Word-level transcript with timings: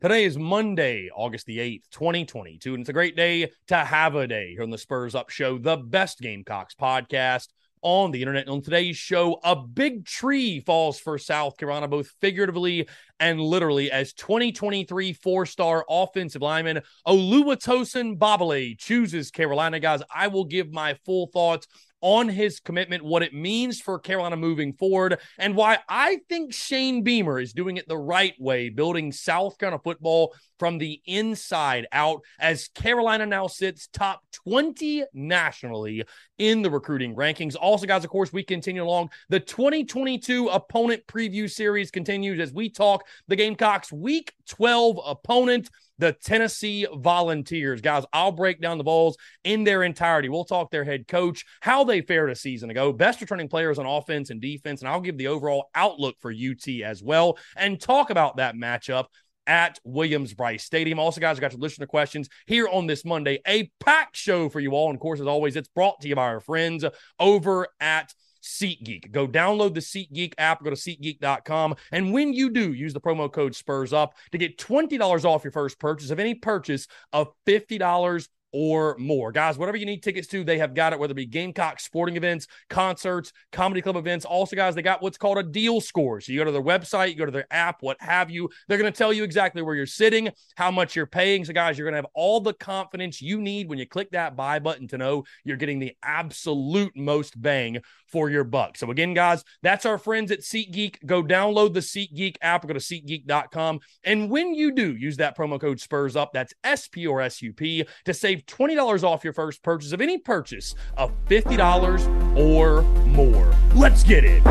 Today 0.00 0.22
is 0.26 0.38
Monday, 0.38 1.10
August 1.12 1.46
the 1.46 1.58
8th, 1.58 1.90
2022, 1.90 2.72
and 2.72 2.82
it's 2.82 2.88
a 2.88 2.92
great 2.92 3.16
day 3.16 3.50
to 3.66 3.76
have 3.76 4.14
a 4.14 4.28
day 4.28 4.52
here 4.52 4.62
on 4.62 4.70
the 4.70 4.78
Spurs 4.78 5.16
Up 5.16 5.28
Show, 5.28 5.58
the 5.58 5.76
best 5.76 6.20
Gamecocks 6.20 6.76
podcast 6.80 7.48
on 7.82 8.12
the 8.12 8.22
internet. 8.22 8.42
And 8.42 8.50
on 8.50 8.62
today's 8.62 8.96
show, 8.96 9.40
a 9.42 9.56
big 9.56 10.06
tree 10.06 10.60
falls 10.60 11.00
for 11.00 11.18
South 11.18 11.56
Carolina, 11.56 11.88
both 11.88 12.14
figuratively 12.20 12.88
and 13.18 13.40
literally, 13.40 13.90
as 13.90 14.12
2023 14.12 15.14
four 15.14 15.44
star 15.44 15.84
offensive 15.90 16.42
lineman 16.42 16.80
Oluwatosin 17.04 18.16
Babalade 18.18 18.78
chooses 18.78 19.32
Carolina. 19.32 19.80
Guys, 19.80 20.02
I 20.14 20.28
will 20.28 20.44
give 20.44 20.70
my 20.72 20.94
full 21.04 21.26
thoughts 21.26 21.66
on 22.00 22.28
his 22.28 22.60
commitment, 22.60 23.04
what 23.04 23.22
it 23.22 23.34
means 23.34 23.80
for 23.80 23.98
Carolina 23.98 24.36
moving 24.36 24.72
forward, 24.72 25.18
and 25.38 25.56
why 25.56 25.78
I 25.88 26.20
think 26.28 26.52
Shane 26.52 27.02
Beamer 27.02 27.40
is 27.40 27.52
doing 27.52 27.76
it 27.76 27.88
the 27.88 27.98
right 27.98 28.34
way, 28.38 28.68
building 28.68 29.12
South 29.12 29.58
Carolina 29.58 29.80
football 29.82 30.34
from 30.58 30.78
the 30.78 31.00
inside 31.06 31.86
out 31.92 32.22
as 32.38 32.68
Carolina 32.68 33.26
now 33.26 33.46
sits 33.46 33.88
top 33.88 34.20
20 34.44 35.04
nationally 35.12 36.04
in 36.38 36.62
the 36.62 36.70
recruiting 36.70 37.14
rankings. 37.14 37.56
Also, 37.60 37.86
guys, 37.86 38.04
of 38.04 38.10
course, 38.10 38.32
we 38.32 38.42
continue 38.42 38.82
along. 38.82 39.10
The 39.28 39.40
2022 39.40 40.48
opponent 40.48 41.06
preview 41.06 41.50
series 41.50 41.90
continues 41.90 42.40
as 42.40 42.52
we 42.52 42.70
talk 42.70 43.04
the 43.28 43.36
Gamecocks 43.36 43.92
week 43.92 44.32
12 44.48 44.98
opponent 45.04 45.70
the 45.98 46.12
Tennessee 46.12 46.86
Volunteers. 46.92 47.80
Guys, 47.80 48.04
I'll 48.12 48.32
break 48.32 48.60
down 48.60 48.78
the 48.78 48.84
Vols 48.84 49.16
in 49.44 49.64
their 49.64 49.82
entirety. 49.82 50.28
We'll 50.28 50.44
talk 50.44 50.70
their 50.70 50.84
head 50.84 51.08
coach, 51.08 51.44
how 51.60 51.84
they 51.84 52.00
fared 52.00 52.30
a 52.30 52.34
season 52.34 52.70
ago, 52.70 52.92
best 52.92 53.20
returning 53.20 53.48
players 53.48 53.78
on 53.78 53.86
offense 53.86 54.30
and 54.30 54.40
defense, 54.40 54.80
and 54.80 54.88
I'll 54.88 55.00
give 55.00 55.18
the 55.18 55.28
overall 55.28 55.70
outlook 55.74 56.16
for 56.20 56.32
UT 56.32 56.68
as 56.84 57.02
well 57.02 57.38
and 57.56 57.80
talk 57.80 58.10
about 58.10 58.36
that 58.36 58.54
matchup 58.54 59.06
at 59.46 59.78
Williams-Brice 59.82 60.62
Stadium. 60.62 60.98
Also, 60.98 61.20
guys, 61.20 61.38
I 61.38 61.40
got 61.40 61.52
your 61.52 61.60
listener 61.60 61.86
questions 61.86 62.28
here 62.46 62.68
on 62.68 62.86
this 62.86 63.04
Monday. 63.04 63.40
A 63.46 63.70
packed 63.80 64.16
show 64.16 64.50
for 64.50 64.60
you 64.60 64.72
all. 64.72 64.90
And 64.90 64.96
of 64.96 65.00
course, 65.00 65.20
as 65.20 65.26
always, 65.26 65.56
it's 65.56 65.68
brought 65.68 66.02
to 66.02 66.08
you 66.08 66.14
by 66.14 66.24
our 66.24 66.40
friends 66.40 66.84
over 67.18 67.66
at 67.80 68.12
SeatGeek. 68.48 69.12
Go 69.12 69.28
download 69.28 69.74
the 69.74 69.80
SeatGeek 69.80 70.34
app, 70.38 70.64
go 70.64 70.70
to 70.70 70.76
SeatGeek.com. 70.76 71.76
And 71.92 72.12
when 72.12 72.32
you 72.32 72.50
do, 72.50 72.72
use 72.72 72.94
the 72.94 73.00
promo 73.00 73.30
code 73.30 73.54
SPURS 73.54 73.92
UP 73.92 74.14
to 74.32 74.38
get 74.38 74.58
$20 74.58 75.24
off 75.24 75.44
your 75.44 75.52
first 75.52 75.78
purchase 75.78 76.10
of 76.10 76.18
any 76.18 76.34
purchase 76.34 76.88
of 77.12 77.28
$50 77.46 78.28
or 78.52 78.96
more. 78.98 79.32
Guys, 79.32 79.58
whatever 79.58 79.76
you 79.76 79.86
need 79.86 80.02
tickets 80.02 80.26
to, 80.28 80.44
they 80.44 80.58
have 80.58 80.74
got 80.74 80.92
it, 80.92 80.98
whether 80.98 81.12
it 81.12 81.16
be 81.16 81.26
Gamecock 81.26 81.80
sporting 81.80 82.16
events, 82.16 82.46
concerts, 82.70 83.32
comedy 83.52 83.82
club 83.82 83.96
events. 83.96 84.24
Also, 84.24 84.56
guys, 84.56 84.74
they 84.74 84.82
got 84.82 85.02
what's 85.02 85.18
called 85.18 85.38
a 85.38 85.42
deal 85.42 85.80
score. 85.80 86.20
So 86.20 86.32
you 86.32 86.38
go 86.38 86.44
to 86.44 86.50
their 86.50 86.62
website, 86.62 87.10
you 87.10 87.16
go 87.16 87.26
to 87.26 87.30
their 87.30 87.46
app, 87.50 87.82
what 87.82 87.96
have 88.00 88.30
you. 88.30 88.48
They're 88.66 88.78
going 88.78 88.92
to 88.92 88.96
tell 88.96 89.12
you 89.12 89.24
exactly 89.24 89.62
where 89.62 89.74
you're 89.74 89.86
sitting, 89.86 90.30
how 90.56 90.70
much 90.70 90.96
you're 90.96 91.06
paying. 91.06 91.44
So, 91.44 91.52
guys, 91.52 91.78
you're 91.78 91.86
going 91.86 91.94
to 91.94 91.98
have 91.98 92.12
all 92.14 92.40
the 92.40 92.54
confidence 92.54 93.20
you 93.20 93.40
need 93.40 93.68
when 93.68 93.78
you 93.78 93.86
click 93.86 94.10
that 94.12 94.36
buy 94.36 94.58
button 94.58 94.88
to 94.88 94.98
know 94.98 95.24
you're 95.44 95.56
getting 95.56 95.78
the 95.78 95.96
absolute 96.02 96.96
most 96.96 97.40
bang 97.40 97.80
for 98.06 98.30
your 98.30 98.44
buck. 98.44 98.76
So, 98.76 98.90
again, 98.90 99.14
guys, 99.14 99.44
that's 99.62 99.86
our 99.86 99.98
friends 99.98 100.30
at 100.30 100.40
SeatGeek. 100.40 101.04
Go 101.04 101.22
download 101.22 101.74
the 101.74 101.80
SeatGeek 101.80 102.36
app 102.40 102.64
or 102.64 102.68
go 102.68 102.74
to 102.74 102.80
SeatGeek.com. 102.80 103.80
And 104.04 104.30
when 104.30 104.54
you 104.54 104.72
do, 104.72 104.96
use 104.96 105.18
that 105.18 105.36
promo 105.36 105.60
code 105.60 105.80
SPURS 105.80 106.16
UP. 106.16 106.32
That's 106.32 106.54
S 106.64 106.88
P 106.88 107.06
R 107.06 107.20
S 107.20 107.42
U 107.42 107.52
P 107.52 107.84
to 108.04 108.14
save 108.14 108.37
save 108.38 108.46
$20 108.46 109.04
off 109.04 109.24
your 109.24 109.32
first 109.32 109.62
purchase 109.62 109.92
of 109.92 110.00
any 110.00 110.18
purchase 110.18 110.74
of 110.96 111.12
$50 111.28 112.36
or 112.36 112.82
more. 113.06 113.52
Let's 113.74 114.04
get 114.04 114.24
it. 114.24 114.42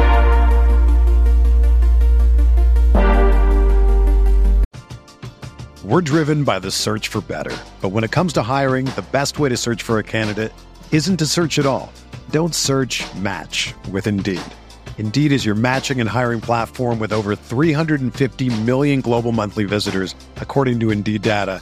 We're 5.84 6.02
driven 6.02 6.44
by 6.44 6.60
the 6.60 6.72
search 6.72 7.08
for 7.08 7.22
better. 7.22 7.56
But 7.82 7.90
when 7.90 8.04
it 8.04 8.12
comes 8.12 8.34
to 8.34 8.44
hiring, 8.44 8.86
the 8.88 9.06
best 9.12 9.40
way 9.40 9.50
to 9.50 9.58
search 9.58 9.84
for 9.84 10.00
a 10.00 10.04
candidate 10.04 10.52
isn't 10.92 11.18
to 11.18 11.26
search 11.26 11.60
at 11.60 11.66
all. 11.66 11.92
Don't 12.32 12.54
search 12.54 13.06
match 13.16 13.74
with 13.92 14.06
Indeed. 14.06 14.42
Indeed 14.98 15.32
is 15.32 15.46
your 15.46 15.56
matching 15.56 16.02
and 16.02 16.10
hiring 16.10 16.42
platform 16.42 17.00
with 17.00 17.14
over 17.14 17.36
350 17.36 18.62
million 18.64 19.00
global 19.00 19.32
monthly 19.32 19.64
visitors, 19.64 20.16
according 20.38 20.80
to 20.82 20.90
Indeed 20.90 21.22
data 21.22 21.62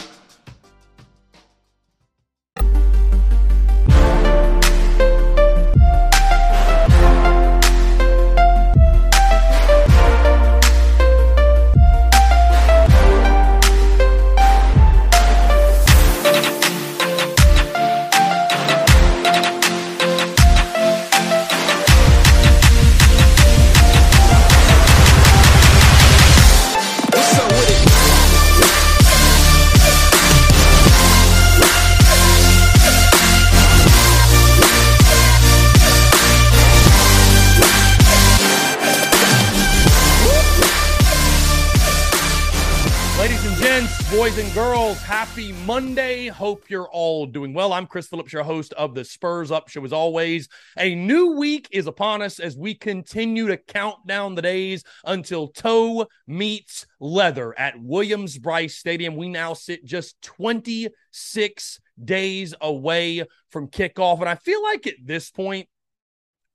Monday. 45.71 46.27
Hope 46.27 46.69
you're 46.69 46.89
all 46.89 47.25
doing 47.25 47.53
well. 47.53 47.71
I'm 47.71 47.87
Chris 47.87 48.09
Phillips, 48.09 48.33
your 48.33 48.43
host 48.43 48.73
of 48.73 48.93
the 48.93 49.05
Spurs 49.05 49.51
Up 49.51 49.69
Show. 49.69 49.85
As 49.85 49.93
always, 49.93 50.49
a 50.77 50.93
new 50.95 51.37
week 51.37 51.69
is 51.71 51.87
upon 51.87 52.21
us 52.21 52.41
as 52.41 52.57
we 52.57 52.75
continue 52.75 53.47
to 53.47 53.55
count 53.55 54.05
down 54.05 54.35
the 54.35 54.41
days 54.41 54.83
until 55.05 55.47
toe 55.47 56.07
meets 56.27 56.85
leather 56.99 57.57
at 57.57 57.81
Williams-Brice 57.81 58.75
Stadium. 58.75 59.15
We 59.15 59.29
now 59.29 59.53
sit 59.53 59.85
just 59.85 60.21
26 60.23 61.79
days 62.03 62.53
away 62.59 63.23
from 63.47 63.69
kickoff. 63.69 64.19
And 64.19 64.27
I 64.27 64.35
feel 64.35 64.61
like 64.61 64.87
at 64.87 64.95
this 65.01 65.31
point, 65.31 65.69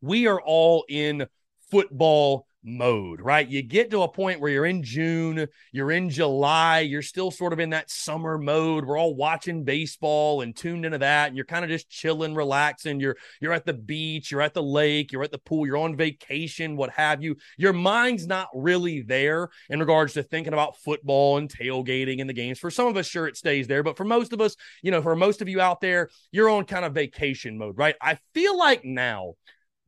we 0.02 0.26
are 0.26 0.42
all 0.42 0.84
in 0.90 1.26
football 1.70 2.45
mode, 2.66 3.20
right? 3.20 3.48
You 3.48 3.62
get 3.62 3.90
to 3.92 4.02
a 4.02 4.08
point 4.08 4.40
where 4.40 4.50
you're 4.50 4.66
in 4.66 4.82
June, 4.82 5.46
you're 5.72 5.92
in 5.92 6.10
July, 6.10 6.80
you're 6.80 7.00
still 7.00 7.30
sort 7.30 7.52
of 7.52 7.60
in 7.60 7.70
that 7.70 7.90
summer 7.90 8.36
mode. 8.36 8.84
We're 8.84 8.98
all 8.98 9.14
watching 9.14 9.64
baseball 9.64 10.40
and 10.40 10.54
tuned 10.54 10.84
into 10.84 10.98
that, 10.98 11.28
and 11.28 11.36
you're 11.36 11.46
kind 11.46 11.64
of 11.64 11.70
just 11.70 11.88
chilling, 11.88 12.34
relaxing. 12.34 12.98
You're 12.98 13.16
you're 13.40 13.52
at 13.52 13.64
the 13.64 13.72
beach, 13.72 14.30
you're 14.30 14.42
at 14.42 14.54
the 14.54 14.62
lake, 14.62 15.12
you're 15.12 15.22
at 15.22 15.30
the 15.30 15.38
pool, 15.38 15.66
you're 15.66 15.76
on 15.76 15.96
vacation, 15.96 16.76
what 16.76 16.90
have 16.90 17.22
you. 17.22 17.36
Your 17.56 17.72
mind's 17.72 18.26
not 18.26 18.48
really 18.52 19.02
there 19.02 19.48
in 19.70 19.78
regards 19.78 20.14
to 20.14 20.22
thinking 20.22 20.52
about 20.52 20.76
football 20.78 21.38
and 21.38 21.48
tailgating 21.48 22.20
and 22.20 22.28
the 22.28 22.34
games. 22.34 22.58
For 22.58 22.70
some 22.70 22.88
of 22.88 22.96
us, 22.96 23.06
sure, 23.06 23.28
it 23.28 23.36
stays 23.36 23.68
there, 23.68 23.84
but 23.84 23.96
for 23.96 24.04
most 24.04 24.32
of 24.32 24.40
us, 24.40 24.56
you 24.82 24.90
know, 24.90 25.02
for 25.02 25.14
most 25.14 25.40
of 25.40 25.48
you 25.48 25.60
out 25.60 25.80
there, 25.80 26.10
you're 26.32 26.50
on 26.50 26.64
kind 26.64 26.84
of 26.84 26.94
vacation 26.94 27.56
mode, 27.56 27.78
right? 27.78 27.94
I 28.00 28.18
feel 28.34 28.58
like 28.58 28.84
now 28.84 29.34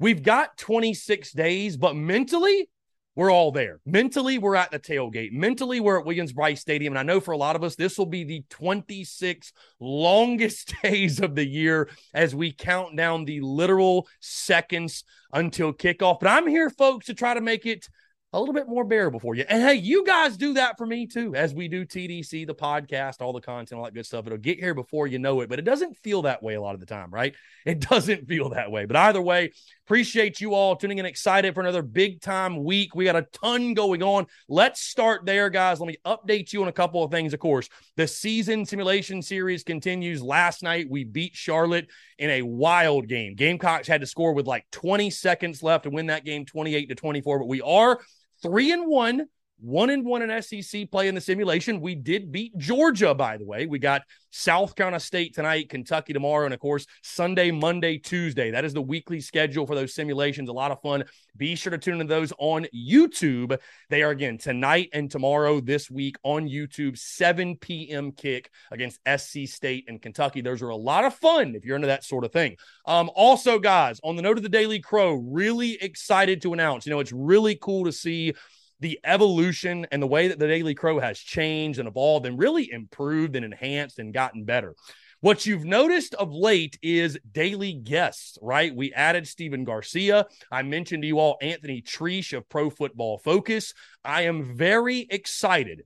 We've 0.01 0.23
got 0.23 0.57
26 0.59 1.33
days, 1.33 1.77
but 1.77 1.97
mentally, 1.97 2.71
we're 3.19 3.33
all 3.33 3.51
there. 3.51 3.81
Mentally, 3.85 4.39
we're 4.39 4.55
at 4.55 4.71
the 4.71 4.79
tailgate. 4.79 5.33
Mentally, 5.33 5.81
we're 5.81 5.99
at 5.99 6.07
Williams 6.07 6.33
Brice 6.33 6.61
Stadium. 6.61 6.93
And 6.93 7.01
I 7.01 7.03
know 7.03 7.19
for 7.19 7.33
a 7.33 7.37
lot 7.37 7.57
of 7.57 7.65
us, 7.65 7.75
this 7.75 7.99
will 7.99 8.07
be 8.07 8.23
the 8.23 8.45
26 8.49 9.53
longest 9.81 10.73
days 10.85 11.19
of 11.19 11.35
the 11.35 11.45
year 11.45 11.91
as 12.15 12.33
we 12.33 12.53
count 12.53 12.97
down 12.97 13.25
the 13.25 13.41
literal 13.41 14.07
seconds 14.21 15.03
until 15.33 15.73
kickoff. 15.73 16.21
But 16.21 16.29
I'm 16.29 16.47
here, 16.47 16.71
folks, 16.71 17.07
to 17.07 17.15
try 17.15 17.35
to 17.35 17.41
make 17.41 17.67
it 17.67 17.89
a 18.33 18.39
little 18.39 18.55
bit 18.55 18.69
more 18.69 18.85
bearable 18.85 19.19
for 19.19 19.35
you. 19.35 19.45
And 19.49 19.63
hey, 19.63 19.75
you 19.75 20.05
guys 20.05 20.37
do 20.37 20.55
that 20.55 20.77
for 20.77 20.87
me 20.87 21.07
too, 21.07 21.35
as 21.35 21.55
we 21.55 21.67
do 21.67 21.87
TDC, 21.87 22.47
the 22.47 22.55
podcast, 22.55 23.23
all 23.23 23.33
the 23.33 23.41
content, 23.41 23.79
all 23.79 23.85
that 23.87 23.95
good 23.95 24.05
stuff. 24.07 24.27
It'll 24.27 24.39
get 24.39 24.59
here 24.59 24.75
before 24.75 25.07
you 25.07 25.19
know 25.19 25.41
it, 25.41 25.49
but 25.49 25.59
it 25.59 25.65
doesn't 25.65 25.97
feel 25.99 26.23
that 26.23 26.43
way 26.43 26.55
a 26.55 26.61
lot 26.61 26.75
of 26.75 26.81
the 26.81 26.87
time, 26.87 27.11
right? 27.11 27.35
It 27.65 27.81
doesn't 27.91 28.29
feel 28.29 28.51
that 28.51 28.71
way. 28.71 28.85
But 28.85 28.97
either 28.97 29.23
way, 29.23 29.53
appreciate 29.89 30.39
you 30.39 30.53
all 30.53 30.77
tuning 30.77 30.99
in, 30.99 31.07
excited 31.07 31.55
for 31.55 31.63
another 31.63 31.81
big 31.81 32.21
time 32.21 32.63
week. 32.63 32.95
We 32.95 33.07
got 33.07 33.17
a 33.17 33.27
ton 33.33 33.73
going 33.73 34.03
on. 34.03 34.27
Let's 34.47 34.83
start 34.83 35.25
there, 35.25 35.49
guys. 35.49 35.81
Let 35.81 35.87
me 35.87 35.97
update 36.05 36.53
you 36.53 36.61
on 36.61 36.69
a 36.69 36.73
couple 36.73 37.03
of 37.03 37.11
things. 37.11 37.33
Of 37.33 37.41
course, 37.41 37.71
the 37.97 38.07
season 38.07 38.67
simulation 38.67 39.23
series 39.23 39.63
continues. 39.63 40.21
Last 40.21 40.63
night, 40.63 40.91
we 40.91 41.05
beat 41.05 41.35
Charlotte 41.35 41.87
in 42.19 42.29
a 42.29 42.43
wild 42.43 43.09
game. 43.09 43.35
Gamecocks 43.35 43.89
had 43.89 44.03
to 44.03 44.07
score 44.07 44.35
with 44.35 44.47
like 44.47 44.67
20 44.73 45.09
seconds 45.09 45.63
left 45.63 45.85
to 45.85 45.91
win 45.91 46.09
that 46.09 46.27
game 46.27 46.45
28 46.45 46.91
to 46.91 46.95
24, 46.95 47.39
but 47.39 47.49
we 47.49 47.63
are 47.63 47.99
three 48.43 48.73
and 48.73 48.87
one, 48.87 49.27
one 49.61 49.91
and 49.91 50.05
one 50.05 50.23
in 50.23 50.43
SEC 50.43 50.91
play 50.91 51.09
in 51.09 51.15
the 51.15 51.21
simulation. 51.21 51.81
We 51.81 51.95
did 51.95 52.31
beat 52.31 52.57
Georgia, 52.59 53.15
by 53.15 53.37
the 53.37 53.45
way. 53.45 53.67
We 53.67 53.79
got 53.79 54.03
South 54.31 54.75
Carolina 54.75 55.01
State 55.01 55.35
tonight, 55.35 55.69
Kentucky 55.69 56.13
tomorrow, 56.13 56.45
and 56.45 56.55
of 56.55 56.61
course, 56.61 56.87
Sunday, 57.03 57.51
Monday, 57.51 57.99
Tuesday. 57.99 58.51
That 58.51 58.65
is 58.65 58.75
the 58.75 58.83
weekly 58.83 59.21
schedule 59.21 59.67
for 59.67 59.75
those 59.75 59.95
simulations. 59.95 60.49
A 60.49 60.53
lot 60.53 60.71
of 60.71 60.81
fun. 60.83 61.05
Be 61.37 61.55
sure 61.55 61.71
to 61.71 61.79
tune 61.79 62.01
into 62.01 62.13
those 62.13 62.33
on 62.39 62.67
YouTube. 62.75 63.59
They 63.91 64.03
are 64.03 64.11
again 64.11 64.39
tonight 64.39 64.91
and 64.93 65.11
tomorrow 65.11 65.61
this 65.61 65.91
week 65.91 66.17
on 66.23 66.49
YouTube, 66.49 66.99
7 66.99 67.57
p.m. 67.57 68.13
kick 68.13 68.51
against 68.71 69.01
SC 69.07 69.47
State 69.47 69.85
and 69.89 70.01
Kentucky. 70.01 70.41
Those 70.41 70.63
are 70.63 70.69
a 70.69 70.77
lot 70.77 71.05
of 71.05 71.15
fun 71.15 71.55
if 71.55 71.65
you're 71.65 71.77
into 71.77 71.89
that 71.89 72.05
sort 72.05 72.25
of 72.25 72.33
thing. 72.33 72.57
Um, 72.87 73.11
also, 73.15 73.59
guys, 73.59 74.01
on 74.05 74.17
the 74.17 74.23
note 74.23 74.37
of 74.37 74.43
the 74.43 74.49
Daily 74.49 74.81
Crow, 74.81 75.15
really 75.15 75.81
excited 75.81 76.43
to 76.43 76.53
announce, 76.53 76.87
you 76.87 76.91
know, 76.91 77.01
it's 77.01 77.13
really 77.13 77.57
cool 77.57 77.85
to 77.85 77.93
see 77.93 78.35
the 78.81 78.99
evolution 79.05 79.87
and 79.91 80.03
the 80.03 80.07
way 80.07 80.29
that 80.29 80.39
the 80.39 80.47
Daily 80.47 80.75
Crow 80.75 80.99
has 80.99 81.19
changed 81.19 81.79
and 81.79 81.89
evolved 81.89 82.27
and 82.27 82.39
really 82.39 82.71
improved 82.71 83.37
and 83.37 83.45
enhanced 83.45 83.99
and 83.99 84.15
gotten 84.15 84.45
better. 84.45 84.75
What 85.21 85.47
you've 85.47 85.65
noticed 85.65 86.15
of 86.15 86.33
late 86.33 86.79
is 86.81 87.19
daily 87.33 87.73
guests, 87.73 88.39
right? 88.41 88.75
We 88.75 88.93
added 88.93 89.27
Stephen 89.27 89.65
Garcia. 89.65 90.27
I 90.53 90.63
mentioned 90.63 91.03
to 91.03 91.09
you 91.09 91.19
all 91.19 91.39
Anthony 91.43 91.81
Treash 91.81 92.33
of 92.33 92.49
Pro 92.49 92.71
Football 92.71 93.19
Focus. 93.19 93.75
I 94.05 94.23
am 94.23 94.57
very 94.57 95.09
excited 95.11 95.83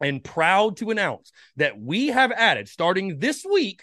and 0.00 0.22
proud 0.22 0.76
to 0.76 0.90
announce 0.90 1.32
that 1.56 1.80
we 1.80 2.08
have 2.08 2.30
added, 2.30 2.68
starting 2.68 3.18
this 3.18 3.44
week, 3.44 3.82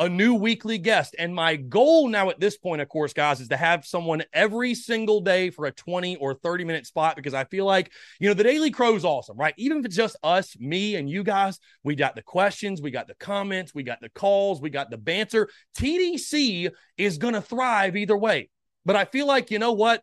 a 0.00 0.08
new 0.08 0.34
weekly 0.34 0.78
guest. 0.78 1.14
And 1.18 1.34
my 1.34 1.56
goal 1.56 2.08
now 2.08 2.30
at 2.30 2.40
this 2.40 2.56
point, 2.56 2.80
of 2.80 2.88
course, 2.88 3.12
guys, 3.12 3.38
is 3.38 3.48
to 3.48 3.56
have 3.58 3.84
someone 3.84 4.22
every 4.32 4.74
single 4.74 5.20
day 5.20 5.50
for 5.50 5.66
a 5.66 5.72
20 5.72 6.16
or 6.16 6.32
30 6.32 6.64
minute 6.64 6.86
spot 6.86 7.16
because 7.16 7.34
I 7.34 7.44
feel 7.44 7.66
like, 7.66 7.92
you 8.18 8.26
know, 8.26 8.34
the 8.34 8.42
Daily 8.42 8.70
Crow 8.70 8.96
is 8.96 9.04
awesome, 9.04 9.36
right? 9.36 9.52
Even 9.58 9.78
if 9.78 9.84
it's 9.84 9.94
just 9.94 10.16
us, 10.22 10.58
me, 10.58 10.96
and 10.96 11.08
you 11.08 11.22
guys, 11.22 11.60
we 11.84 11.94
got 11.94 12.16
the 12.16 12.22
questions, 12.22 12.80
we 12.80 12.90
got 12.90 13.08
the 13.08 13.14
comments, 13.16 13.74
we 13.74 13.82
got 13.82 14.00
the 14.00 14.08
calls, 14.08 14.62
we 14.62 14.70
got 14.70 14.90
the 14.90 14.96
banter. 14.96 15.50
TDC 15.76 16.70
is 16.96 17.18
going 17.18 17.34
to 17.34 17.42
thrive 17.42 17.94
either 17.94 18.16
way. 18.16 18.48
But 18.86 18.96
I 18.96 19.04
feel 19.04 19.26
like, 19.26 19.50
you 19.50 19.58
know 19.58 19.72
what? 19.72 20.02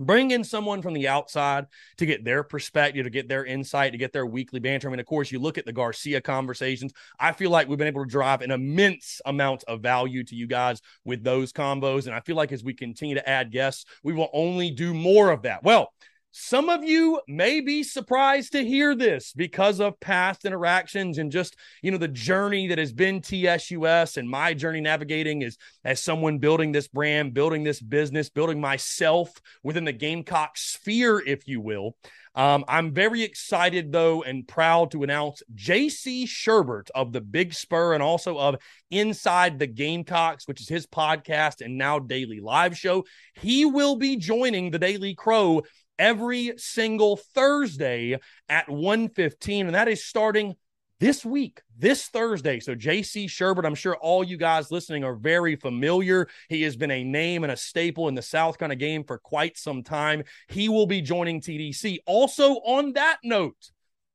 Bring 0.00 0.30
in 0.30 0.42
someone 0.42 0.80
from 0.80 0.94
the 0.94 1.08
outside 1.08 1.66
to 1.98 2.06
get 2.06 2.24
their 2.24 2.42
perspective, 2.42 3.04
to 3.04 3.10
get 3.10 3.28
their 3.28 3.44
insight, 3.44 3.92
to 3.92 3.98
get 3.98 4.12
their 4.12 4.26
weekly 4.26 4.58
banter. 4.58 4.88
I 4.88 4.90
mean, 4.90 5.00
of 5.00 5.06
course, 5.06 5.30
you 5.30 5.38
look 5.38 5.58
at 5.58 5.66
the 5.66 5.72
Garcia 5.72 6.22
conversations. 6.22 6.92
I 7.18 7.32
feel 7.32 7.50
like 7.50 7.68
we've 7.68 7.78
been 7.78 7.86
able 7.86 8.04
to 8.04 8.10
drive 8.10 8.40
an 8.40 8.50
immense 8.50 9.20
amount 9.26 9.62
of 9.64 9.82
value 9.82 10.24
to 10.24 10.34
you 10.34 10.46
guys 10.46 10.80
with 11.04 11.22
those 11.22 11.52
combos. 11.52 12.06
And 12.06 12.14
I 12.14 12.20
feel 12.20 12.36
like 12.36 12.50
as 12.50 12.64
we 12.64 12.72
continue 12.72 13.14
to 13.14 13.28
add 13.28 13.52
guests, 13.52 13.84
we 14.02 14.14
will 14.14 14.30
only 14.32 14.70
do 14.70 14.94
more 14.94 15.30
of 15.30 15.42
that. 15.42 15.62
Well, 15.62 15.92
some 16.32 16.68
of 16.68 16.84
you 16.84 17.20
may 17.26 17.60
be 17.60 17.82
surprised 17.82 18.52
to 18.52 18.64
hear 18.64 18.94
this 18.94 19.32
because 19.32 19.80
of 19.80 19.98
past 19.98 20.44
interactions 20.44 21.18
and 21.18 21.32
just, 21.32 21.56
you 21.82 21.90
know, 21.90 21.98
the 21.98 22.06
journey 22.08 22.68
that 22.68 22.78
has 22.78 22.92
been 22.92 23.20
TSUS 23.20 24.16
and 24.16 24.30
my 24.30 24.54
journey 24.54 24.80
navigating 24.80 25.42
is 25.42 25.58
as 25.84 26.00
someone 26.00 26.38
building 26.38 26.70
this 26.70 26.86
brand, 26.86 27.34
building 27.34 27.64
this 27.64 27.80
business, 27.80 28.30
building 28.30 28.60
myself 28.60 29.32
within 29.64 29.84
the 29.84 29.92
Gamecock 29.92 30.56
sphere, 30.56 31.20
if 31.24 31.48
you 31.48 31.60
will. 31.60 31.96
Um, 32.34 32.64
I'm 32.68 32.94
very 32.94 33.22
excited, 33.22 33.90
though, 33.90 34.22
and 34.22 34.46
proud 34.46 34.92
to 34.92 35.02
announce 35.02 35.42
JC 35.54 36.24
Shurburtt 36.24 36.88
of 36.94 37.12
the 37.12 37.20
Big 37.20 37.52
Spur 37.52 37.92
and 37.92 38.02
also 38.02 38.38
of 38.38 38.56
Inside 38.90 39.58
the 39.58 39.66
Gamecocks, 39.66 40.46
which 40.46 40.60
is 40.60 40.68
his 40.68 40.86
podcast 40.86 41.60
and 41.60 41.76
now 41.76 41.98
daily 41.98 42.38
live 42.40 42.78
show. 42.78 43.04
He 43.34 43.64
will 43.64 43.96
be 43.96 44.16
joining 44.16 44.70
the 44.70 44.78
Daily 44.78 45.14
Crow 45.14 45.62
every 46.00 46.54
single 46.56 47.16
Thursday 47.16 48.18
at 48.48 48.68
1:15 48.68 49.66
and 49.66 49.74
that 49.74 49.86
is 49.86 50.04
starting 50.04 50.56
this 50.98 51.24
week, 51.24 51.62
this 51.78 52.08
Thursday. 52.08 52.60
So, 52.60 52.74
JC 52.74 53.26
Shurburtt, 53.26 53.64
I'm 53.64 53.74
sure 53.74 53.96
all 53.96 54.22
you 54.22 54.36
guys 54.36 54.70
listening 54.70 55.02
are 55.02 55.14
very 55.14 55.56
familiar. 55.56 56.28
He 56.48 56.62
has 56.62 56.76
been 56.76 56.90
a 56.90 57.02
name 57.02 57.42
and 57.42 57.50
a 57.50 57.56
staple 57.56 58.08
in 58.08 58.14
the 58.14 58.22
South 58.22 58.58
kind 58.58 58.70
of 58.70 58.78
game 58.78 59.04
for 59.04 59.18
quite 59.18 59.56
some 59.56 59.82
time. 59.82 60.24
He 60.48 60.68
will 60.68 60.86
be 60.86 61.00
joining 61.00 61.40
TDC. 61.40 62.00
Also, 62.06 62.56
on 62.56 62.92
that 62.92 63.18
note, 63.24 63.70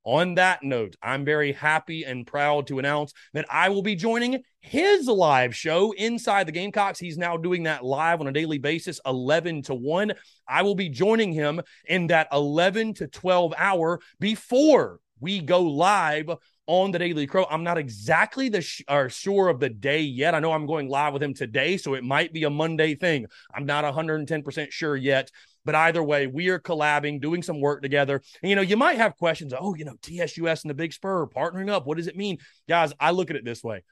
on 0.06 0.36
that 0.36 0.62
note, 0.62 0.94
I'm 1.02 1.24
very 1.24 1.52
happy 1.52 2.04
and 2.04 2.24
proud 2.24 2.68
to 2.68 2.78
announce 2.78 3.12
that 3.34 3.44
I 3.50 3.68
will 3.70 3.82
be 3.82 3.96
joining 3.96 4.44
his 4.60 5.08
live 5.08 5.54
show 5.54 5.90
inside 5.92 6.46
the 6.46 6.52
Gamecocks. 6.52 7.00
He's 7.00 7.18
now 7.18 7.36
doing 7.36 7.64
that 7.64 7.84
live 7.84 8.20
on 8.20 8.28
a 8.28 8.32
daily 8.32 8.58
basis, 8.58 9.00
11 9.04 9.62
to 9.62 9.74
1. 9.74 10.12
I 10.48 10.62
will 10.62 10.76
be 10.76 10.88
joining 10.88 11.32
him 11.32 11.60
in 11.86 12.06
that 12.06 12.28
11 12.32 12.94
to 12.94 13.08
12 13.08 13.52
hour 13.58 14.00
before 14.20 15.00
we 15.18 15.40
go 15.40 15.60
live 15.62 16.30
on 16.68 16.92
the 16.92 16.98
Daily 16.98 17.26
Crow. 17.26 17.46
I'm 17.50 17.64
not 17.64 17.78
exactly 17.78 18.48
the 18.48 18.60
sh- 18.60 18.82
or 18.88 19.08
sure 19.08 19.48
of 19.48 19.58
the 19.58 19.68
day 19.68 20.02
yet. 20.02 20.34
I 20.34 20.40
know 20.40 20.52
I'm 20.52 20.66
going 20.66 20.88
live 20.88 21.14
with 21.14 21.22
him 21.22 21.34
today, 21.34 21.76
so 21.76 21.94
it 21.94 22.04
might 22.04 22.32
be 22.32 22.44
a 22.44 22.50
Monday 22.50 22.94
thing. 22.94 23.26
I'm 23.52 23.66
not 23.66 23.84
110% 23.84 24.70
sure 24.70 24.96
yet. 24.96 25.30
But 25.66 25.74
either 25.74 26.02
way, 26.02 26.26
we 26.26 26.48
are 26.48 26.58
collabing, 26.58 27.20
doing 27.20 27.42
some 27.42 27.60
work 27.60 27.82
together. 27.82 28.22
And, 28.42 28.48
you 28.48 28.56
know, 28.56 28.62
you 28.62 28.76
might 28.76 28.96
have 28.96 29.16
questions. 29.16 29.52
Oh, 29.58 29.74
you 29.74 29.84
know, 29.84 29.96
TSUS 30.00 30.62
and 30.62 30.70
the 30.70 30.74
Big 30.74 30.94
Spur 30.94 31.26
partnering 31.26 31.68
up. 31.68 31.86
What 31.86 31.98
does 31.98 32.06
it 32.06 32.16
mean? 32.16 32.38
Guys, 32.68 32.94
I 32.98 33.10
look 33.10 33.28
at 33.28 33.36
it 33.36 33.44
this 33.44 33.62
way. 33.62 33.82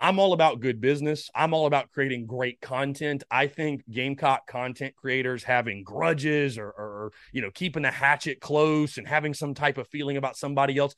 I'm 0.00 0.18
all 0.18 0.32
about 0.32 0.60
good 0.60 0.80
business. 0.80 1.28
I'm 1.34 1.52
all 1.52 1.66
about 1.66 1.90
creating 1.90 2.26
great 2.26 2.60
content. 2.60 3.24
I 3.30 3.48
think 3.48 3.82
Gamecock 3.90 4.46
content 4.46 4.94
creators 4.94 5.42
having 5.42 5.82
grudges 5.82 6.56
or, 6.56 6.68
or, 6.68 6.86
or 6.86 7.12
you 7.32 7.42
know, 7.42 7.50
keeping 7.50 7.82
the 7.82 7.90
hatchet 7.90 8.40
close 8.40 8.96
and 8.96 9.08
having 9.08 9.34
some 9.34 9.54
type 9.54 9.76
of 9.76 9.88
feeling 9.88 10.16
about 10.16 10.36
somebody 10.36 10.78
else 10.78 10.94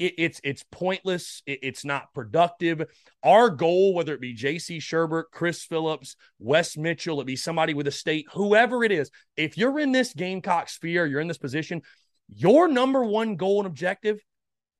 it, 0.00 0.14
it's 0.16 0.40
it's 0.42 0.64
pointless. 0.72 1.42
It, 1.46 1.60
it's 1.62 1.84
not 1.84 2.12
productive. 2.14 2.82
Our 3.22 3.50
goal, 3.50 3.94
whether 3.94 4.14
it 4.14 4.20
be 4.20 4.32
J.C. 4.32 4.78
Shurburtt, 4.78 5.24
Chris 5.30 5.62
Phillips, 5.62 6.16
Wes 6.38 6.76
Mitchell, 6.76 7.20
it 7.20 7.26
be 7.26 7.36
somebody 7.36 7.74
with 7.74 7.86
a 7.86 7.92
state, 7.92 8.26
whoever 8.32 8.82
it 8.82 8.90
is, 8.90 9.10
if 9.36 9.56
you're 9.56 9.78
in 9.78 9.92
this 9.92 10.14
Gamecock 10.14 10.68
sphere, 10.68 11.06
you're 11.06 11.20
in 11.20 11.28
this 11.28 11.38
position, 11.38 11.82
your 12.28 12.66
number 12.66 13.04
one 13.04 13.36
goal 13.36 13.58
and 13.60 13.66
objective 13.66 14.20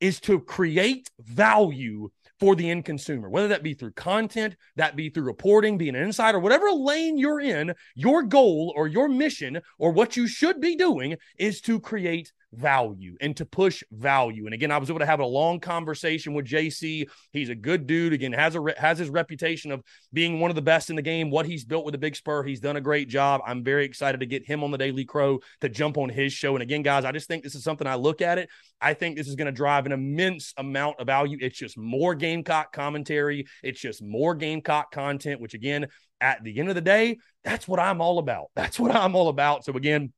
is 0.00 0.18
to 0.20 0.40
create 0.40 1.10
value 1.20 2.08
for 2.38 2.56
the 2.56 2.70
end 2.70 2.86
consumer, 2.86 3.28
whether 3.28 3.48
that 3.48 3.62
be 3.62 3.74
through 3.74 3.92
content, 3.92 4.56
that 4.76 4.96
be 4.96 5.10
through 5.10 5.24
reporting, 5.24 5.76
being 5.76 5.94
an 5.94 6.02
insider, 6.02 6.38
whatever 6.38 6.70
lane 6.70 7.18
you're 7.18 7.40
in, 7.40 7.74
your 7.94 8.22
goal 8.22 8.72
or 8.74 8.88
your 8.88 9.10
mission 9.10 9.60
or 9.78 9.92
what 9.92 10.16
you 10.16 10.26
should 10.26 10.58
be 10.58 10.74
doing 10.74 11.16
is 11.38 11.60
to 11.60 11.78
create 11.78 12.32
value 12.52 13.16
and 13.20 13.36
to 13.36 13.44
push 13.44 13.82
value. 13.92 14.46
And 14.46 14.54
again, 14.54 14.70
I 14.70 14.78
was 14.78 14.90
able 14.90 15.00
to 15.00 15.06
have 15.06 15.20
a 15.20 15.26
long 15.26 15.60
conversation 15.60 16.34
with 16.34 16.46
JC. 16.46 17.08
He's 17.32 17.48
a 17.48 17.54
good 17.54 17.86
dude. 17.86 18.12
Again, 18.12 18.32
has 18.32 18.56
a 18.56 18.74
has 18.76 18.98
his 18.98 19.08
reputation 19.08 19.72
of 19.72 19.82
being 20.12 20.40
one 20.40 20.50
of 20.50 20.54
the 20.54 20.62
best 20.62 20.90
in 20.90 20.96
the 20.96 21.02
game. 21.02 21.30
What 21.30 21.46
he's 21.46 21.64
built 21.64 21.84
with 21.84 21.92
the 21.92 21.98
Big 21.98 22.16
Spur, 22.16 22.42
he's 22.42 22.60
done 22.60 22.76
a 22.76 22.80
great 22.80 23.08
job. 23.08 23.40
I'm 23.46 23.62
very 23.62 23.84
excited 23.84 24.20
to 24.20 24.26
get 24.26 24.46
him 24.46 24.64
on 24.64 24.70
the 24.70 24.78
Daily 24.78 25.04
Crow 25.04 25.40
to 25.60 25.68
jump 25.68 25.96
on 25.98 26.08
his 26.08 26.32
show. 26.32 26.54
And 26.54 26.62
again, 26.62 26.82
guys, 26.82 27.04
I 27.04 27.12
just 27.12 27.28
think 27.28 27.42
this 27.42 27.54
is 27.54 27.64
something 27.64 27.86
I 27.86 27.94
look 27.94 28.22
at 28.22 28.38
it. 28.38 28.48
I 28.80 28.94
think 28.94 29.16
this 29.16 29.28
is 29.28 29.36
going 29.36 29.46
to 29.46 29.52
drive 29.52 29.86
an 29.86 29.92
immense 29.92 30.54
amount 30.56 31.00
of 31.00 31.06
value. 31.06 31.38
It's 31.40 31.58
just 31.58 31.78
more 31.78 32.14
Gamecock 32.14 32.72
commentary. 32.72 33.46
It's 33.62 33.80
just 33.80 34.02
more 34.02 34.34
Gamecock 34.34 34.90
content, 34.90 35.40
which 35.40 35.54
again, 35.54 35.86
at 36.20 36.42
the 36.44 36.58
end 36.58 36.68
of 36.68 36.74
the 36.74 36.80
day, 36.80 37.18
that's 37.44 37.66
what 37.66 37.80
I'm 37.80 38.00
all 38.00 38.18
about. 38.18 38.46
That's 38.54 38.78
what 38.78 38.94
I'm 38.94 39.16
all 39.16 39.28
about. 39.28 39.64
So 39.64 39.72
again, 39.72 40.12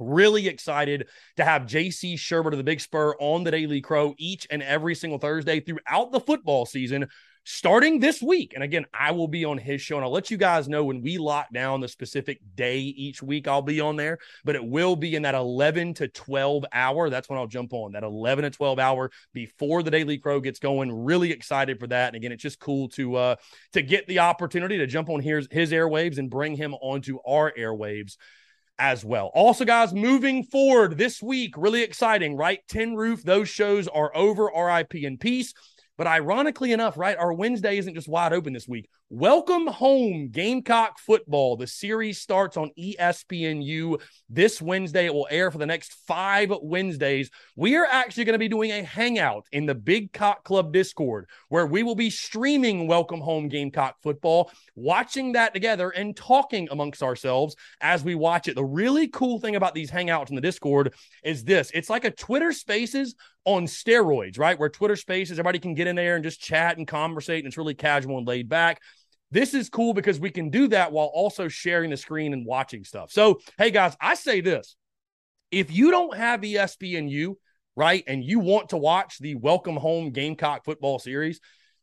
Really 0.00 0.48
excited 0.48 1.08
to 1.36 1.44
have 1.44 1.62
JC 1.62 2.14
Shurburtt 2.14 2.52
of 2.52 2.58
the 2.58 2.64
Big 2.64 2.80
Spur 2.80 3.14
on 3.20 3.44
the 3.44 3.50
Daily 3.50 3.82
Crow 3.82 4.14
each 4.16 4.46
and 4.50 4.62
every 4.62 4.94
single 4.94 5.18
Thursday 5.18 5.60
throughout 5.60 6.10
the 6.10 6.20
football 6.20 6.64
season. 6.64 7.06
starting 7.44 8.00
this 8.00 8.22
week. 8.22 8.52
And 8.54 8.62
again, 8.62 8.84
I 8.92 9.12
will 9.12 9.28
be 9.28 9.44
on 9.44 9.58
his 9.58 9.80
show 9.80 9.96
and 9.96 10.04
I'll 10.04 10.12
let 10.12 10.30
you 10.30 10.36
guys 10.36 10.68
know 10.68 10.84
when 10.84 11.02
we 11.02 11.18
lock 11.18 11.46
down 11.52 11.80
the 11.80 11.88
specific 11.88 12.38
day 12.54 12.78
each 12.78 13.22
week 13.22 13.48
I'll 13.48 13.62
be 13.62 13.80
on 13.80 13.96
there, 13.96 14.18
but 14.44 14.56
it 14.56 14.64
will 14.64 14.94
be 14.94 15.16
in 15.16 15.22
that 15.22 15.34
11 15.34 15.94
to 15.94 16.08
12 16.08 16.64
hour. 16.72 17.10
That's 17.10 17.28
when 17.28 17.38
I'll 17.38 17.46
jump 17.46 17.72
on 17.72 17.92
that 17.92 18.02
11 18.02 18.44
to 18.44 18.50
12 18.50 18.78
hour 18.78 19.10
before 19.32 19.82
the 19.82 19.90
Daily 19.90 20.18
Crow 20.18 20.40
gets 20.40 20.58
going. 20.58 20.92
Really 20.92 21.30
excited 21.30 21.78
for 21.80 21.86
that. 21.88 22.08
And 22.08 22.16
again, 22.16 22.32
it's 22.32 22.42
just 22.42 22.60
cool 22.60 22.88
to 22.90 23.16
uh 23.16 23.36
to 23.72 23.82
get 23.82 24.06
the 24.06 24.20
opportunity 24.20 24.78
to 24.78 24.86
jump 24.86 25.08
on 25.08 25.20
his 25.20 25.48
his 25.50 25.72
airwaves 25.72 26.18
and 26.18 26.30
bring 26.30 26.56
him 26.56 26.74
onto 26.74 27.18
our 27.26 27.52
airwaves 27.52 28.16
as 28.80 29.04
well. 29.04 29.30
Also, 29.34 29.64
guys, 29.64 29.92
moving 29.92 30.42
forward 30.42 30.96
this 30.96 31.22
week, 31.22 31.54
really 31.56 31.82
exciting, 31.82 32.36
right? 32.36 32.60
Tin 32.66 32.96
Roof, 32.96 33.22
those 33.22 33.48
shows 33.48 33.86
are 33.86 34.10
over. 34.16 34.50
RIP 34.56 34.94
in 34.96 35.18
peace. 35.18 35.52
But 35.98 36.06
ironically 36.06 36.72
enough, 36.72 36.96
right, 36.96 37.16
our 37.16 37.32
Wednesday 37.32 37.76
isn't 37.76 37.94
just 37.94 38.08
wide 38.08 38.32
open 38.32 38.54
this 38.54 38.66
week. 38.66 38.88
Welcome 39.12 39.66
home, 39.66 40.28
Gamecock 40.28 41.00
football. 41.00 41.56
The 41.56 41.66
series 41.66 42.20
starts 42.20 42.56
on 42.56 42.70
ESPNU 42.78 44.00
this 44.28 44.62
Wednesday. 44.62 45.06
It 45.06 45.12
will 45.12 45.26
air 45.28 45.50
for 45.50 45.58
the 45.58 45.66
next 45.66 45.94
five 46.06 46.52
Wednesdays. 46.62 47.28
We 47.56 47.74
are 47.74 47.88
actually 47.90 48.22
going 48.26 48.34
to 48.34 48.38
be 48.38 48.46
doing 48.46 48.70
a 48.70 48.84
hangout 48.84 49.46
in 49.50 49.66
the 49.66 49.74
Big 49.74 50.12
Cock 50.12 50.44
Club 50.44 50.72
Discord 50.72 51.28
where 51.48 51.66
we 51.66 51.82
will 51.82 51.96
be 51.96 52.08
streaming 52.08 52.86
Welcome 52.86 53.20
Home 53.20 53.48
Gamecock 53.48 53.96
football, 54.00 54.52
watching 54.76 55.32
that 55.32 55.54
together 55.54 55.90
and 55.90 56.16
talking 56.16 56.68
amongst 56.70 57.02
ourselves 57.02 57.56
as 57.80 58.04
we 58.04 58.14
watch 58.14 58.46
it. 58.46 58.54
The 58.54 58.64
really 58.64 59.08
cool 59.08 59.40
thing 59.40 59.56
about 59.56 59.74
these 59.74 59.90
hangouts 59.90 60.28
in 60.28 60.36
the 60.36 60.40
Discord 60.40 60.94
is 61.24 61.42
this 61.42 61.72
it's 61.74 61.90
like 61.90 62.04
a 62.04 62.12
Twitter 62.12 62.52
Spaces 62.52 63.16
on 63.44 63.66
steroids, 63.66 64.38
right? 64.38 64.58
Where 64.58 64.68
Twitter 64.68 64.94
Spaces, 64.94 65.38
everybody 65.38 65.58
can 65.58 65.74
get 65.74 65.86
in 65.88 65.96
there 65.96 66.14
and 66.14 66.22
just 66.22 66.40
chat 66.40 66.78
and 66.78 66.86
conversate, 66.86 67.38
and 67.38 67.48
it's 67.48 67.56
really 67.56 67.74
casual 67.74 68.18
and 68.18 68.26
laid 68.28 68.48
back. 68.48 68.80
This 69.30 69.54
is 69.54 69.68
cool 69.68 69.94
because 69.94 70.18
we 70.18 70.30
can 70.30 70.50
do 70.50 70.68
that 70.68 70.92
while 70.92 71.06
also 71.06 71.48
sharing 71.48 71.90
the 71.90 71.96
screen 71.96 72.32
and 72.32 72.44
watching 72.44 72.84
stuff. 72.84 73.12
So, 73.12 73.40
hey 73.58 73.70
guys, 73.70 73.96
I 74.00 74.14
say 74.14 74.40
this 74.40 74.76
if 75.50 75.70
you 75.70 75.90
don't 75.90 76.16
have 76.16 76.40
ESPNU, 76.40 77.34
right, 77.76 78.04
and 78.06 78.24
you 78.24 78.40
want 78.40 78.70
to 78.70 78.76
watch 78.76 79.18
the 79.18 79.36
Welcome 79.36 79.76
Home 79.76 80.10
Gamecock 80.10 80.64
football 80.64 80.98
series, 80.98 81.40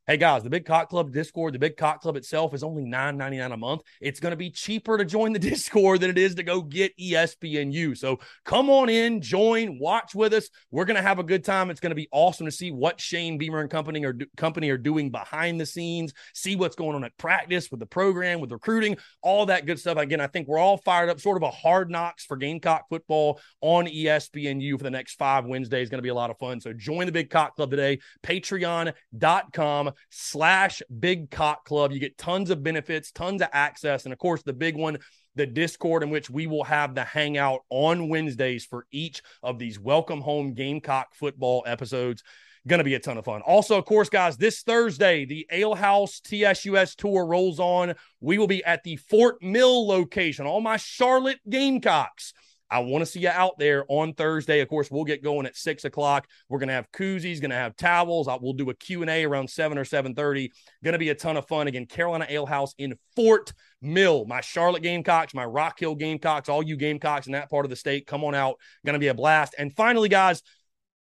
Hey 0.09 0.15
guys, 0.15 0.41
the 0.41 0.49
Big 0.49 0.63
Cock 0.63 0.87
Club 0.87 1.11
Discord, 1.11 1.53
the 1.53 1.59
Big 1.59 1.75
Cock 1.75 1.99
Club 1.99 2.15
itself 2.15 2.53
is 2.53 2.63
only 2.63 2.85
$9.99 2.85 3.51
a 3.51 3.57
month. 3.57 3.81
It's 3.99 4.21
going 4.21 4.31
to 4.31 4.37
be 4.37 4.49
cheaper 4.49 4.97
to 4.97 5.03
join 5.03 5.33
the 5.33 5.39
Discord 5.51 5.99
than 5.99 6.09
it 6.09 6.17
is 6.17 6.35
to 6.35 6.43
go 6.43 6.61
get 6.61 6.97
ESPNU. 6.97 7.97
So 7.97 8.21
come 8.45 8.69
on 8.69 8.87
in, 8.87 9.19
join, 9.19 9.77
watch 9.79 10.15
with 10.15 10.31
us. 10.31 10.49
We're 10.71 10.85
going 10.85 10.95
to 10.95 11.01
have 11.01 11.19
a 11.19 11.23
good 11.23 11.43
time. 11.43 11.69
It's 11.69 11.81
going 11.81 11.91
to 11.91 11.95
be 11.95 12.07
awesome 12.13 12.45
to 12.45 12.53
see 12.53 12.71
what 12.71 13.01
Shane 13.01 13.37
Beamer 13.37 13.59
and 13.59 13.69
company 13.69 14.05
are 14.05 14.17
company 14.37 14.69
are 14.69 14.77
doing 14.77 15.11
behind 15.11 15.59
the 15.59 15.65
scenes, 15.65 16.13
see 16.33 16.55
what's 16.55 16.77
going 16.77 16.95
on 16.95 17.03
at 17.03 17.17
practice 17.17 17.69
with 17.69 17.81
the 17.81 17.85
program, 17.85 18.39
with 18.39 18.53
recruiting, 18.53 18.95
all 19.21 19.47
that 19.47 19.65
good 19.65 19.77
stuff. 19.77 19.97
Again, 19.97 20.21
I 20.21 20.27
think 20.27 20.47
we're 20.47 20.57
all 20.57 20.77
fired 20.77 21.09
up. 21.09 21.19
Sort 21.19 21.35
of 21.35 21.43
a 21.43 21.51
hard 21.51 21.91
knocks 21.91 22.23
for 22.23 22.37
Gamecock 22.37 22.87
football 22.87 23.41
on 23.59 23.87
ESPNU 23.87 24.77
for 24.77 24.85
the 24.85 24.89
next 24.89 25.15
five 25.15 25.45
Wednesdays. 25.45 25.81
It's 25.81 25.91
going 25.91 25.99
to 25.99 26.01
be 26.01 26.07
a 26.07 26.15
lot 26.15 26.31
of 26.31 26.37
fun. 26.37 26.61
So 26.61 26.71
join 26.71 27.07
the 27.07 27.11
Big 27.11 27.29
Cock 27.29 27.57
Club 27.57 27.71
today. 27.71 27.99
Patreon.com 28.23 29.91
slash 30.09 30.81
big 30.99 31.31
cock 31.31 31.65
club. 31.65 31.91
You 31.91 31.99
get 31.99 32.17
tons 32.17 32.49
of 32.49 32.63
benefits, 32.63 33.11
tons 33.11 33.41
of 33.41 33.49
access. 33.51 34.05
And 34.05 34.13
of 34.13 34.19
course, 34.19 34.43
the 34.43 34.53
big 34.53 34.75
one, 34.75 34.97
the 35.35 35.45
Discord 35.45 36.03
in 36.03 36.09
which 36.09 36.29
we 36.29 36.47
will 36.47 36.63
have 36.63 36.95
the 36.95 37.03
hangout 37.03 37.61
on 37.69 38.09
Wednesdays 38.09 38.65
for 38.65 38.85
each 38.91 39.21
of 39.43 39.59
these 39.59 39.79
welcome 39.79 40.21
home 40.21 40.53
Gamecock 40.53 41.13
football 41.13 41.63
episodes. 41.65 42.23
Going 42.67 42.79
to 42.79 42.83
be 42.83 42.95
a 42.95 42.99
ton 42.99 43.17
of 43.17 43.23
fun. 43.23 43.41
Also, 43.43 43.77
of 43.77 43.85
course, 43.85 44.09
guys, 44.09 44.35
this 44.35 44.61
Thursday, 44.61 45.23
the 45.23 45.47
Ale 45.51 45.75
House 45.75 46.19
TSUS 46.19 46.95
tour 46.95 47.25
rolls 47.25 47.59
on. 47.59 47.93
We 48.19 48.37
will 48.37 48.47
be 48.47 48.63
at 48.65 48.83
the 48.83 48.97
Fort 48.97 49.41
Mill 49.41 49.87
location. 49.87 50.45
All 50.45 50.59
my 50.59 50.75
Charlotte 50.75 51.39
Gamecocks 51.49 52.33
I 52.69 52.79
want 52.79 53.01
to 53.01 53.05
see 53.05 53.21
you 53.21 53.29
out 53.29 53.57
there 53.57 53.85
on 53.87 54.13
Thursday. 54.13 54.59
Of 54.59 54.67
course, 54.67 54.91
we'll 54.91 55.05
get 55.05 55.23
going 55.23 55.45
at 55.45 55.55
six 55.55 55.85
o'clock. 55.85 56.27
We're 56.49 56.59
going 56.59 56.67
to 56.67 56.73
have 56.73 56.91
koozies, 56.91 57.39
going 57.39 57.51
to 57.51 57.55
have 57.55 57.77
towels. 57.77 58.27
We'll 58.41 58.51
do 58.53 58.69
a 58.69 58.73
Q&A 58.73 59.23
around 59.23 59.49
7 59.49 59.77
or 59.77 59.85
7.30. 59.85 60.49
Going 60.83 60.93
to 60.93 60.99
be 60.99 61.07
a 61.09 61.15
ton 61.15 61.37
of 61.37 61.47
fun. 61.47 61.67
Again, 61.67 61.85
Carolina 61.85 62.25
Ale 62.29 62.45
House 62.45 62.75
in 62.77 62.97
Fort 63.15 63.53
Mill. 63.81 64.25
My 64.25 64.41
Charlotte 64.41 64.83
Gamecocks, 64.83 65.33
my 65.33 65.45
Rock 65.45 65.79
Hill 65.79 65.95
Gamecocks, 65.95 66.49
all 66.49 66.61
you 66.61 66.75
Gamecocks 66.75 67.27
in 67.27 67.33
that 67.33 67.49
part 67.49 67.65
of 67.65 67.69
the 67.69 67.75
state, 67.75 68.05
come 68.05 68.23
on 68.23 68.35
out. 68.35 68.57
Going 68.85 68.93
to 68.93 68.99
be 68.99 69.07
a 69.07 69.13
blast. 69.13 69.55
And 69.57 69.75
finally, 69.75 70.09
guys, 70.09 70.43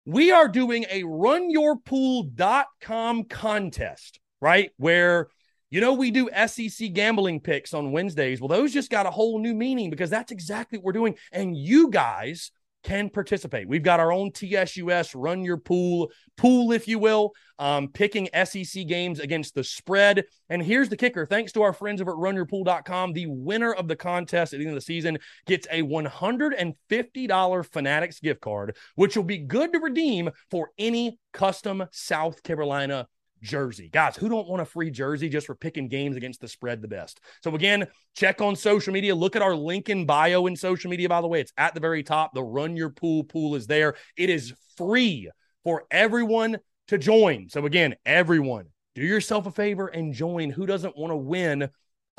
we 0.05 0.31
are 0.31 0.47
doing 0.47 0.85
a 0.89 1.03
runyourpool.com 1.03 3.25
contest, 3.25 4.19
right? 4.41 4.71
Where– 4.77 5.27
you 5.69 5.81
know, 5.81 5.93
we 5.93 6.11
do 6.11 6.29
SEC 6.47 6.93
gambling 6.93 7.39
picks 7.39 7.73
on 7.73 7.91
Wednesdays. 7.91 8.41
Well, 8.41 8.47
those 8.47 8.73
just 8.73 8.89
got 8.89 9.05
a 9.05 9.11
whole 9.11 9.39
new 9.39 9.53
meaning 9.53 9.89
because 9.89 10.09
that's 10.09 10.31
exactly 10.31 10.77
what 10.77 10.85
we're 10.85 10.91
doing. 10.93 11.15
And 11.31 11.55
you 11.55 11.89
guys 11.89 12.51
can 12.83 13.09
participate. 13.09 13.67
We've 13.67 13.83
got 13.83 13.99
our 13.99 14.11
own 14.11 14.31
TSUS 14.31 15.13
run 15.15 15.43
your 15.43 15.57
pool, 15.57 16.11
pool, 16.37 16.71
if 16.71 16.87
you 16.87 16.97
will, 16.97 17.33
um, 17.57 17.89
picking 17.89 18.29
SEC 18.45 18.87
games 18.87 19.19
against 19.19 19.53
the 19.53 19.63
spread. 19.63 20.23
And 20.49 20.63
here's 20.63 20.89
the 20.89 20.97
kicker 20.97 21.25
thanks 21.25 21.51
to 21.53 21.61
our 21.61 21.73
friends 21.73 22.01
over 22.01 22.11
at 22.11 22.17
runyourpool.com, 22.17 23.13
the 23.13 23.27
winner 23.27 23.73
of 23.73 23.87
the 23.87 23.95
contest 23.95 24.53
at 24.53 24.59
the 24.59 24.65
end 24.65 24.71
of 24.71 24.75
the 24.75 24.81
season 24.81 25.17
gets 25.45 25.67
a 25.71 25.81
$150 25.83 27.65
Fanatics 27.65 28.19
gift 28.19 28.41
card, 28.41 28.75
which 28.95 29.17
will 29.17 29.23
be 29.23 29.39
good 29.39 29.73
to 29.73 29.79
redeem 29.79 30.29
for 30.49 30.69
any 30.77 31.19
custom 31.33 31.85
South 31.91 32.43
Carolina 32.43 33.07
jersey. 33.41 33.89
Guys, 33.89 34.15
who 34.15 34.29
don't 34.29 34.47
want 34.47 34.61
a 34.61 34.65
free 34.65 34.91
jersey 34.91 35.29
just 35.29 35.47
for 35.47 35.55
picking 35.55 35.87
games 35.87 36.15
against 36.15 36.41
the 36.41 36.47
spread 36.47 36.81
the 36.81 36.87
best? 36.87 37.19
So 37.43 37.55
again, 37.55 37.87
check 38.15 38.41
on 38.41 38.55
social 38.55 38.93
media. 38.93 39.15
Look 39.15 39.35
at 39.35 39.41
our 39.41 39.55
link 39.55 39.89
in 39.89 40.05
bio 40.05 40.47
in 40.47 40.55
social 40.55 40.89
media, 40.89 41.09
by 41.09 41.21
the 41.21 41.27
way. 41.27 41.41
It's 41.41 41.53
at 41.57 41.73
the 41.73 41.79
very 41.79 42.03
top. 42.03 42.33
The 42.33 42.43
Run 42.43 42.75
Your 42.75 42.89
Pool 42.89 43.23
pool 43.23 43.55
is 43.55 43.67
there. 43.67 43.95
It 44.17 44.29
is 44.29 44.53
free 44.77 45.29
for 45.63 45.85
everyone 45.91 46.57
to 46.87 46.97
join. 46.97 47.49
So 47.49 47.65
again, 47.65 47.95
everyone, 48.05 48.65
do 48.95 49.01
yourself 49.01 49.45
a 49.45 49.51
favor 49.51 49.87
and 49.87 50.13
join. 50.13 50.49
Who 50.49 50.65
doesn't 50.65 50.97
want 50.97 51.11
to 51.11 51.17
win 51.17 51.69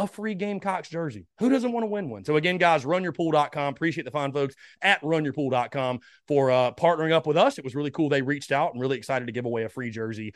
a 0.01 0.07
free 0.07 0.35
Gamecocks 0.35 0.89
jersey. 0.89 1.27
Who 1.39 1.51
doesn't 1.51 1.73
want 1.73 1.85
to 1.85 1.89
win 1.89 2.09
one? 2.09 2.25
So 2.25 2.37
again, 2.37 2.57
guys, 2.57 2.85
runyourpool.com. 2.85 3.75
Appreciate 3.75 4.05
the 4.05 4.11
fine 4.11 4.33
folks 4.33 4.55
at 4.81 5.01
runyourpool.com 5.03 6.01
for 6.27 6.51
uh, 6.51 6.73
partnering 6.73 7.13
up 7.13 7.27
with 7.27 7.37
us. 7.37 7.59
It 7.59 7.65
was 7.65 7.75
really 7.75 7.91
cool. 7.91 8.09
They 8.09 8.23
reached 8.23 8.51
out 8.51 8.73
and 8.73 8.81
really 8.81 8.97
excited 8.97 9.27
to 9.27 9.33
give 9.33 9.45
away 9.45 9.65
a 9.65 9.69
free 9.69 9.91
jersey 9.91 10.33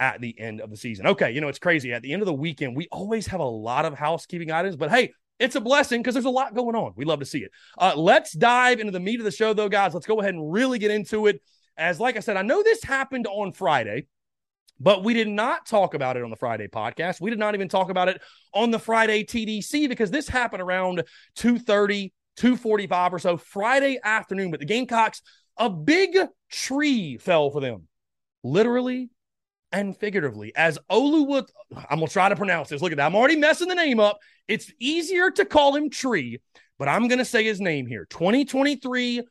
at 0.00 0.20
the 0.20 0.34
end 0.40 0.60
of 0.62 0.70
the 0.70 0.76
season. 0.76 1.06
Okay, 1.06 1.30
you 1.30 1.42
know, 1.42 1.48
it's 1.48 1.58
crazy. 1.58 1.92
At 1.92 2.02
the 2.02 2.12
end 2.12 2.22
of 2.22 2.26
the 2.26 2.32
weekend, 2.32 2.74
we 2.74 2.88
always 2.90 3.26
have 3.28 3.40
a 3.40 3.44
lot 3.44 3.84
of 3.84 3.94
housekeeping 3.94 4.50
items, 4.50 4.74
but 4.74 4.90
hey, 4.90 5.12
it's 5.38 5.56
a 5.56 5.60
blessing 5.60 6.00
because 6.00 6.14
there's 6.14 6.24
a 6.24 6.30
lot 6.30 6.54
going 6.54 6.74
on. 6.74 6.92
We 6.96 7.04
love 7.04 7.20
to 7.20 7.26
see 7.26 7.40
it. 7.40 7.52
Uh, 7.78 7.92
let's 7.96 8.32
dive 8.32 8.80
into 8.80 8.92
the 8.92 9.00
meat 9.00 9.20
of 9.20 9.24
the 9.24 9.30
show, 9.30 9.52
though, 9.52 9.68
guys. 9.68 9.94
Let's 9.94 10.06
go 10.06 10.20
ahead 10.20 10.34
and 10.34 10.52
really 10.52 10.78
get 10.78 10.90
into 10.90 11.26
it. 11.26 11.40
As 11.76 12.00
like 12.00 12.16
I 12.16 12.20
said, 12.20 12.36
I 12.36 12.42
know 12.42 12.62
this 12.62 12.82
happened 12.82 13.26
on 13.26 13.52
Friday, 13.52 14.06
but 14.78 15.04
we 15.04 15.14
did 15.14 15.28
not 15.28 15.66
talk 15.66 15.94
about 15.94 16.16
it 16.16 16.24
on 16.24 16.30
the 16.30 16.36
Friday 16.36 16.66
podcast. 16.66 17.20
We 17.20 17.30
did 17.30 17.38
not 17.38 17.54
even 17.54 17.68
talk 17.68 17.90
about 17.90 18.08
it 18.08 18.20
on 18.52 18.70
the 18.70 18.78
Friday 18.78 19.24
TDC 19.24 19.88
because 19.88 20.10
this 20.10 20.28
happened 20.28 20.62
around 20.62 21.04
2:30, 21.36 22.12
2:45 22.36 23.12
or 23.12 23.18
so 23.18 23.36
Friday 23.36 23.98
afternoon. 24.02 24.50
But 24.50 24.60
the 24.60 24.66
Gamecocks, 24.66 25.22
a 25.56 25.70
big 25.70 26.18
tree 26.50 27.16
fell 27.16 27.50
for 27.50 27.60
them, 27.60 27.88
literally 28.42 29.10
and 29.72 29.96
figuratively. 29.96 30.52
As 30.56 30.78
Oluwa, 30.90 31.46
I'm 31.88 31.98
gonna 31.98 32.08
try 32.08 32.28
to 32.28 32.36
pronounce 32.36 32.68
this. 32.68 32.82
Look 32.82 32.92
at 32.92 32.96
that. 32.96 33.06
I'm 33.06 33.16
already 33.16 33.36
messing 33.36 33.68
the 33.68 33.74
name 33.74 34.00
up. 34.00 34.18
It's 34.48 34.72
easier 34.78 35.30
to 35.32 35.44
call 35.44 35.76
him 35.76 35.90
Tree, 35.90 36.40
but 36.78 36.88
I'm 36.88 37.08
gonna 37.08 37.24
say 37.24 37.44
his 37.44 37.60
name 37.60 37.86
here. 37.86 38.06
2023 38.10 39.22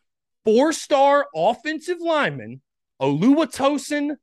four-star 0.45 1.27
offensive 1.35 1.99
lineman 1.99 2.61
Oluwatosin 3.01 4.15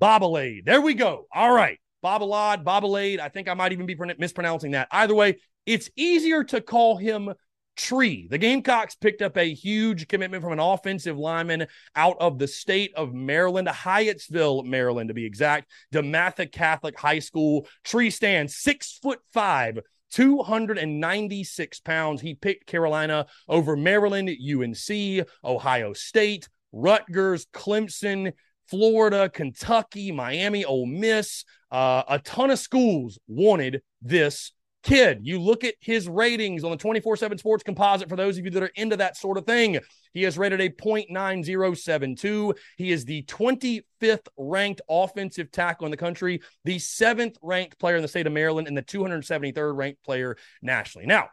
Babalade. 0.00 0.64
There 0.64 0.80
we 0.80 0.94
go. 0.94 1.26
All 1.32 1.52
right. 1.52 1.78
Babalade, 2.04 2.62
Babalade. 2.62 3.18
I 3.18 3.28
think 3.28 3.48
I 3.48 3.54
might 3.54 3.72
even 3.72 3.86
be 3.86 3.96
mispronouncing 4.18 4.72
that. 4.72 4.88
Either 4.90 5.14
way, 5.14 5.38
it's 5.64 5.90
easier 5.96 6.44
to 6.44 6.60
call 6.60 6.96
him 6.96 7.32
tree. 7.76 8.26
The 8.30 8.38
Gamecocks 8.38 8.94
picked 8.94 9.22
up 9.22 9.36
a 9.36 9.54
huge 9.54 10.08
commitment 10.08 10.42
from 10.42 10.52
an 10.52 10.58
offensive 10.58 11.18
lineman 11.18 11.66
out 11.94 12.16
of 12.20 12.38
the 12.38 12.48
state 12.48 12.92
of 12.94 13.14
Maryland, 13.14 13.68
Hyattsville, 13.68 14.64
Maryland, 14.64 15.08
to 15.08 15.14
be 15.14 15.24
exact. 15.24 15.70
DeMatha 15.94 16.50
Catholic 16.50 16.98
High 16.98 17.20
School. 17.20 17.66
Tree 17.84 18.10
stands 18.10 18.56
six 18.56 18.98
foot 19.02 19.20
five. 19.32 19.78
296 20.12 21.80
pounds. 21.80 22.20
He 22.20 22.34
picked 22.34 22.66
Carolina 22.66 23.26
over 23.48 23.76
Maryland, 23.76 24.30
UNC, 24.30 25.26
Ohio 25.44 25.92
State, 25.92 26.48
Rutgers, 26.72 27.46
Clemson, 27.46 28.32
Florida, 28.68 29.28
Kentucky, 29.28 30.12
Miami, 30.12 30.64
Ole 30.64 30.86
Miss. 30.86 31.44
Uh, 31.70 32.02
a 32.08 32.18
ton 32.20 32.50
of 32.50 32.58
schools 32.58 33.18
wanted 33.26 33.82
this 34.00 34.52
kid. 34.86 35.20
You 35.22 35.40
look 35.40 35.64
at 35.64 35.74
his 35.80 36.08
ratings 36.08 36.64
on 36.64 36.70
the 36.70 36.76
24 36.76 37.16
7 37.16 37.38
sports 37.38 37.64
composite 37.64 38.08
for 38.08 38.16
those 38.16 38.38
of 38.38 38.44
you 38.44 38.50
that 38.52 38.62
are 38.62 38.72
into 38.76 38.96
that 38.96 39.16
sort 39.16 39.36
of 39.36 39.44
thing. 39.44 39.78
He 40.12 40.22
has 40.22 40.38
rated 40.38 40.60
a 40.60 40.70
0.9072. 40.70 42.56
He 42.78 42.92
is 42.92 43.04
the 43.04 43.22
25th 43.24 44.28
ranked 44.38 44.80
offensive 44.88 45.50
tackle 45.50 45.86
in 45.86 45.90
the 45.90 45.96
country, 45.96 46.40
the 46.64 46.78
seventh 46.78 47.36
ranked 47.42 47.78
player 47.78 47.96
in 47.96 48.02
the 48.02 48.08
state 48.08 48.26
of 48.26 48.32
Maryland, 48.32 48.68
and 48.68 48.76
the 48.76 48.82
273rd 48.82 49.76
ranked 49.76 50.02
player 50.04 50.36
nationally. 50.62 51.06
Now, 51.06 51.28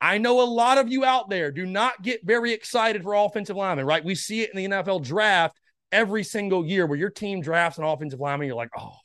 I 0.00 0.18
know 0.18 0.42
a 0.42 0.44
lot 0.44 0.78
of 0.78 0.90
you 0.90 1.04
out 1.04 1.30
there 1.30 1.50
do 1.50 1.66
not 1.66 2.02
get 2.02 2.26
very 2.26 2.52
excited 2.52 3.02
for 3.02 3.14
offensive 3.14 3.56
linemen, 3.56 3.86
right? 3.86 4.04
We 4.04 4.14
see 4.14 4.42
it 4.42 4.50
in 4.52 4.56
the 4.56 4.76
NFL 4.76 5.04
draft 5.04 5.58
every 5.92 6.24
single 6.24 6.66
year 6.66 6.86
where 6.86 6.98
your 6.98 7.10
team 7.10 7.40
drafts 7.40 7.78
an 7.78 7.84
offensive 7.84 8.20
lineman. 8.20 8.48
You're 8.48 8.56
like, 8.56 8.70
oh, 8.76 8.96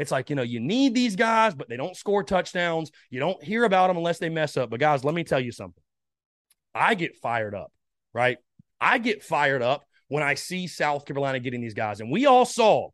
it's 0.00 0.10
like, 0.10 0.30
you 0.30 0.36
know, 0.36 0.42
you 0.42 0.60
need 0.60 0.94
these 0.94 1.16
guys, 1.16 1.54
but 1.54 1.68
they 1.68 1.76
don't 1.76 1.96
score 1.96 2.22
touchdowns. 2.22 2.90
You 3.10 3.20
don't 3.20 3.42
hear 3.42 3.64
about 3.64 3.88
them 3.88 3.96
unless 3.96 4.18
they 4.18 4.28
mess 4.28 4.56
up. 4.56 4.70
But 4.70 4.80
guys, 4.80 5.04
let 5.04 5.14
me 5.14 5.24
tell 5.24 5.40
you 5.40 5.52
something. 5.52 5.82
I 6.74 6.94
get 6.94 7.16
fired 7.16 7.54
up, 7.54 7.72
right? 8.12 8.38
I 8.80 8.98
get 8.98 9.22
fired 9.22 9.62
up 9.62 9.84
when 10.08 10.22
I 10.22 10.34
see 10.34 10.66
South 10.66 11.04
Carolina 11.04 11.40
getting 11.40 11.60
these 11.60 11.74
guys. 11.74 12.00
And 12.00 12.10
we 12.10 12.26
all 12.26 12.44
saw 12.44 12.90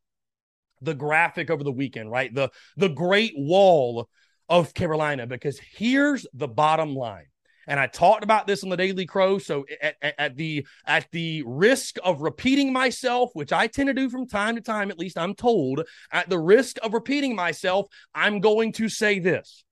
the 0.80 0.94
graphic 0.94 1.50
over 1.50 1.64
the 1.64 1.72
weekend, 1.72 2.10
right? 2.10 2.34
The 2.34 2.50
the 2.76 2.88
great 2.88 3.34
wall 3.36 4.08
of 4.48 4.74
Carolina 4.74 5.26
because 5.26 5.58
here's 5.58 6.26
the 6.34 6.48
bottom 6.48 6.94
line. 6.94 7.26
And 7.66 7.80
I 7.80 7.86
talked 7.86 8.24
about 8.24 8.46
this 8.46 8.62
on 8.62 8.70
the 8.70 8.76
Daily 8.76 9.06
Crow. 9.06 9.38
So 9.38 9.66
at, 9.82 9.96
at, 10.00 10.14
at, 10.18 10.36
the 10.36 10.66
at 10.86 11.06
the 11.12 11.42
risk 11.46 11.96
of 12.04 12.20
repeating 12.20 12.72
myself, 12.72 13.30
which 13.34 13.52
I 13.52 13.66
tend 13.66 13.88
to 13.88 13.94
do 13.94 14.08
from 14.08 14.26
time 14.26 14.56
to 14.56 14.60
time, 14.60 14.90
at 14.90 14.98
least 14.98 15.18
I'm 15.18 15.34
told, 15.34 15.82
at 16.12 16.28
the 16.28 16.38
risk 16.38 16.76
of 16.82 16.94
repeating 16.94 17.34
myself, 17.34 17.86
I'm 18.14 18.40
going 18.40 18.72
to 18.72 18.88
say 18.88 19.18
this. 19.18 19.64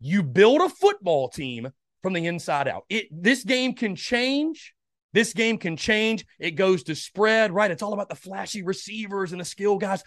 You 0.00 0.22
build 0.22 0.60
a 0.60 0.68
football 0.68 1.28
team 1.28 1.70
from 2.02 2.12
the 2.12 2.26
inside 2.26 2.68
out. 2.68 2.84
It 2.88 3.06
this 3.10 3.44
game 3.44 3.74
can 3.74 3.96
change. 3.96 4.74
This 5.12 5.32
game 5.32 5.58
can 5.58 5.76
change. 5.76 6.24
It 6.38 6.52
goes 6.52 6.84
to 6.84 6.94
spread, 6.94 7.52
right? 7.52 7.70
It's 7.70 7.82
all 7.82 7.92
about 7.92 8.08
the 8.08 8.14
flashy 8.14 8.62
receivers 8.62 9.32
and 9.32 9.40
the 9.40 9.44
skill 9.44 9.78
guys. 9.78 10.02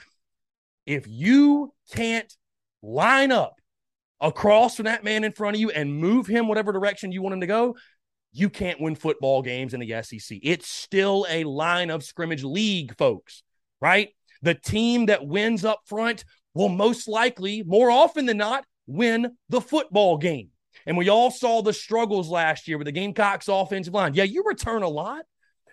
If 0.85 1.07
you 1.07 1.73
can't 1.93 2.31
line 2.81 3.31
up 3.31 3.59
across 4.21 4.75
from 4.75 4.85
that 4.85 5.03
man 5.03 5.23
in 5.23 5.31
front 5.31 5.55
of 5.55 5.61
you 5.61 5.69
and 5.71 5.99
move 5.99 6.27
him 6.27 6.47
whatever 6.47 6.71
direction 6.71 7.11
you 7.11 7.21
want 7.21 7.33
him 7.33 7.41
to 7.41 7.47
go, 7.47 7.75
you 8.31 8.49
can't 8.49 8.81
win 8.81 8.95
football 8.95 9.41
games 9.41 9.73
in 9.73 9.79
the 9.79 10.03
SEC. 10.03 10.39
It's 10.43 10.67
still 10.67 11.25
a 11.29 11.43
line 11.45 11.89
of 11.89 12.03
scrimmage 12.03 12.43
league, 12.43 12.97
folks, 12.97 13.43
right? 13.81 14.09
The 14.41 14.53
team 14.53 15.05
that 15.07 15.25
wins 15.25 15.63
up 15.63 15.81
front 15.85 16.25
will 16.53 16.69
most 16.69 17.07
likely, 17.07 17.63
more 17.63 17.89
often 17.89 18.25
than 18.25 18.37
not, 18.37 18.65
win 18.87 19.37
the 19.49 19.61
football 19.61 20.17
game. 20.17 20.49
And 20.85 20.97
we 20.97 21.09
all 21.09 21.31
saw 21.31 21.61
the 21.61 21.73
struggles 21.73 22.29
last 22.29 22.67
year 22.67 22.77
with 22.77 22.85
the 22.85 22.91
Gamecocks 22.91 23.47
offensive 23.47 23.93
line. 23.93 24.13
Yeah, 24.13 24.23
you 24.23 24.43
return 24.45 24.83
a 24.83 24.89
lot, 24.89 25.23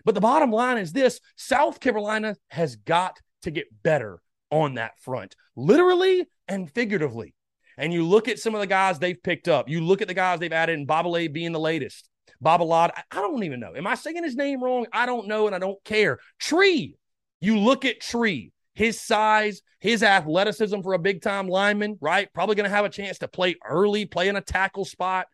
but 0.05 0.15
the 0.15 0.21
bottom 0.21 0.51
line 0.51 0.79
is 0.79 0.93
this 0.93 1.21
South 1.37 1.81
Carolina 1.81 2.37
has 2.49 2.77
got 2.77 3.19
to 3.43 3.51
get 3.51 3.67
better 3.83 4.21
on 4.51 4.75
that 4.75 4.99
front, 5.01 5.35
literally 5.57 6.27
and 6.47 6.71
figuratively 6.71 7.35
and 7.77 7.93
you 7.93 8.07
look 8.07 8.29
at 8.29 8.39
some 8.39 8.55
of 8.55 8.61
the 8.61 8.67
guys 8.67 8.99
they've 8.99 9.23
picked 9.23 9.49
up, 9.49 9.69
you 9.69 9.81
look 9.81 10.03
at 10.03 10.09
the 10.09 10.15
guys 10.15 10.41
they've 10.41 10.53
added, 10.53 10.79
and 10.79 10.89
Babalade 10.89 11.33
being 11.33 11.53
the 11.53 11.61
latest. 11.61 12.09
Babalade, 12.43 12.91
I 13.11 13.21
don't 13.21 13.45
even 13.45 13.61
know. 13.61 13.75
Am 13.77 13.87
I 13.87 13.95
saying 13.95 14.23
his 14.23 14.37
name 14.37 14.63
wrong? 14.63 14.87
I 14.93 15.07
don't 15.07 15.29
know, 15.29 15.47
and 15.47 15.55
I 15.55 15.59
don't 15.59 15.83
care. 15.85 16.19
Tree, 16.39 16.97
you 17.41 17.59
look 17.59 17.85
at 17.85 18.01
Tree, 18.01 18.53
his 18.75 19.01
size, 19.01 19.63
his 19.81 20.03
athleticism 20.03 20.81
for 20.81 20.95
a 20.95 20.99
big 20.99 21.23
time 21.23 21.49
lineman, 21.49 21.99
right? 22.01 22.33
Probably 22.33 22.55
going 22.55 22.69
to 22.69 22.75
have 22.75 22.85
a 22.85 22.91
chance 22.91 23.19
to 23.19 23.29
play 23.29 23.57
early, 23.65 24.07
play 24.07 24.29
in 24.29 24.37
a 24.37 24.41
tackle 24.41 24.85
spot. 24.85 25.27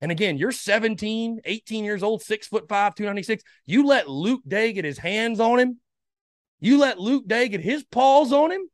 And 0.00 0.12
again, 0.12 0.36
you're 0.36 0.52
17, 0.52 1.40
18 1.44 1.84
years 1.84 2.02
old, 2.02 2.22
six 2.22 2.46
foot 2.48 2.68
five, 2.68 2.94
296. 2.94 3.42
You 3.64 3.86
let 3.86 4.08
Luke 4.08 4.42
Day 4.46 4.72
get 4.72 4.84
his 4.84 4.98
hands 4.98 5.40
on 5.40 5.58
him. 5.58 5.80
You 6.60 6.78
let 6.78 6.98
Luke 6.98 7.26
Day 7.26 7.48
get 7.48 7.60
his 7.60 7.84
paws 7.84 8.32
on 8.32 8.50
him. 8.50 8.68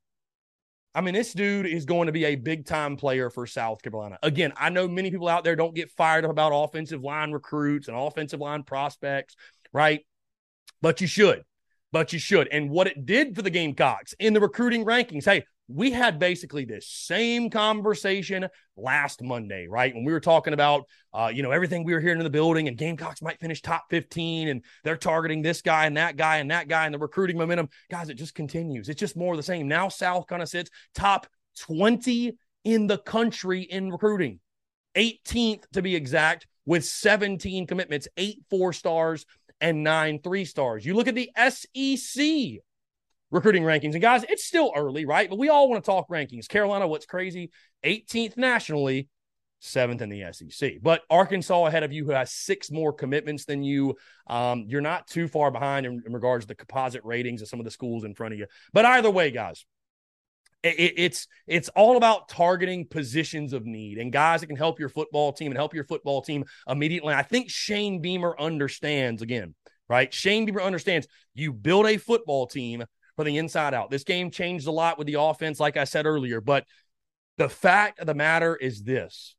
I 0.94 1.00
mean, 1.00 1.14
this 1.14 1.32
dude 1.32 1.66
is 1.66 1.87
going 1.87 2.06
to 2.06 2.12
be 2.12 2.26
a 2.26 2.34
big 2.34 2.66
time 2.66 2.96
player 2.96 3.30
for 3.30 3.46
South 3.46 3.80
Carolina. 3.82 4.18
Again, 4.22 4.52
I 4.56 4.68
know 4.68 4.87
many 4.87 5.11
people 5.11 5.28
out 5.28 5.42
there 5.42 5.56
don't 5.56 5.75
get 5.75 5.90
fired 5.90 6.25
up 6.25 6.30
about 6.30 6.52
offensive 6.54 7.02
line 7.02 7.32
recruits 7.32 7.88
and 7.88 7.96
offensive 7.96 8.40
line 8.40 8.62
prospects, 8.62 9.34
right? 9.72 10.04
But 10.82 11.00
you 11.00 11.06
should. 11.06 11.42
But 11.92 12.12
you 12.12 12.18
should. 12.18 12.49
And 12.49 12.70
what 12.70 12.87
it 12.87 13.06
did 13.06 13.34
for 13.34 13.42
the 13.42 13.50
Gamecocks 13.50 14.14
in 14.18 14.34
the 14.34 14.40
recruiting 14.40 14.84
rankings, 14.84 15.25
hey, 15.25 15.44
we 15.69 15.90
had 15.90 16.19
basically 16.19 16.64
this 16.64 16.88
same 16.88 17.49
conversation 17.49 18.49
last 18.76 19.23
Monday, 19.23 19.66
right? 19.69 19.95
When 19.95 20.04
we 20.04 20.12
were 20.12 20.21
talking 20.21 20.52
about, 20.52 20.85
uh, 21.12 21.31
you 21.33 21.42
know, 21.42 21.50
everything 21.50 21.85
we 21.85 21.95
were 21.95 22.00
hearing 22.00 22.19
in 22.19 22.25
the 22.25 22.31
building, 22.31 22.69
and 22.69 22.76
Gamecocks 22.76 23.23
might 23.23 23.40
finish 23.40 23.62
top 23.62 23.85
15, 23.90 24.49
and 24.49 24.64
they're 24.85 24.97
targeting 24.97 25.42
this 25.42 25.62
guy 25.62 25.87
and 25.87 25.97
that 25.97 26.16
guy 26.16 26.38
and 26.38 26.50
that 26.50 26.69
guy, 26.69 26.85
and 26.85 26.95
the 26.95 26.99
recruiting 26.99 27.38
momentum. 27.38 27.69
Guys, 27.90 28.09
it 28.09 28.14
just 28.14 28.35
continues. 28.35 28.89
It's 28.89 29.00
just 29.00 29.17
more 29.17 29.32
of 29.34 29.39
the 29.39 29.43
same. 29.43 29.69
Now, 29.69 29.89
South 29.89 30.26
kind 30.26 30.43
of 30.43 30.49
sits 30.49 30.71
top 30.95 31.26
20 31.60 32.32
in 32.65 32.86
the 32.86 32.99
country 32.99 33.63
in 33.63 33.91
recruiting, 33.91 34.41
18th 34.97 35.65
to 35.73 35.82
be 35.82 35.95
exact, 35.95 36.47
with 36.65 36.84
17 36.84 37.67
commitments, 37.67 38.08
eight 38.17 38.43
four 38.50 38.73
stars 38.73 39.26
and 39.60 39.82
nine 39.82 40.21
three 40.23 40.45
stars. 40.45 40.84
You 40.84 40.95
look 40.95 41.08
at 41.08 41.15
the 41.15 41.30
SEC 41.36 42.60
recruiting 43.32 43.64
rankings. 43.64 43.95
And 43.95 44.02
guys, 44.02 44.25
it's 44.28 44.45
still 44.45 44.73
early, 44.76 45.06
right? 45.06 45.28
But 45.28 45.38
we 45.38 45.49
all 45.49 45.68
want 45.68 45.82
to 45.82 45.90
talk 45.90 46.08
rankings. 46.08 46.47
Carolina, 46.47 46.86
what's 46.86 47.06
crazy? 47.06 47.50
18th 47.84 48.36
nationally, 48.36 49.08
seventh 49.58 50.02
in 50.02 50.10
the 50.10 50.25
SEC. 50.32 50.75
But 50.82 51.02
Arkansas 51.10 51.66
ahead 51.66 51.82
of 51.82 51.92
you, 51.92 52.04
who 52.04 52.12
has 52.12 52.30
six 52.30 52.71
more 52.71 52.92
commitments 52.92 53.47
than 53.47 53.64
you. 53.64 53.97
Um, 54.26 54.66
you're 54.68 54.82
not 54.82 55.08
too 55.08 55.26
far 55.26 55.50
behind 55.50 55.86
in, 55.86 56.02
in, 56.06 56.12
regards 56.12 56.45
to 56.45 56.49
the 56.49 56.54
composite 56.54 57.02
ratings 57.04 57.42
of 57.42 57.49
some 57.49 57.58
of 57.58 57.64
the 57.64 57.71
schools 57.71 58.04
in 58.04 58.14
front 58.14 58.34
of 58.34 58.38
you. 58.38 58.47
But 58.73 58.84
either 58.84 59.10
way, 59.10 59.32
guys. 59.32 59.64
It, 60.62 60.95
it's 60.97 61.26
it's 61.49 61.68
all 61.71 61.97
about 61.97 62.28
targeting 62.28 62.86
positions 62.86 63.52
of 63.52 63.66
need 63.66 63.99
and 63.99 64.12
guys 64.12 64.42
that 64.42 64.47
can 64.47 64.54
help 64.54 64.78
your 64.78 64.88
football 64.88 65.32
team 65.32 65.50
and 65.50 65.58
help 65.58 65.75
your 65.75 65.82
football 65.82 66.23
team 66.23 66.45
immediately. 66.68 67.12
I 67.12 67.25
think 67.25 67.50
Shane 67.50 68.00
Beamer 68.00 68.38
understands 68.38 69.23
again, 69.23 69.56
right? 69.88 70.14
Shane 70.14 70.47
Beamer 70.47 70.62
understands 70.62 71.08
you 71.34 71.52
build 71.52 71.86
a 71.86 71.97
football 71.97 72.47
team 72.47 72.84
from 73.16 73.26
the 73.26 73.38
inside 73.38 73.75
out. 73.75 73.90
This 73.90 74.04
game 74.04 74.30
changed 74.30 74.66
a 74.66 74.72
lot 74.72 74.98
with 74.98 75.06
the 75.06 75.20
offense, 75.20 75.60
like 75.60 75.76
I 75.76 75.84
said 75.84 76.06
earlier. 76.06 76.40
But 76.40 76.64
the 77.38 77.48
fact 77.48 78.00
of 78.00 78.06
the 78.06 78.14
matter 78.14 78.56
is 78.56 78.82
this 78.82 79.34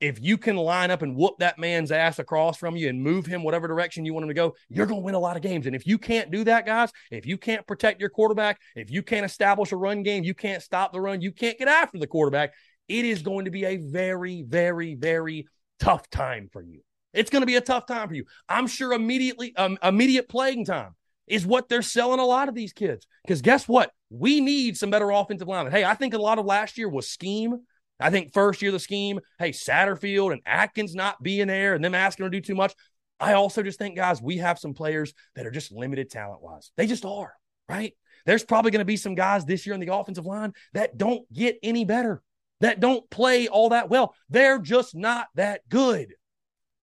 if 0.00 0.20
you 0.20 0.38
can 0.38 0.56
line 0.56 0.90
up 0.90 1.02
and 1.02 1.16
whoop 1.16 1.38
that 1.38 1.58
man's 1.58 1.90
ass 1.90 2.18
across 2.18 2.56
from 2.56 2.76
you 2.76 2.88
and 2.88 3.02
move 3.02 3.26
him 3.26 3.42
whatever 3.42 3.66
direction 3.66 4.04
you 4.04 4.14
want 4.14 4.22
him 4.22 4.28
to 4.28 4.34
go, 4.34 4.54
you're 4.68 4.86
going 4.86 5.00
to 5.00 5.04
win 5.04 5.16
a 5.16 5.18
lot 5.18 5.36
of 5.36 5.42
games. 5.42 5.66
And 5.66 5.74
if 5.74 5.86
you 5.86 5.98
can't 5.98 6.30
do 6.30 6.44
that, 6.44 6.66
guys, 6.66 6.92
if 7.10 7.26
you 7.26 7.36
can't 7.36 7.66
protect 7.66 8.00
your 8.00 8.10
quarterback, 8.10 8.60
if 8.76 8.90
you 8.90 9.02
can't 9.02 9.26
establish 9.26 9.72
a 9.72 9.76
run 9.76 10.02
game, 10.04 10.22
you 10.22 10.34
can't 10.34 10.62
stop 10.62 10.92
the 10.92 11.00
run, 11.00 11.20
you 11.20 11.32
can't 11.32 11.58
get 11.58 11.68
after 11.68 11.98
the 11.98 12.06
quarterback, 12.06 12.52
it 12.86 13.04
is 13.04 13.22
going 13.22 13.46
to 13.46 13.50
be 13.50 13.64
a 13.64 13.76
very, 13.76 14.42
very, 14.42 14.94
very 14.94 15.46
tough 15.80 16.08
time 16.10 16.48
for 16.52 16.62
you. 16.62 16.80
It's 17.12 17.30
going 17.30 17.42
to 17.42 17.46
be 17.46 17.56
a 17.56 17.60
tough 17.60 17.86
time 17.86 18.08
for 18.08 18.14
you. 18.14 18.24
I'm 18.48 18.66
sure 18.66 18.92
immediately, 18.92 19.54
um, 19.56 19.78
immediate 19.82 20.28
playing 20.28 20.64
time 20.64 20.94
is 21.30 21.46
what 21.46 21.68
they're 21.68 21.82
selling 21.82 22.20
a 22.20 22.24
lot 22.24 22.48
of 22.48 22.54
these 22.54 22.72
kids. 22.72 23.06
Because 23.24 23.42
guess 23.42 23.68
what? 23.68 23.90
We 24.10 24.40
need 24.40 24.76
some 24.76 24.90
better 24.90 25.10
offensive 25.10 25.48
linemen. 25.48 25.72
Hey, 25.72 25.84
I 25.84 25.94
think 25.94 26.14
a 26.14 26.18
lot 26.18 26.38
of 26.38 26.46
last 26.46 26.78
year 26.78 26.88
was 26.88 27.08
scheme. 27.08 27.58
I 28.00 28.10
think 28.10 28.32
first 28.32 28.62
year 28.62 28.70
the 28.70 28.78
scheme, 28.78 29.20
hey, 29.38 29.50
Satterfield 29.50 30.32
and 30.32 30.40
Adkins 30.46 30.94
not 30.94 31.22
being 31.22 31.48
there 31.48 31.74
and 31.74 31.84
them 31.84 31.94
asking 31.94 32.26
to 32.26 32.30
do 32.30 32.40
too 32.40 32.54
much. 32.54 32.74
I 33.20 33.32
also 33.32 33.62
just 33.62 33.78
think, 33.78 33.96
guys, 33.96 34.22
we 34.22 34.38
have 34.38 34.58
some 34.58 34.74
players 34.74 35.12
that 35.34 35.46
are 35.46 35.50
just 35.50 35.72
limited 35.72 36.10
talent 36.10 36.40
wise. 36.40 36.70
They 36.76 36.86
just 36.86 37.04
are, 37.04 37.34
right? 37.68 37.94
There's 38.26 38.44
probably 38.44 38.70
going 38.70 38.80
to 38.80 38.84
be 38.84 38.96
some 38.96 39.14
guys 39.16 39.44
this 39.44 39.66
year 39.66 39.74
in 39.74 39.80
the 39.80 39.92
offensive 39.92 40.26
line 40.26 40.52
that 40.74 40.96
don't 40.96 41.30
get 41.32 41.58
any 41.62 41.84
better, 41.84 42.22
that 42.60 42.78
don't 42.78 43.08
play 43.10 43.48
all 43.48 43.70
that 43.70 43.90
well. 43.90 44.14
They're 44.28 44.60
just 44.60 44.94
not 44.94 45.26
that 45.34 45.68
good. 45.68 46.14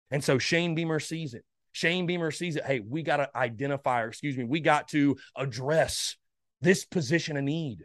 And 0.09 0.23
so 0.23 0.39
Shane 0.39 0.73
Beamer 0.73 0.99
sees 0.99 1.33
it. 1.33 1.43
Shane 1.73 2.05
Beamer 2.05 2.31
sees 2.31 2.55
it. 2.55 2.65
Hey, 2.65 2.79
we 2.79 3.03
got 3.03 3.17
to 3.17 3.29
identify, 3.35 4.03
or 4.03 4.07
excuse 4.07 4.37
me, 4.37 4.45
we 4.45 4.61
got 4.61 4.87
to 4.89 5.17
address 5.35 6.15
this 6.61 6.85
position 6.85 7.35
of 7.35 7.43
need. 7.43 7.79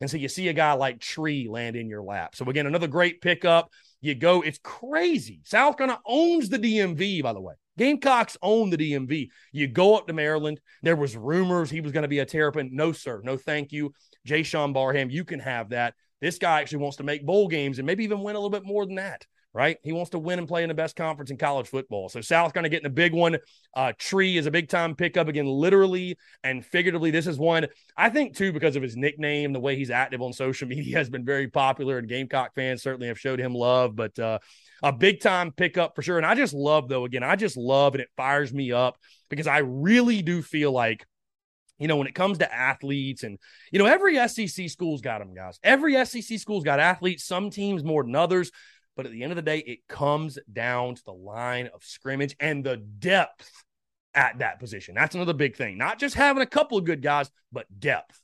And 0.00 0.08
so 0.08 0.16
you 0.16 0.28
see 0.28 0.48
a 0.48 0.52
guy 0.52 0.74
like 0.74 1.00
Tree 1.00 1.48
land 1.48 1.74
in 1.74 1.88
your 1.88 2.02
lap. 2.02 2.36
So 2.36 2.44
again, 2.46 2.66
another 2.66 2.86
great 2.86 3.20
pickup. 3.20 3.70
You 4.00 4.14
go, 4.14 4.40
it's 4.42 4.60
crazy. 4.62 5.40
South 5.44 5.76
Carolina 5.76 6.00
owns 6.06 6.48
the 6.48 6.58
DMV, 6.58 7.22
by 7.22 7.32
the 7.32 7.40
way. 7.40 7.54
Gamecocks 7.76 8.36
own 8.42 8.70
the 8.70 8.76
DMV. 8.76 9.28
You 9.52 9.66
go 9.66 9.96
up 9.96 10.06
to 10.06 10.12
Maryland. 10.12 10.60
There 10.82 10.96
was 10.96 11.16
rumors 11.16 11.70
he 11.70 11.80
was 11.80 11.92
going 11.92 12.02
to 12.02 12.08
be 12.08 12.20
a 12.20 12.26
Terrapin. 12.26 12.70
No, 12.72 12.92
sir. 12.92 13.20
No, 13.24 13.36
thank 13.36 13.72
you. 13.72 13.92
Jaishawn 14.26 14.72
Barham, 14.72 15.10
you 15.10 15.24
can 15.24 15.40
have 15.40 15.70
that. 15.70 15.94
This 16.20 16.38
guy 16.38 16.60
actually 16.60 16.78
wants 16.78 16.98
to 16.98 17.04
make 17.04 17.24
bowl 17.24 17.48
games 17.48 17.78
and 17.78 17.86
maybe 17.86 18.04
even 18.04 18.22
win 18.22 18.36
a 18.36 18.38
little 18.38 18.50
bit 18.50 18.66
more 18.66 18.84
than 18.86 18.96
that 18.96 19.26
right? 19.52 19.78
He 19.82 19.92
wants 19.92 20.10
to 20.10 20.18
win 20.18 20.38
and 20.38 20.46
play 20.46 20.62
in 20.62 20.68
the 20.68 20.74
best 20.74 20.94
conference 20.94 21.30
in 21.30 21.36
college 21.36 21.66
football. 21.66 22.08
So 22.08 22.20
South 22.20 22.52
going 22.52 22.62
to 22.62 22.68
get 22.68 22.80
in 22.80 22.86
a 22.86 22.90
big 22.90 23.12
one. 23.12 23.38
Uh, 23.74 23.92
Tree 23.98 24.36
is 24.36 24.46
a 24.46 24.50
big 24.50 24.68
time 24.68 24.94
pickup 24.94 25.26
again, 25.26 25.46
literally 25.46 26.16
and 26.44 26.64
figuratively. 26.64 27.10
This 27.10 27.26
is 27.26 27.38
one 27.38 27.66
I 27.96 28.10
think 28.10 28.36
too 28.36 28.52
because 28.52 28.76
of 28.76 28.82
his 28.82 28.96
nickname, 28.96 29.52
the 29.52 29.60
way 29.60 29.74
he's 29.74 29.90
active 29.90 30.22
on 30.22 30.32
social 30.32 30.68
media 30.68 30.96
has 30.96 31.10
been 31.10 31.24
very 31.24 31.48
popular, 31.48 31.98
and 31.98 32.08
Gamecock 32.08 32.54
fans 32.54 32.82
certainly 32.82 33.08
have 33.08 33.18
showed 33.18 33.40
him 33.40 33.54
love. 33.54 33.96
But 33.96 34.18
uh, 34.18 34.38
a 34.82 34.92
big 34.92 35.20
time 35.20 35.52
pickup 35.52 35.96
for 35.96 36.02
sure. 36.02 36.16
And 36.16 36.26
I 36.26 36.34
just 36.34 36.54
love 36.54 36.88
though. 36.88 37.04
Again, 37.04 37.22
I 37.22 37.36
just 37.36 37.56
love 37.56 37.94
and 37.94 38.02
it 38.02 38.08
fires 38.16 38.52
me 38.52 38.72
up 38.72 38.98
because 39.28 39.46
I 39.46 39.58
really 39.58 40.22
do 40.22 40.42
feel 40.42 40.72
like 40.72 41.04
you 41.80 41.88
know, 41.88 41.96
when 41.96 42.06
it 42.06 42.14
comes 42.14 42.38
to 42.38 42.54
athletes 42.54 43.22
and, 43.22 43.38
you 43.72 43.78
know, 43.78 43.86
every 43.86 44.16
SEC 44.28 44.68
school's 44.68 45.00
got 45.00 45.20
them, 45.20 45.34
guys. 45.34 45.58
Every 45.64 46.04
SEC 46.04 46.38
school's 46.38 46.62
got 46.62 46.78
athletes, 46.78 47.24
some 47.24 47.48
teams 47.48 47.82
more 47.82 48.04
than 48.04 48.14
others. 48.14 48.52
But 49.00 49.06
at 49.06 49.12
the 49.12 49.22
end 49.22 49.32
of 49.32 49.36
the 49.36 49.40
day, 49.40 49.60
it 49.60 49.88
comes 49.88 50.38
down 50.52 50.94
to 50.94 51.04
the 51.06 51.14
line 51.14 51.70
of 51.72 51.82
scrimmage 51.82 52.36
and 52.38 52.62
the 52.62 52.76
depth 52.76 53.50
at 54.12 54.40
that 54.40 54.60
position. 54.60 54.94
That's 54.94 55.14
another 55.14 55.32
big 55.32 55.56
thing. 55.56 55.78
Not 55.78 55.98
just 55.98 56.14
having 56.14 56.42
a 56.42 56.46
couple 56.46 56.76
of 56.76 56.84
good 56.84 57.00
guys, 57.00 57.30
but 57.50 57.64
depth. 57.80 58.20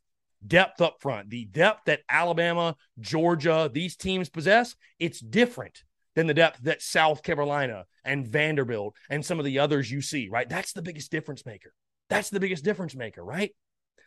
Depth 0.47 0.83
up 0.83 1.01
front. 1.01 1.31
The 1.31 1.47
depth 1.47 1.87
that 1.87 2.03
Alabama, 2.11 2.77
Georgia, 3.01 3.71
these 3.73 3.97
teams 3.97 4.29
possess, 4.29 4.77
it's 4.99 5.19
different 5.19 5.83
than 6.15 6.27
the 6.27 6.35
depth 6.35 6.61
that 6.65 6.83
South 6.83 7.23
Carolina 7.23 7.87
and 8.05 8.29
Vanderbilt 8.29 8.97
and 9.09 9.25
some 9.25 9.39
of 9.39 9.47
the 9.47 9.61
others 9.61 9.91
you 9.91 10.03
see, 10.03 10.29
right? 10.29 10.47
That's 10.47 10.75
the 10.75 10.83
biggest 10.83 11.11
difference 11.11 11.47
maker. 11.47 11.73
That's 12.11 12.29
the 12.29 12.39
biggest 12.39 12.65
difference 12.65 12.95
maker, 12.95 13.25
right? 13.25 13.53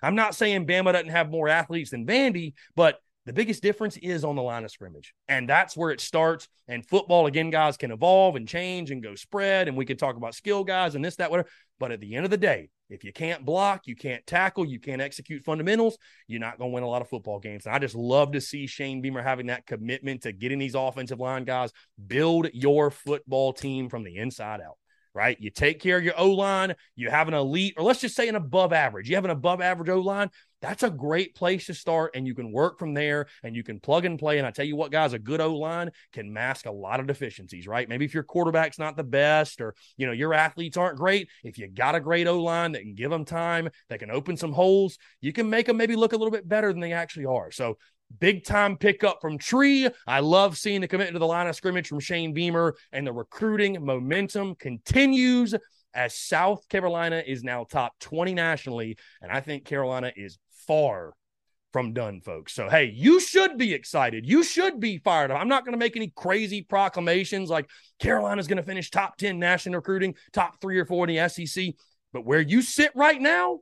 I'm 0.03 0.13
not 0.13 0.36
saying 0.36 0.67
Bama 0.67 0.93
doesn't 0.93 1.10
have 1.10 1.32
more 1.32 1.49
athletes 1.49 1.89
than 1.89 2.05
Vandy, 2.05 2.53
but 2.75 2.99
the 3.25 3.34
biggest 3.34 3.62
difference 3.62 3.97
is 3.97 4.23
on 4.23 4.36
the 4.36 4.41
line 4.41 4.63
of 4.63 4.71
scrimmage. 4.71 5.13
And 5.27 5.47
that's 5.47 5.77
where 5.77 5.91
it 5.91 6.01
starts. 6.01 6.47
And 6.67 6.86
football, 6.86 7.27
again, 7.27 7.49
guys, 7.49 7.77
can 7.77 7.91
evolve 7.91 8.36
and 8.36 8.47
change 8.47 8.91
and 8.91 9.03
go 9.03 9.15
spread. 9.15 9.67
And 9.67 9.77
we 9.77 9.86
can 9.86 9.97
talk 9.97 10.15
about 10.15 10.34
skill 10.34 10.63
guys 10.63 10.95
and 10.95 11.03
this, 11.03 11.17
that, 11.17 11.29
whatever. 11.29 11.49
But 11.79 11.91
at 11.91 11.99
the 11.99 12.15
end 12.15 12.25
of 12.25 12.32
the 12.32 12.38
day, 12.38 12.69
if 12.89 13.03
you 13.03 13.13
can't 13.13 13.45
block, 13.45 13.82
you 13.86 13.95
can't 13.95 14.25
tackle, 14.25 14.65
you 14.65 14.79
can't 14.79 15.01
execute 15.01 15.43
fundamentals, 15.43 15.97
you're 16.27 16.39
not 16.39 16.58
going 16.58 16.71
to 16.71 16.73
win 16.73 16.84
a 16.84 16.88
lot 16.88 17.03
of 17.03 17.10
football 17.10 17.39
games. 17.39 17.65
And 17.65 17.75
I 17.75 17.79
just 17.79 17.93
love 17.93 18.32
to 18.32 18.41
see 18.41 18.65
Shane 18.65 19.01
Beamer 19.01 19.21
having 19.21 19.47
that 19.47 19.67
commitment 19.67 20.23
to 20.23 20.32
getting 20.32 20.58
these 20.58 20.75
offensive 20.75 21.19
line 21.19 21.43
guys, 21.43 21.71
build 22.08 22.47
your 22.51 22.89
football 22.89 23.53
team 23.53 23.89
from 23.89 24.03
the 24.03 24.17
inside 24.17 24.60
out 24.62 24.79
right? 25.13 25.38
You 25.39 25.50
take 25.50 25.80
care 25.80 25.98
of 25.98 26.04
your 26.04 26.13
O 26.17 26.32
line, 26.32 26.76
you 26.95 27.10
have 27.10 27.28
an 27.28 27.34
elite, 27.34 27.76
or 27.78 27.84
let's 27.84 28.02
just 28.02 28.15
say 28.15 28.28
an 28.28 28.36
above 28.36 28.74
average. 28.74 29.10
You 29.10 29.15
have 29.15 29.26
an 29.26 29.32
above 29.32 29.62
average 29.62 29.89
O 29.89 30.00
line. 30.00 30.30
That's 30.62 30.84
a 30.84 30.89
great 30.89 31.36
place 31.36 31.67
to 31.67 31.74
start, 31.74 32.15
and 32.15 32.28
you 32.28 32.36
can 32.36 32.52
work 32.52 32.80
from 32.80 32.93
there 32.93 33.28
and 33.43 33.56
you 33.56 33.63
can 33.63 33.80
plug 33.80 34.04
and 34.04 34.19
play. 34.19 34.38
And 34.39 34.45
I 34.48 34.52
tell 34.52 34.65
you 34.65 34.76
what, 34.76 34.91
guys, 34.91 35.13
a 35.13 35.19
good 35.19 35.39
O 35.39 35.56
line 35.56 35.91
can 36.12 36.34
mask 36.34 36.65
a 36.65 36.72
lot 36.72 37.00
of 37.00 37.08
deficiencies, 37.08 37.65
right? 37.65 37.88
Maybe 37.88 38.04
if 38.04 38.13
your 38.13 38.24
quarterback's 38.24 38.78
not 38.78 38.98
the 38.98 39.04
best 39.04 39.62
or, 39.62 39.74
you 39.95 40.06
know, 40.06 40.12
your 40.12 40.34
athletes 40.34 40.76
aren't 40.76 40.98
great, 40.98 41.30
if 41.43 41.58
you 41.58 41.67
got 41.69 41.95
a 41.95 42.02
great 42.02 42.28
O 42.28 42.41
line 42.41 42.74
that 42.74 42.82
can 42.82 42.93
give 42.93 43.10
them 43.10 43.24
time, 43.24 43.69
that 43.89 44.00
can 44.00 44.12
open 44.12 44.36
some 44.36 44.52
holes, 44.52 44.98
you 45.22 45.32
can 45.32 45.50
make 45.50 45.67
them 45.67 45.78
maybe 45.78 45.95
look 45.95 46.13
a 46.13 46.17
little 46.17 46.32
bit 46.32 46.48
better 46.48 46.74
than 46.74 46.82
they 46.82 46.93
actually 46.93 47.26
are. 47.26 47.52
So 47.52 47.78
Big 48.17 48.43
time 48.43 48.76
pickup 48.76 49.22
from 49.22 49.38
Tree. 49.38 49.88
I 50.08 50.19
love 50.19 50.58
seeing 50.58 50.82
the 50.82 50.88
commitment 50.88 51.15
to 51.15 51.19
the 51.19 51.28
line 51.28 51.48
of 51.48 51.56
scrimmage 51.56 51.88
from 51.88 52.00
Shane 52.00 52.34
Beamer, 52.34 52.76
and 52.91 53.06
the 53.06 53.13
recruiting 53.13 53.84
momentum 53.86 54.56
continues 54.56 55.54
as 55.93 56.15
South 56.15 56.67
Carolina 56.69 57.24
is 57.26 57.43
now 57.43 57.63
top 57.63 57.93
20 58.00 58.34
nationally. 58.34 58.98
And 59.22 59.32
I 59.32 59.41
think 59.41 59.65
Carolina 59.65 60.12
is 60.15 60.38
far 60.67 61.13
from 61.72 61.93
done, 61.93 62.22
folks. 62.22 62.54
So, 62.54 62.69
hey, 62.69 62.91
you 62.95 63.19
should 63.19 63.58
be 63.58 63.74
excited. 63.74 64.26
You 64.26 64.43
should 64.43 64.80
be 64.80 64.98
fired 64.98 65.32
up. 65.32 65.39
I'm 65.39 65.48
not 65.48 65.65
going 65.65 65.74
to 65.74 65.80
make 65.80 65.95
any 65.95 66.12
crazy 66.15 66.63
proclamations 66.63 67.50
like 67.50 67.69
Carolina's 68.00 68.48
going 68.48 68.58
to 68.58 68.63
finish 68.63 68.89
top 68.89 69.17
10 69.17 69.38
national 69.38 69.76
recruiting, 69.76 70.15
top 70.34 70.60
three 70.62 70.80
or 70.80 70.86
four 70.86 71.08
in 71.08 71.15
the 71.15 71.30
SEC. 71.30 71.76
But 72.12 72.26
where 72.26 72.41
you 72.41 72.62
sit 72.62 72.91
right 72.95 73.22
now, 73.22 73.60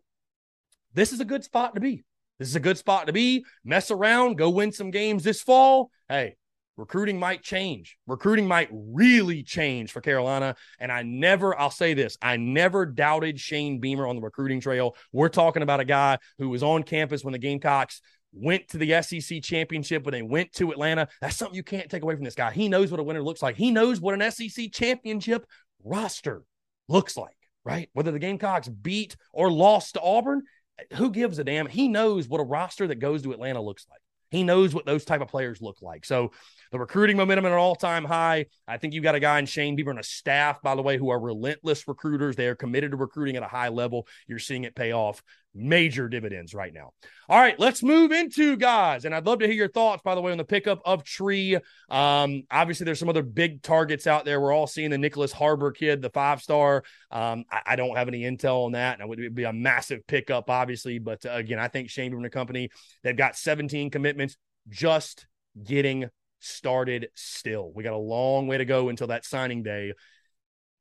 this 0.94 1.12
is 1.12 1.20
a 1.20 1.26
good 1.26 1.44
spot 1.44 1.76
to 1.76 1.82
be. 1.82 2.04
This 2.40 2.50
is 2.50 2.56
a 2.56 2.62
good 2.62 2.78
spot 2.78 3.08
to 3.08 3.14
be. 3.14 3.46
Mess 3.64 3.92
around, 3.92 4.38
go 4.38 4.50
win 4.50 4.72
some 4.72 4.92
games 4.92 5.24
this 5.24 5.42
fall. 5.42 5.90
Hey, 6.08 6.36
recruiting 6.78 7.20
might 7.20 7.42
change. 7.42 7.98
Recruiting 8.06 8.48
might 8.48 8.70
really 8.72 9.44
change 9.44 9.92
for 9.92 10.02
Carolina. 10.02 10.56
And 10.80 10.92
I 10.92 11.02
never, 11.04 11.60
I'll 11.60 11.72
say 11.72 11.94
this, 11.94 12.18
I 12.22 12.38
never 12.38 12.86
doubted 12.86 13.40
Shane 13.40 13.80
Beamer 13.80 14.08
on 14.08 14.16
the 14.16 14.22
recruiting 14.22 14.62
trail. 14.62 14.96
We're 15.12 15.30
talking 15.30 15.64
about 15.64 15.80
a 15.80 15.86
guy 15.86 16.20
who 16.38 16.50
was 16.50 16.64
on 16.64 16.84
campus 16.84 17.24
when 17.24 17.32
the 17.32 17.40
Gamecocks 17.40 18.02
went 18.34 18.68
to 18.70 18.78
the 18.78 19.02
SEC 19.02 19.42
championship 19.42 20.06
when 20.06 20.12
they 20.12 20.22
went 20.22 20.52
to 20.54 20.72
Atlanta. 20.72 21.08
That's 21.22 21.36
something 21.36 21.56
you 21.56 21.64
can't 21.64 21.90
take 21.90 22.04
away 22.04 22.16
from 22.16 22.24
this 22.24 22.36
guy. 22.36 22.52
He 22.52 22.70
knows 22.70 22.92
what 22.92 23.00
a 23.00 23.04
winner 23.04 23.24
looks 23.24 23.42
like. 23.42 23.56
He 23.56 23.72
knows 23.72 24.00
what 24.00 24.20
an 24.20 24.32
SEC 24.32 24.72
championship 24.72 25.46
roster 25.84 26.44
looks 26.88 27.18
like, 27.18 27.38
right? 27.64 27.90
Whether 27.94 28.12
the 28.12 28.20
Gamecocks 28.20 28.68
beat 28.68 29.16
or 29.34 29.52
lost 29.52 29.96
to 29.96 30.02
Auburn, 30.02 30.44
who 30.94 31.12
gives 31.12 31.40
a 31.40 31.44
damn? 31.44 31.68
He 31.68 31.88
knows 31.88 32.28
what 32.28 32.42
a 32.42 32.44
roster 32.44 32.88
that 32.88 32.96
goes 32.96 33.24
to 33.24 33.32
Atlanta 33.32 33.62
looks 33.62 33.86
like. 33.90 34.02
He 34.30 34.44
knows 34.44 34.74
what 34.74 34.86
those 34.86 35.06
type 35.06 35.22
of 35.22 35.30
players 35.30 35.62
look 35.62 35.82
like. 35.82 36.04
So 36.04 36.32
the 36.72 36.80
recruiting 36.80 37.16
momentum 37.16 37.46
at 37.46 37.54
an 37.54 37.58
all-time 37.58 38.04
high. 38.04 38.48
I 38.68 38.78
think 38.78 38.94
you've 38.94 39.04
got 39.04 39.16
a 39.16 39.22
guy 39.22 39.40
in 39.40 39.46
Shane 39.46 39.78
Beamer 39.78 39.92
and 39.92 40.00
a 40.00 40.04
staff, 40.04 40.62
by 40.62 40.76
the 40.76 40.82
way, 40.82 40.98
who 40.98 41.10
are 41.10 41.20
relentless 41.20 41.88
recruiters. 41.88 42.36
They 42.36 42.48
are 42.48 42.56
committed 42.56 42.92
to 42.92 42.98
recruiting 42.98 43.38
at 43.38 43.44
a 43.44 43.48
high 43.48 43.70
level. 43.70 44.06
You're 44.28 44.40
seeing 44.40 44.66
it 44.66 44.76
pay 44.76 44.92
off 44.92 45.24
major 45.54 46.08
dividends 46.08 46.54
right 46.54 46.74
now. 46.74 46.92
All 47.30 47.40
right, 47.40 47.60
let's 47.60 47.84
move 47.84 48.12
into 48.12 48.56
guys. 48.58 49.06
And 49.06 49.14
I'd 49.14 49.26
love 49.26 49.40
to 49.40 49.48
hear 49.48 49.56
your 49.56 49.68
thoughts, 49.68 50.02
by 50.04 50.16
the 50.16 50.22
way, 50.22 50.32
on 50.32 50.38
the 50.38 50.46
pickup 50.46 50.82
of 50.86 51.04
Tree. 51.04 51.56
Um, 51.90 52.44
obviously, 52.52 52.86
there's 52.86 53.00
some 53.00 53.10
other 53.10 53.24
big 53.24 53.62
targets 53.62 54.08
out 54.08 54.26
there. 54.26 54.40
We're 54.40 54.54
all 54.54 54.68
seeing 54.68 54.90
the 54.90 54.98
Nyckoles 54.98 55.32
Harbor 55.32 55.72
kid, 55.72 56.02
the 56.02 56.10
five 56.10 56.42
star. 56.42 56.84
Um, 57.12 57.46
I, 57.52 57.62
I, 57.66 57.76
don't 57.76 57.96
have 57.98 58.08
any 58.08 58.22
intel 58.22 58.66
on 58.66 58.74
that. 58.74 59.00
And 59.00 59.02
it 59.02 59.10
would 59.10 59.36
be 59.36 59.44
a 59.44 59.54
massive 59.54 60.06
pickup, 60.08 60.50
obviously. 60.50 61.00
But 61.00 61.26
uh, 61.26 61.32
again, 61.32 61.60
I 61.60 61.68
think 61.68 61.90
Shane 61.90 62.12
from 62.12 62.24
the 62.24 62.30
company, 62.30 62.70
they've 63.04 63.18
got 63.18 63.36
17 63.36 63.90
commitments 63.90 64.38
just 64.70 65.26
getting 65.64 66.10
started 66.40 67.10
still. 67.16 67.72
We 67.74 67.84
got 67.84 67.94
a 67.94 67.98
long 67.98 68.48
way 68.48 68.58
to 68.58 68.66
go 68.66 68.90
until 68.90 69.08
that 69.08 69.26
signing 69.26 69.64
day 69.64 69.94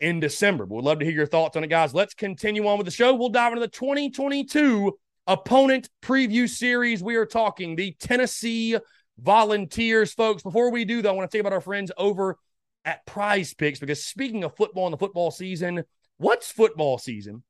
in 0.01 0.21
December. 0.21 0.67
But 0.67 0.77
we'd 0.77 0.85
love 0.85 0.99
to 0.99 1.05
hear 1.05 1.15
your 1.15 1.27
thoughts 1.27 1.57
on 1.57 1.65
it, 1.65 1.69
guys. 1.69 1.95
Let's 1.95 2.15
continue 2.15 2.67
on 2.67 2.79
with 2.79 2.87
the 2.87 2.91
show. 2.91 3.15
We'll 3.15 3.29
dive 3.29 3.53
into 3.53 3.61
the 3.61 3.69
2022 3.69 4.97
opponent 5.27 5.89
preview 6.03 6.49
series. 6.49 7.03
We 7.03 7.17
are 7.17 7.27
talking 7.27 7.77
the 7.77 7.93
Tennessee 7.99 8.77
Volunteers, 9.19 10.13
folks. 10.13 10.43
Before 10.43 10.71
we 10.71 10.85
do, 10.85 11.03
though, 11.03 11.11
I 11.11 11.13
want 11.13 11.31
to 11.31 11.35
tell 11.35 11.39
you 11.39 11.47
about 11.47 11.55
our 11.55 11.61
friends 11.61 11.91
over 11.97 12.39
at 12.85 13.05
Prize 13.07 13.55
Picks 13.55 13.81
because 13.81 14.05
speaking 14.05 14.45
of 14.45 14.57
football 14.57 14.87
and 14.87 14.93
the 14.93 14.99
football 14.99 15.31
season, 15.31 15.85
what's 16.19 16.51
football 16.51 16.99
season 16.99 17.43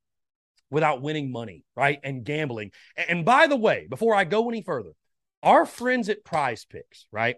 without 0.69 1.01
winning 1.01 1.31
money, 1.31 1.63
right? 1.75 1.99
And 2.03 2.23
gambling. 2.23 2.71
And 2.95 3.23
by 3.23 3.47
the 3.47 3.55
way, 3.55 3.87
before 3.89 4.15
I 4.15 4.23
go 4.23 4.49
any 4.49 4.63
further, 4.63 4.91
our 5.43 5.65
friends 5.65 6.09
at 6.09 6.25
Prize 6.25 6.65
Picks, 6.65 7.07
right? 7.11 7.37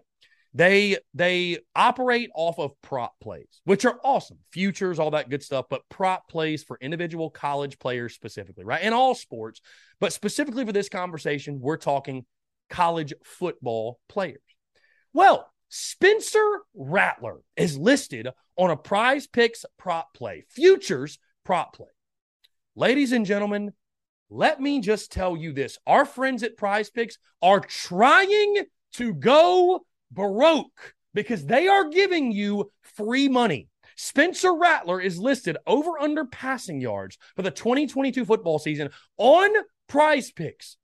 They 0.52 0.98
they 1.14 1.58
operate 1.76 2.30
off 2.34 2.58
of 2.58 2.72
prop 2.82 3.18
plays, 3.20 3.60
which 3.64 3.84
are 3.84 4.00
awesome. 4.02 4.38
Futures, 4.50 4.98
all 4.98 5.12
that 5.12 5.30
good 5.30 5.42
stuff, 5.42 5.66
but 5.70 5.88
prop 5.88 6.28
plays 6.28 6.64
for 6.64 6.76
individual 6.80 7.30
college 7.30 7.78
players 7.78 8.14
specifically, 8.14 8.64
right? 8.64 8.82
In 8.82 8.92
all 8.92 9.14
sports, 9.14 9.60
but 10.00 10.12
specifically 10.12 10.66
for 10.66 10.72
this 10.72 10.88
conversation, 10.88 11.60
we're 11.60 11.76
talking 11.76 12.24
college 12.68 13.12
football 13.24 14.00
players. 14.08 14.40
Well, 15.12 15.52
Spencer 15.68 16.60
Rattler 16.74 17.42
is 17.56 17.78
listed 17.78 18.28
on 18.56 18.70
a 18.70 18.76
prize 18.76 19.28
picks 19.28 19.64
prop 19.78 20.14
play, 20.14 20.44
futures 20.48 21.18
prop 21.44 21.76
play. 21.76 21.86
Ladies 22.74 23.12
and 23.12 23.26
gentlemen, 23.26 23.72
let 24.30 24.60
me 24.60 24.80
just 24.80 25.12
tell 25.12 25.36
you 25.36 25.52
this. 25.52 25.78
Our 25.86 26.04
friends 26.04 26.42
at 26.44 26.56
Prize 26.56 26.88
Picks 26.88 27.18
are 27.42 27.60
trying 27.60 28.64
to 28.94 29.12
go 29.12 29.80
Baroque 30.10 30.94
because 31.14 31.46
they 31.46 31.68
are 31.68 31.88
giving 31.88 32.32
you 32.32 32.70
free 32.82 33.28
money. 33.28 33.68
Spencer 33.96 34.54
Rattler 34.54 35.00
is 35.00 35.18
listed 35.18 35.56
over 35.66 35.98
under 36.00 36.24
passing 36.24 36.80
yards 36.80 37.18
for 37.36 37.42
the 37.42 37.50
2022 37.50 38.24
football 38.24 38.58
season 38.58 38.88
on 39.18 39.50
prize 39.88 40.30
picks 40.30 40.78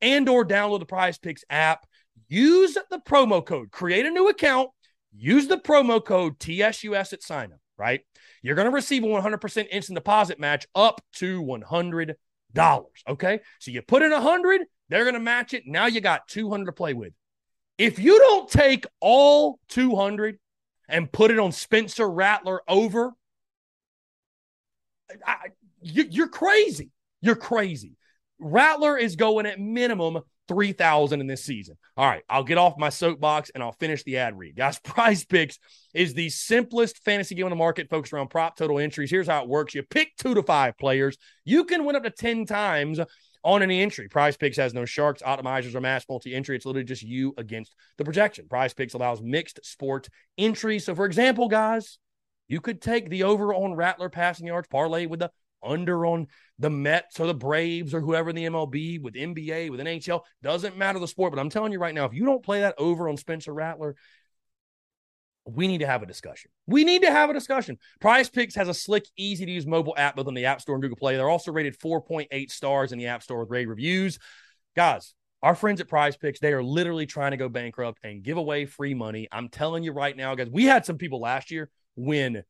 and 0.00 0.28
or 0.28 0.46
download 0.46 0.80
the 0.80 0.86
prize 0.86 1.18
picks 1.18 1.44
app. 1.50 1.86
Use 2.28 2.78
the 2.90 2.98
promo 2.98 3.44
code, 3.44 3.70
create 3.70 4.06
a 4.06 4.10
new 4.10 4.28
account 4.28 4.70
use 5.14 5.48
the 5.48 5.58
promo 5.58 6.04
code 6.04 6.38
TSUS 6.38 7.12
at 7.12 7.22
sign 7.22 7.52
up, 7.52 7.60
right? 7.76 8.00
You're 8.42 8.54
going 8.54 8.68
to 8.68 8.74
receive 8.74 9.04
a 9.04 9.06
100% 9.06 9.66
instant 9.70 9.96
deposit 9.96 10.38
match 10.40 10.66
up 10.74 11.00
to 11.14 11.42
$100. 11.42 12.14
Okay. 13.08 13.40
So 13.58 13.70
you 13.70 13.82
put 13.82 14.02
in 14.02 14.10
100, 14.10 14.62
they're 14.88 15.04
going 15.04 15.14
to 15.14 15.20
match 15.20 15.54
it. 15.54 15.64
Now 15.66 15.86
you 15.86 16.00
got 16.00 16.28
200 16.28 16.66
to 16.66 16.72
play 16.72 16.94
with. 16.94 17.12
If 17.78 17.98
you 17.98 18.18
don't 18.18 18.48
take 18.48 18.86
all 19.00 19.58
200 19.68 20.38
and 20.88 21.10
put 21.10 21.30
it 21.30 21.38
on 21.38 21.52
Spencer 21.52 22.08
Rattler 22.08 22.60
over, 22.68 23.12
I, 25.26 25.48
you, 25.80 26.06
you're 26.08 26.28
crazy. 26.28 26.90
You're 27.20 27.36
crazy. 27.36 27.96
Rattler 28.38 28.96
is 28.96 29.16
going 29.16 29.46
at 29.46 29.60
minimum 29.60 30.20
3,000 30.48 31.20
in 31.20 31.26
this 31.26 31.44
season. 31.44 31.76
All 31.96 32.06
right, 32.08 32.22
I'll 32.28 32.44
get 32.44 32.58
off 32.58 32.78
my 32.78 32.88
soapbox 32.88 33.50
and 33.50 33.62
I'll 33.62 33.72
finish 33.72 34.02
the 34.02 34.18
ad 34.18 34.38
read. 34.38 34.56
Guys, 34.56 34.78
prize 34.84 35.24
picks 35.24 35.58
is 35.94 36.14
the 36.14 36.28
simplest 36.30 37.02
fantasy 37.04 37.34
game 37.34 37.44
on 37.44 37.50
the 37.50 37.56
market 37.56 37.88
focused 37.88 38.12
around 38.12 38.28
prop 38.28 38.56
total 38.56 38.78
entries. 38.78 39.10
Here's 39.10 39.28
how 39.28 39.42
it 39.42 39.48
works 39.48 39.74
you 39.74 39.82
pick 39.82 40.16
two 40.16 40.34
to 40.34 40.42
five 40.42 40.76
players, 40.78 41.16
you 41.44 41.64
can 41.64 41.84
win 41.84 41.96
up 41.96 42.04
to 42.04 42.10
10 42.10 42.46
times 42.46 43.00
on 43.44 43.62
any 43.62 43.82
entry. 43.82 44.08
Prize 44.08 44.36
Picks 44.36 44.56
has 44.56 44.74
no 44.74 44.84
sharks, 44.84 45.22
optimizers, 45.22 45.74
or 45.74 45.80
mass 45.80 46.04
multi 46.08 46.34
entry. 46.34 46.56
It's 46.56 46.66
literally 46.66 46.84
just 46.84 47.02
you 47.02 47.34
against 47.36 47.74
the 47.98 48.04
projection. 48.04 48.46
Prize 48.48 48.72
Picks 48.72 48.94
allows 48.94 49.20
mixed 49.20 49.64
sport 49.64 50.08
entry. 50.38 50.78
So, 50.78 50.94
for 50.94 51.06
example, 51.06 51.48
guys, 51.48 51.98
you 52.48 52.60
could 52.60 52.80
take 52.80 53.08
the 53.08 53.24
over 53.24 53.54
on 53.54 53.74
Rattler 53.74 54.08
passing 54.08 54.46
yards 54.46 54.68
parlay 54.68 55.06
with 55.06 55.20
the 55.20 55.30
under 55.62 56.06
on 56.06 56.26
the 56.58 56.70
Mets 56.70 57.20
or 57.20 57.26
the 57.26 57.34
Braves 57.34 57.94
or 57.94 58.00
whoever 58.00 58.30
in 58.30 58.36
the 58.36 58.46
MLB 58.46 59.00
with 59.00 59.14
NBA, 59.14 59.70
with 59.70 59.80
NHL. 59.80 60.22
Doesn't 60.42 60.76
matter 60.76 60.98
the 60.98 61.08
sport, 61.08 61.32
but 61.32 61.40
I'm 61.40 61.50
telling 61.50 61.72
you 61.72 61.78
right 61.78 61.94
now, 61.94 62.04
if 62.04 62.14
you 62.14 62.24
don't 62.24 62.44
play 62.44 62.60
that 62.60 62.74
over 62.78 63.08
on 63.08 63.16
Spencer 63.16 63.52
Rattler, 63.52 63.96
we 65.44 65.66
need 65.66 65.78
to 65.78 65.86
have 65.86 66.02
a 66.02 66.06
discussion. 66.06 66.50
We 66.66 66.84
need 66.84 67.02
to 67.02 67.10
have 67.10 67.30
a 67.30 67.34
discussion. 67.34 67.78
Prize 68.00 68.28
Picks 68.28 68.54
has 68.54 68.68
a 68.68 68.74
slick, 68.74 69.04
easy 69.16 69.44
to 69.44 69.50
use 69.50 69.66
mobile 69.66 69.94
app 69.96 70.16
both 70.16 70.28
on 70.28 70.34
the 70.34 70.46
App 70.46 70.60
Store 70.60 70.76
and 70.76 70.82
Google 70.82 70.96
Play. 70.96 71.16
They're 71.16 71.28
also 71.28 71.52
rated 71.52 71.78
4.8 71.78 72.50
stars 72.50 72.92
in 72.92 72.98
the 72.98 73.08
App 73.08 73.22
Store 73.22 73.40
with 73.40 73.50
rave 73.50 73.68
reviews. 73.68 74.18
Guys, 74.76 75.14
our 75.42 75.56
friends 75.56 75.80
at 75.80 75.88
Prize 75.88 76.16
Picks, 76.16 76.38
they 76.38 76.52
are 76.52 76.62
literally 76.62 77.06
trying 77.06 77.32
to 77.32 77.36
go 77.36 77.48
bankrupt 77.48 77.98
and 78.04 78.22
give 78.22 78.36
away 78.36 78.66
free 78.66 78.94
money. 78.94 79.26
I'm 79.32 79.48
telling 79.48 79.82
you 79.82 79.92
right 79.92 80.16
now, 80.16 80.34
guys, 80.36 80.48
we 80.48 80.64
had 80.64 80.86
some 80.86 80.98
people 80.98 81.20
last 81.20 81.50
year 81.50 81.68
win 81.96 82.44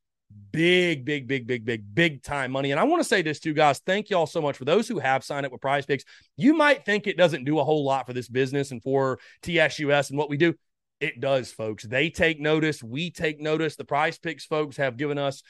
big, 0.53 1.05
big, 1.05 1.27
big, 1.27 1.47
big, 1.47 1.65
big, 1.65 1.83
big 1.95 2.23
time 2.23 2.53
money. 2.53 2.71
And 2.71 2.81
I 2.81 2.85
want 2.85 3.01
to 3.03 3.09
say 3.09 3.23
this 3.23 3.41
too, 3.41 3.55
guys. 3.55 3.81
Thank 3.81 4.11
y'all 4.11 4.27
so 4.27 4.41
much 4.43 4.57
for 4.57 4.65
those 4.65 4.87
who 4.87 4.99
have 4.99 5.25
signed 5.25 5.47
up 5.47 5.53
with 5.53 5.61
Prize 5.61 5.87
Picks. 5.87 6.05
You 6.37 6.55
might 6.55 6.85
think 6.85 7.07
it 7.07 7.17
doesn't 7.17 7.45
do 7.45 7.59
a 7.59 7.65
whole 7.65 7.85
lot 7.85 8.07
for 8.07 8.13
this 8.13 8.29
business 8.29 8.71
and 8.71 8.83
for 8.83 9.19
TSUS 9.43 10.11
and 10.11 10.19
what 10.19 10.31
we 10.31 10.37
do. 10.37 10.55
It 11.01 11.21
does, 11.21 11.51
folks. 11.51 11.83
They 11.83 12.11
take 12.11 12.39
notice. 12.39 12.83
We 12.83 13.11
take 13.11 13.41
notice. 13.41 13.77
The 13.77 13.85
prize 13.85 14.19
picks 14.19 14.45
folks 14.45 14.77
have 14.77 14.97
given 14.97 15.19
us 15.19 15.43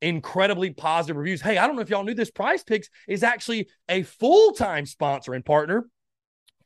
incredibly 0.00 0.70
positive 0.70 1.16
reviews. 1.16 1.40
Hey, 1.40 1.58
I 1.58 1.66
don't 1.66 1.76
know 1.76 1.82
if 1.82 1.90
y'all 1.90 2.04
knew 2.04 2.14
this. 2.14 2.30
Prize 2.30 2.62
Picks 2.62 2.88
is 3.06 3.22
actually 3.22 3.68
a 3.88 4.02
full 4.02 4.52
time 4.52 4.86
sponsor 4.86 5.34
and 5.34 5.44
partner 5.44 5.88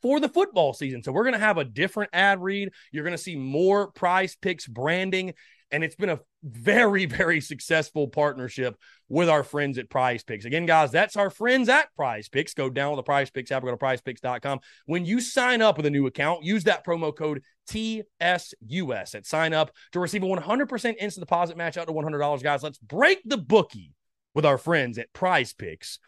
for 0.03 0.21
the 0.21 0.29
football 0.29 0.73
season. 0.73 1.03
So 1.03 1.13
we're 1.13 1.25
going 1.25 1.35
to 1.35 1.39
have 1.39 1.59
a 1.59 1.65
different 1.65 2.11
ad 2.13 2.43
read. 2.43 2.71
You're 2.91 3.05
going 3.05 3.17
to 3.17 3.23
see 3.23 3.37
more 3.37 3.91
Prize 3.93 4.37
Picks 4.37 4.67
branding 4.67 5.35
and 5.73 5.83
it's 5.83 5.97
been 5.97 6.11
a 6.11 6.21
very, 6.43 7.07
very 7.07 7.41
successful 7.41 8.07
partnership 8.07 8.77
with 9.09 9.29
our 9.29 9.43
friends 9.43 9.79
at 9.79 9.91
Prize 9.91 10.23
Picks. 10.23 10.45
Again, 10.45 10.67
guys, 10.67 10.93
that's 10.93 11.17
our 11.17 11.31
friends 11.31 11.69
at 11.69 11.89
Prize 11.97 12.29
Picks. 12.29 12.55
Go 12.55 12.69
down 12.69 12.93
with 12.93 12.99
the 12.99 13.03
Prize 13.03 13.31
Picks 13.31 13.51
app 13.51 13.63
or 13.65 13.67
go 13.67 13.77
to 13.77 13.85
prizepicks.com. 13.85 14.61
When 14.87 15.05
you 15.05 15.21
sign 15.21 15.63
up 15.63 15.79
with 15.79 15.87
a 15.87 15.91
new 15.91 16.07
account, 16.07 16.45
use 16.45 16.65
that 16.65 16.85
promo 16.85 17.17
code 17.17 17.43
TSUS 17.69 19.15
at 19.15 19.27
sign 19.27 19.55
up 19.55 19.73
to 19.93 20.01
receive 20.01 20.23
a 20.23 20.27
100% 20.27 20.95
instant 21.01 21.27
deposit 21.27 21.57
match 21.57 21.77
out 21.77 21.87
to 21.87 21.93
$100. 21.93 22.43
Guys, 22.43 22.63
let's 22.63 22.79
break 22.79 23.21
the 23.25 23.39
bookie 23.39 23.95
with 24.35 24.45
our 24.45 24.59
friends 24.59 24.99
at 24.99 25.13
Prize 25.13 25.55
Picks 25.55 25.99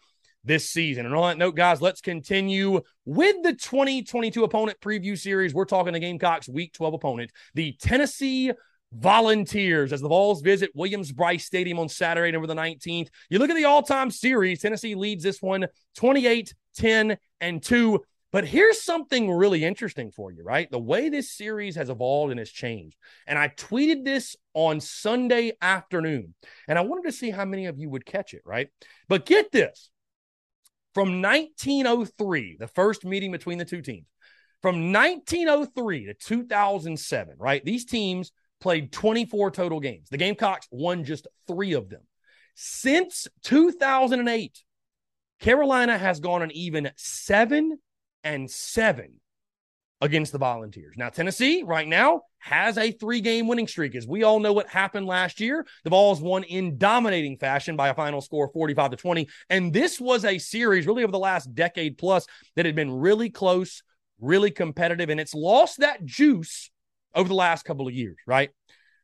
this 0.43 0.69
season. 0.69 1.07
And 1.07 1.15
on 1.15 1.29
that 1.29 1.37
note, 1.37 1.55
guys, 1.55 1.81
let's 1.81 2.01
continue 2.01 2.81
with 3.03 3.35
the 3.41 3.53
2022 3.53 4.43
opponent 4.43 4.79
preview 4.79 5.17
series. 5.17 5.53
We're 5.53 5.65
talking 5.65 5.93
the 5.93 5.99
Gamecocks 5.99 6.47
week 6.47 6.73
12 6.73 6.93
opponent, 6.93 7.31
the 7.55 7.73
Tennessee 7.81 8.51
Volunteers 8.97 9.91
as 9.91 10.01
the 10.01 10.07
Vols 10.07 10.41
visit 10.41 10.71
Williams-Brice 10.73 11.45
Stadium 11.45 11.79
on 11.79 11.89
Saturday, 11.89 12.31
November 12.31 12.53
the 12.53 12.61
19th. 12.61 13.09
You 13.29 13.39
look 13.39 13.49
at 13.49 13.55
the 13.55 13.65
all 13.65 13.83
time 13.83 14.09
series, 14.09 14.61
Tennessee 14.61 14.95
leads 14.95 15.23
this 15.23 15.41
one 15.41 15.67
28 15.95 16.53
10 16.75 17.17
and 17.41 17.63
2. 17.63 18.01
But 18.31 18.45
here's 18.45 18.81
something 18.81 19.31
really 19.31 19.63
interesting 19.63 20.11
for 20.11 20.29
you, 20.29 20.43
right? 20.43 20.69
The 20.69 20.79
way 20.79 21.07
this 21.07 21.31
series 21.31 21.77
has 21.77 21.89
evolved 21.89 22.31
and 22.31 22.39
has 22.39 22.49
changed. 22.49 22.97
And 23.27 23.39
I 23.39 23.47
tweeted 23.47 24.03
this 24.03 24.35
on 24.53 24.81
Sunday 24.81 25.53
afternoon, 25.61 26.33
and 26.67 26.77
I 26.77 26.81
wanted 26.81 27.05
to 27.05 27.13
see 27.13 27.29
how 27.29 27.45
many 27.45 27.67
of 27.67 27.79
you 27.79 27.89
would 27.89 28.05
catch 28.05 28.33
it, 28.33 28.41
right? 28.45 28.67
But 29.07 29.25
get 29.25 29.53
this 29.53 29.89
from 30.93 31.21
1903, 31.21 32.57
the 32.59 32.67
first 32.67 33.05
meeting 33.05 33.31
between 33.31 33.57
the 33.57 33.63
two 33.63 33.81
teams, 33.81 34.07
from 34.61 34.91
1903 34.91 36.05
to 36.07 36.13
2007, 36.13 37.35
right? 37.37 37.63
These 37.63 37.85
teams 37.85 38.33
played 38.65 38.91
24 38.91 39.51
total 39.51 39.79
games. 39.79 40.09
The 40.09 40.17
Gamecocks 40.17 40.67
won 40.71 41.03
just 41.03 41.27
three 41.47 41.73
of 41.73 41.87
them. 41.87 42.01
Since 42.55 43.27
2008, 43.43 44.63
Carolina 45.39 45.99
has 45.99 46.19
gone 46.19 46.41
an 46.41 46.49
even 46.49 46.89
seven 46.95 47.77
and 48.23 48.49
seven 48.49 49.19
against 50.01 50.31
the 50.31 50.39
Volunteers. 50.39 50.95
Now, 50.97 51.09
Tennessee 51.09 51.61
right 51.61 51.87
now 51.87 52.21
has 52.39 52.79
a 52.79 52.89
three 52.89 53.21
game 53.21 53.47
winning 53.47 53.67
streak. 53.67 53.93
As 53.93 54.07
we 54.07 54.23
all 54.23 54.39
know 54.39 54.53
what 54.53 54.67
happened 54.67 55.05
last 55.05 55.39
year, 55.39 55.63
the 55.83 55.91
Vols 55.91 56.19
won 56.19 56.41
in 56.41 56.79
dominating 56.79 57.37
fashion 57.37 57.75
by 57.75 57.89
a 57.89 57.93
final 57.93 58.19
score 58.19 58.49
45 58.51 58.89
to 58.89 58.97
20. 58.97 59.29
And 59.51 59.71
this 59.73 60.01
was 60.01 60.25
a 60.25 60.39
series 60.39 60.87
really 60.87 61.03
over 61.03 61.11
the 61.11 61.19
last 61.19 61.53
decade 61.53 61.99
plus 61.99 62.25
that 62.55 62.65
had 62.65 62.75
been 62.75 62.91
really 62.91 63.29
close, 63.29 63.83
really 64.19 64.49
competitive, 64.49 65.11
and 65.11 65.19
it's 65.19 65.35
lost 65.35 65.81
that 65.81 66.03
juice 66.03 66.71
over 67.15 67.27
the 67.27 67.35
last 67.35 67.63
couple 67.63 67.87
of 67.87 67.93
years, 67.93 68.17
right? 68.27 68.49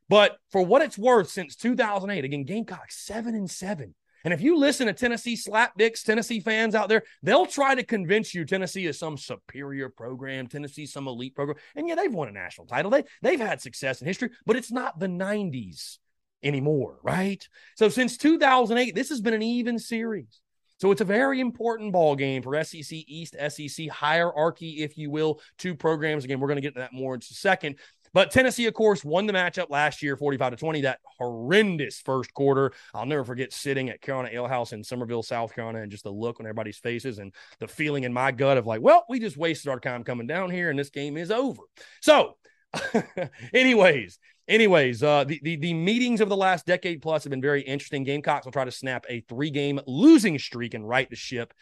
But 0.09 0.37
for 0.51 0.61
what 0.61 0.81
it's 0.81 0.97
worth, 0.97 1.29
since 1.29 1.55
2008, 1.55 2.25
again, 2.25 2.43
Gamecock 2.43 2.91
seven 2.91 3.33
and 3.33 3.49
seven. 3.49 3.95
And 4.23 4.33
if 4.33 4.41
you 4.41 4.57
listen 4.57 4.87
to 4.87 4.93
Tennessee 4.93 5.35
slapdicks, 5.35 6.03
Tennessee 6.03 6.41
fans 6.41 6.75
out 6.75 6.89
there, 6.89 7.03
they'll 7.23 7.45
try 7.47 7.73
to 7.73 7.83
convince 7.83 8.35
you 8.35 8.45
Tennessee 8.45 8.85
is 8.85 8.99
some 8.99 9.17
superior 9.17 9.89
program, 9.89 10.47
Tennessee 10.47 10.85
some 10.85 11.07
elite 11.07 11.33
program. 11.33 11.57
And 11.75 11.87
yeah, 11.87 11.95
they've 11.95 12.13
won 12.13 12.27
a 12.27 12.31
national 12.31 12.67
title. 12.67 12.91
They 12.91 13.05
they've 13.21 13.39
had 13.39 13.61
success 13.61 14.01
in 14.01 14.07
history, 14.07 14.29
but 14.45 14.55
it's 14.55 14.71
not 14.71 14.99
the 14.99 15.07
90s 15.07 15.97
anymore, 16.43 16.99
right? 17.03 17.47
So 17.75 17.89
since 17.89 18.17
2008, 18.17 18.93
this 18.93 19.09
has 19.09 19.21
been 19.21 19.33
an 19.33 19.41
even 19.41 19.79
series. 19.79 20.41
So 20.81 20.89
it's 20.89 21.01
a 21.01 21.05
very 21.05 21.39
important 21.39 21.91
ball 21.91 22.15
game 22.15 22.41
for 22.41 22.61
SEC 22.63 22.91
East, 22.91 23.35
SEC 23.49 23.87
hierarchy, 23.89 24.81
if 24.81 24.97
you 24.97 25.11
will, 25.11 25.39
two 25.59 25.75
programs. 25.75 26.25
Again, 26.25 26.39
we're 26.39 26.47
going 26.47 26.55
to 26.55 26.61
get 26.61 26.73
to 26.73 26.79
that 26.79 26.91
more 26.91 27.13
in 27.13 27.19
a 27.19 27.23
second. 27.23 27.77
But 28.13 28.31
Tennessee, 28.31 28.65
of 28.65 28.73
course, 28.73 29.03
won 29.03 29.25
the 29.25 29.33
matchup 29.33 29.69
last 29.69 30.01
year, 30.01 30.17
45 30.17 30.51
to 30.51 30.57
20. 30.57 30.81
That 30.81 30.99
horrendous 31.17 31.99
first 31.99 32.33
quarter. 32.33 32.73
I'll 32.93 33.05
never 33.05 33.23
forget 33.23 33.53
sitting 33.53 33.89
at 33.89 34.01
Carolina 34.01 34.29
Ale 34.33 34.47
House 34.47 34.73
in 34.73 34.83
Summerville, 34.83 35.23
South 35.23 35.53
Carolina, 35.55 35.81
and 35.81 35.91
just 35.91 36.03
the 36.03 36.11
look 36.11 36.39
on 36.39 36.45
everybody's 36.45 36.77
faces 36.77 37.19
and 37.19 37.33
the 37.59 37.67
feeling 37.67 38.03
in 38.03 38.13
my 38.13 38.31
gut 38.31 38.57
of 38.57 38.65
like, 38.65 38.81
well, 38.81 39.05
we 39.09 39.19
just 39.19 39.37
wasted 39.37 39.69
our 39.69 39.79
time 39.79 40.03
coming 40.03 40.27
down 40.27 40.49
here 40.49 40.69
and 40.69 40.77
this 40.77 40.89
game 40.89 41.17
is 41.17 41.31
over. 41.31 41.63
So, 42.01 42.37
anyways, 43.53 44.19
anyways, 44.47 45.03
uh, 45.03 45.23
the, 45.25 45.39
the 45.43 45.55
the 45.57 45.73
meetings 45.73 46.21
of 46.21 46.29
the 46.29 46.37
last 46.37 46.65
decade 46.65 47.01
plus 47.01 47.23
have 47.23 47.31
been 47.31 47.41
very 47.41 47.61
interesting. 47.61 48.03
Gamecocks 48.03 48.45
will 48.45 48.51
try 48.51 48.65
to 48.65 48.71
snap 48.71 49.05
a 49.09 49.21
three 49.21 49.49
game 49.49 49.79
losing 49.87 50.39
streak 50.39 50.73
and 50.73 50.87
right 50.87 51.09
the 51.09 51.15
ship 51.15 51.53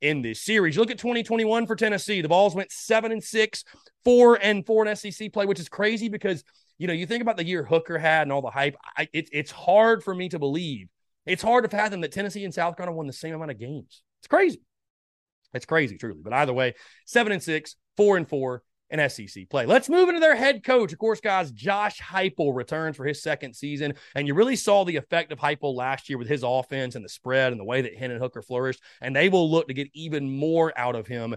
in 0.00 0.22
this 0.22 0.42
series. 0.42 0.78
Look 0.78 0.90
at 0.90 0.98
2021 0.98 1.66
for 1.66 1.76
Tennessee. 1.76 2.20
The 2.20 2.28
Vols 2.28 2.54
went 2.54 2.70
seven 2.70 3.12
and 3.12 3.22
six, 3.22 3.64
four 4.04 4.38
and 4.40 4.64
four 4.64 4.86
in 4.86 4.94
SEC 4.96 5.32
play, 5.32 5.46
which 5.46 5.60
is 5.60 5.68
crazy 5.68 6.08
because 6.08 6.44
you 6.78 6.86
know 6.86 6.92
you 6.92 7.06
think 7.06 7.22
about 7.22 7.36
the 7.36 7.44
year 7.44 7.64
Hooker 7.64 7.98
had 7.98 8.22
and 8.22 8.32
all 8.32 8.42
the 8.42 8.50
hype. 8.50 8.76
I, 8.96 9.08
it, 9.12 9.28
it's 9.32 9.50
hard 9.50 10.02
for 10.02 10.14
me 10.14 10.28
to 10.30 10.38
believe. 10.38 10.88
It's 11.26 11.42
hard 11.42 11.64
to 11.64 11.70
fathom 11.70 12.00
that 12.02 12.12
Tennessee 12.12 12.44
and 12.44 12.54
South 12.54 12.76
Carolina 12.76 12.96
won 12.96 13.06
the 13.06 13.12
same 13.12 13.34
amount 13.34 13.50
of 13.50 13.58
games. 13.58 14.02
It's 14.20 14.28
crazy. 14.28 14.62
It's 15.52 15.66
crazy, 15.66 15.98
truly. 15.98 16.20
But 16.22 16.32
either 16.32 16.52
way, 16.52 16.74
seven 17.04 17.32
and 17.32 17.42
six, 17.42 17.76
four 17.96 18.16
and 18.16 18.28
four 18.28 18.62
an 18.90 19.08
SEC 19.08 19.48
play. 19.48 19.66
Let's 19.66 19.88
move 19.88 20.08
into 20.08 20.20
their 20.20 20.34
head 20.34 20.64
coach. 20.64 20.92
Of 20.92 20.98
course, 20.98 21.20
guys, 21.20 21.50
Josh 21.50 22.00
Heupel 22.00 22.54
returns 22.54 22.96
for 22.96 23.04
his 23.04 23.22
second 23.22 23.54
season, 23.54 23.94
and 24.14 24.26
you 24.26 24.34
really 24.34 24.56
saw 24.56 24.84
the 24.84 24.96
effect 24.96 25.32
of 25.32 25.38
Heupel 25.38 25.74
last 25.74 26.08
year 26.08 26.18
with 26.18 26.28
his 26.28 26.42
offense 26.42 26.94
and 26.94 27.04
the 27.04 27.08
spread 27.08 27.52
and 27.52 27.60
the 27.60 27.64
way 27.64 27.82
that 27.82 27.96
Hendon 27.96 28.20
Hooker 28.20 28.42
flourished, 28.42 28.82
and 29.00 29.14
they 29.14 29.28
will 29.28 29.50
look 29.50 29.68
to 29.68 29.74
get 29.74 29.88
even 29.94 30.30
more 30.30 30.72
out 30.76 30.96
of 30.96 31.06
him 31.06 31.36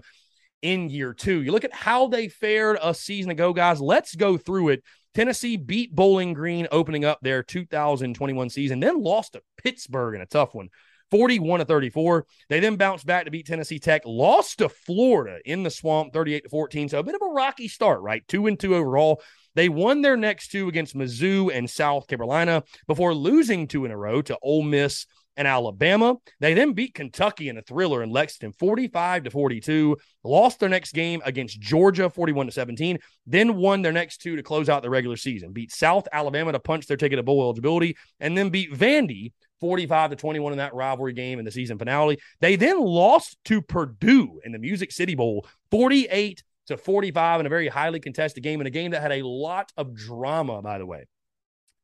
in 0.62 0.88
year 0.88 1.12
two. 1.12 1.42
You 1.42 1.52
look 1.52 1.64
at 1.64 1.74
how 1.74 2.06
they 2.06 2.28
fared 2.28 2.78
a 2.82 2.94
season 2.94 3.30
ago, 3.30 3.52
guys. 3.52 3.80
Let's 3.80 4.14
go 4.14 4.36
through 4.36 4.70
it. 4.70 4.84
Tennessee 5.14 5.56
beat 5.56 5.94
Bowling 5.94 6.32
Green 6.32 6.66
opening 6.72 7.04
up 7.04 7.18
their 7.20 7.42
2021 7.42 8.48
season, 8.48 8.80
then 8.80 9.02
lost 9.02 9.34
to 9.34 9.42
Pittsburgh 9.58 10.14
in 10.14 10.22
a 10.22 10.26
tough 10.26 10.54
one. 10.54 10.70
41 11.12 11.60
to 11.60 11.66
34. 11.66 12.26
They 12.48 12.58
then 12.58 12.76
bounced 12.76 13.04
back 13.04 13.26
to 13.26 13.30
beat 13.30 13.46
Tennessee 13.46 13.78
Tech, 13.78 14.00
lost 14.06 14.58
to 14.58 14.70
Florida 14.70 15.38
in 15.44 15.62
the 15.62 15.70
swamp 15.70 16.14
38 16.14 16.44
to 16.44 16.48
14. 16.48 16.88
So 16.88 16.98
a 16.98 17.02
bit 17.02 17.14
of 17.14 17.20
a 17.20 17.32
rocky 17.32 17.68
start, 17.68 18.00
right? 18.00 18.26
Two 18.26 18.46
and 18.46 18.58
two 18.58 18.74
overall. 18.74 19.22
They 19.54 19.68
won 19.68 20.00
their 20.00 20.16
next 20.16 20.48
two 20.48 20.68
against 20.68 20.96
Mizzou 20.96 21.54
and 21.54 21.68
South 21.68 22.06
Carolina 22.06 22.64
before 22.86 23.14
losing 23.14 23.68
two 23.68 23.84
in 23.84 23.90
a 23.90 23.96
row 23.96 24.22
to 24.22 24.38
Ole 24.42 24.62
Miss 24.62 25.06
and 25.36 25.46
Alabama. 25.46 26.16
They 26.40 26.54
then 26.54 26.72
beat 26.72 26.94
Kentucky 26.94 27.50
in 27.50 27.58
a 27.58 27.62
thriller 27.62 28.02
in 28.02 28.08
Lexington 28.08 28.52
45 28.52 29.24
to 29.24 29.30
42, 29.30 29.98
lost 30.24 30.60
their 30.60 30.70
next 30.70 30.92
game 30.92 31.20
against 31.26 31.60
Georgia 31.60 32.08
41 32.08 32.46
to 32.46 32.52
17, 32.52 32.98
then 33.26 33.56
won 33.56 33.82
their 33.82 33.92
next 33.92 34.22
two 34.22 34.36
to 34.36 34.42
close 34.42 34.70
out 34.70 34.82
the 34.82 34.88
regular 34.88 35.16
season. 35.16 35.52
Beat 35.52 35.72
South 35.72 36.08
Alabama 36.10 36.52
to 36.52 36.60
punch 36.60 36.86
their 36.86 36.96
ticket 36.96 37.18
to 37.18 37.22
bowl 37.22 37.42
eligibility 37.42 37.98
and 38.18 38.36
then 38.36 38.48
beat 38.48 38.72
Vandy 38.72 39.32
45 39.62 40.10
to 40.10 40.16
21 40.16 40.52
in 40.52 40.58
that 40.58 40.74
rivalry 40.74 41.12
game 41.12 41.38
in 41.38 41.44
the 41.44 41.52
season 41.52 41.78
finale. 41.78 42.18
They 42.40 42.56
then 42.56 42.80
lost 42.80 43.38
to 43.44 43.62
Purdue 43.62 44.40
in 44.44 44.50
the 44.50 44.58
Music 44.58 44.90
City 44.90 45.14
Bowl, 45.14 45.46
48 45.70 46.42
to 46.66 46.76
45 46.76 47.40
in 47.40 47.46
a 47.46 47.48
very 47.48 47.68
highly 47.68 48.00
contested 48.00 48.42
game, 48.42 48.60
in 48.60 48.66
a 48.66 48.70
game 48.70 48.90
that 48.90 49.00
had 49.00 49.12
a 49.12 49.24
lot 49.24 49.70
of 49.76 49.94
drama, 49.94 50.60
by 50.62 50.78
the 50.78 50.86
way, 50.86 51.06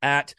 at 0.03 0.35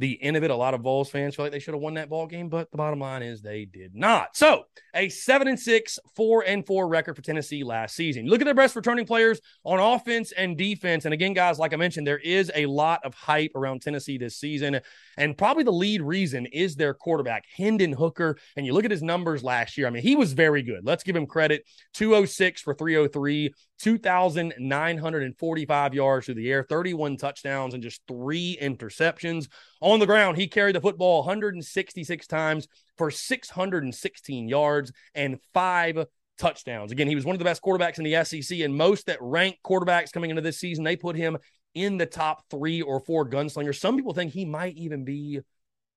the 0.00 0.20
end 0.20 0.36
of 0.36 0.42
it. 0.42 0.50
A 0.50 0.56
lot 0.56 0.74
of 0.74 0.80
Vols 0.80 1.10
fans 1.10 1.36
feel 1.36 1.44
like 1.44 1.52
they 1.52 1.58
should 1.60 1.74
have 1.74 1.82
won 1.82 1.94
that 1.94 2.08
ball 2.08 2.26
game, 2.26 2.48
but 2.48 2.70
the 2.72 2.76
bottom 2.76 2.98
line 2.98 3.22
is 3.22 3.42
they 3.42 3.66
did 3.66 3.94
not. 3.94 4.34
So 4.34 4.64
a 4.94 5.10
seven 5.10 5.46
and 5.46 5.60
six, 5.60 5.98
four 6.16 6.42
and 6.44 6.66
four 6.66 6.88
record 6.88 7.14
for 7.14 7.22
Tennessee 7.22 7.62
last 7.62 7.94
season. 7.94 8.26
Look 8.26 8.40
at 8.40 8.46
their 8.46 8.54
best 8.54 8.74
returning 8.74 9.06
players 9.06 9.40
on 9.62 9.78
offense 9.78 10.32
and 10.32 10.56
defense. 10.56 11.04
And 11.04 11.14
again, 11.14 11.34
guys, 11.34 11.58
like 11.58 11.74
I 11.74 11.76
mentioned, 11.76 12.06
there 12.06 12.18
is 12.18 12.50
a 12.54 12.66
lot 12.66 13.04
of 13.04 13.14
hype 13.14 13.52
around 13.54 13.82
Tennessee 13.82 14.18
this 14.18 14.36
season. 14.36 14.80
And 15.20 15.36
probably 15.36 15.64
the 15.64 15.70
lead 15.70 16.00
reason 16.00 16.46
is 16.46 16.76
their 16.76 16.94
quarterback, 16.94 17.44
Hendon 17.54 17.92
Hooker. 17.92 18.38
And 18.56 18.64
you 18.64 18.72
look 18.72 18.86
at 18.86 18.90
his 18.90 19.02
numbers 19.02 19.44
last 19.44 19.76
year. 19.76 19.86
I 19.86 19.90
mean, 19.90 20.02
he 20.02 20.16
was 20.16 20.32
very 20.32 20.62
good. 20.62 20.80
Let's 20.82 21.02
give 21.02 21.14
him 21.14 21.26
credit 21.26 21.66
206 21.92 22.62
for 22.62 22.72
303, 22.72 23.52
2,945 23.80 25.94
yards 25.94 26.24
through 26.24 26.36
the 26.36 26.50
air, 26.50 26.64
31 26.66 27.18
touchdowns, 27.18 27.74
and 27.74 27.82
just 27.82 28.00
three 28.08 28.56
interceptions. 28.62 29.48
On 29.82 30.00
the 30.00 30.06
ground, 30.06 30.38
he 30.38 30.48
carried 30.48 30.74
the 30.74 30.80
football 30.80 31.18
166 31.18 32.26
times 32.26 32.66
for 32.96 33.10
616 33.10 34.48
yards 34.48 34.90
and 35.14 35.38
five 35.52 36.02
touchdowns. 36.38 36.92
Again, 36.92 37.08
he 37.08 37.14
was 37.14 37.26
one 37.26 37.34
of 37.34 37.38
the 37.38 37.44
best 37.44 37.62
quarterbacks 37.62 37.98
in 37.98 38.04
the 38.04 38.24
SEC, 38.24 38.60
and 38.60 38.74
most 38.74 39.04
that 39.04 39.18
ranked 39.20 39.62
quarterbacks 39.62 40.12
coming 40.12 40.30
into 40.30 40.40
this 40.40 40.58
season, 40.58 40.82
they 40.82 40.96
put 40.96 41.14
him 41.14 41.36
in 41.74 41.96
the 41.96 42.06
top 42.06 42.44
three 42.50 42.82
or 42.82 43.00
four 43.00 43.28
gunslingers. 43.28 43.78
Some 43.78 43.96
people 43.96 44.14
think 44.14 44.32
he 44.32 44.44
might 44.44 44.76
even 44.76 45.04
be 45.04 45.40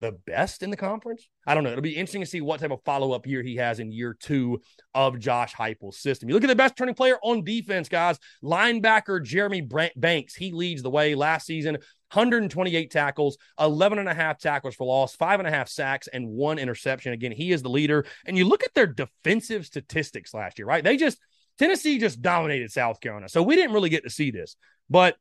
the 0.03 0.11
best 0.11 0.63
in 0.63 0.69
the 0.69 0.75
conference. 0.75 1.29
I 1.47 1.55
don't 1.55 1.63
know. 1.63 1.69
It'll 1.69 1.81
be 1.81 1.95
interesting 1.95 2.21
to 2.21 2.27
see 2.27 2.41
what 2.41 2.59
type 2.59 2.71
of 2.71 2.83
follow 2.83 3.13
up 3.13 3.25
year 3.25 3.41
he 3.41 3.55
has 3.55 3.79
in 3.79 3.89
year 3.89 4.13
two 4.19 4.59
of 4.93 5.17
Josh 5.17 5.53
Heupel's 5.55 5.97
system. 5.97 6.27
You 6.27 6.35
look 6.35 6.43
at 6.43 6.47
the 6.47 6.55
best 6.55 6.75
turning 6.75 6.93
player 6.93 7.17
on 7.23 7.45
defense, 7.45 7.87
guys. 7.87 8.19
Linebacker 8.43 9.23
Jeremy 9.23 9.61
Banks. 9.95 10.35
He 10.35 10.51
leads 10.51 10.83
the 10.83 10.89
way 10.89 11.15
last 11.15 11.45
season. 11.47 11.75
128 11.75 12.91
tackles, 12.91 13.37
11 13.59 13.97
and 13.97 14.09
a 14.09 14.13
half 14.13 14.37
tackles 14.39 14.75
for 14.75 14.85
loss, 14.85 15.15
five 15.15 15.39
and 15.39 15.47
a 15.47 15.51
half 15.51 15.69
sacks, 15.69 16.07
and 16.07 16.27
one 16.27 16.59
interception. 16.59 17.13
Again, 17.13 17.31
he 17.31 17.51
is 17.51 17.63
the 17.63 17.69
leader. 17.69 18.05
And 18.25 18.37
you 18.37 18.45
look 18.45 18.63
at 18.63 18.73
their 18.75 18.85
defensive 18.85 19.65
statistics 19.65 20.33
last 20.33 20.59
year, 20.59 20.67
right? 20.67 20.83
They 20.83 20.97
just, 20.97 21.17
Tennessee 21.57 21.97
just 21.97 22.21
dominated 22.21 22.71
South 22.71 22.99
Carolina. 22.99 23.29
So 23.29 23.41
we 23.41 23.55
didn't 23.55 23.73
really 23.73 23.89
get 23.89 24.03
to 24.03 24.09
see 24.09 24.31
this. 24.31 24.57
But 24.89 25.15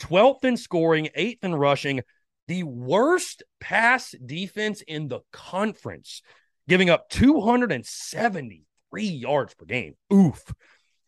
12th 0.00 0.44
in 0.44 0.56
scoring, 0.56 1.08
eighth 1.14 1.44
in 1.44 1.54
rushing, 1.54 2.02
the 2.46 2.62
worst 2.62 3.42
pass 3.60 4.14
defense 4.24 4.82
in 4.82 5.08
the 5.08 5.20
conference, 5.32 6.22
giving 6.66 6.90
up 6.90 7.08
273 7.10 9.04
yards 9.04 9.54
per 9.54 9.66
game. 9.66 9.94
Oof. 10.12 10.52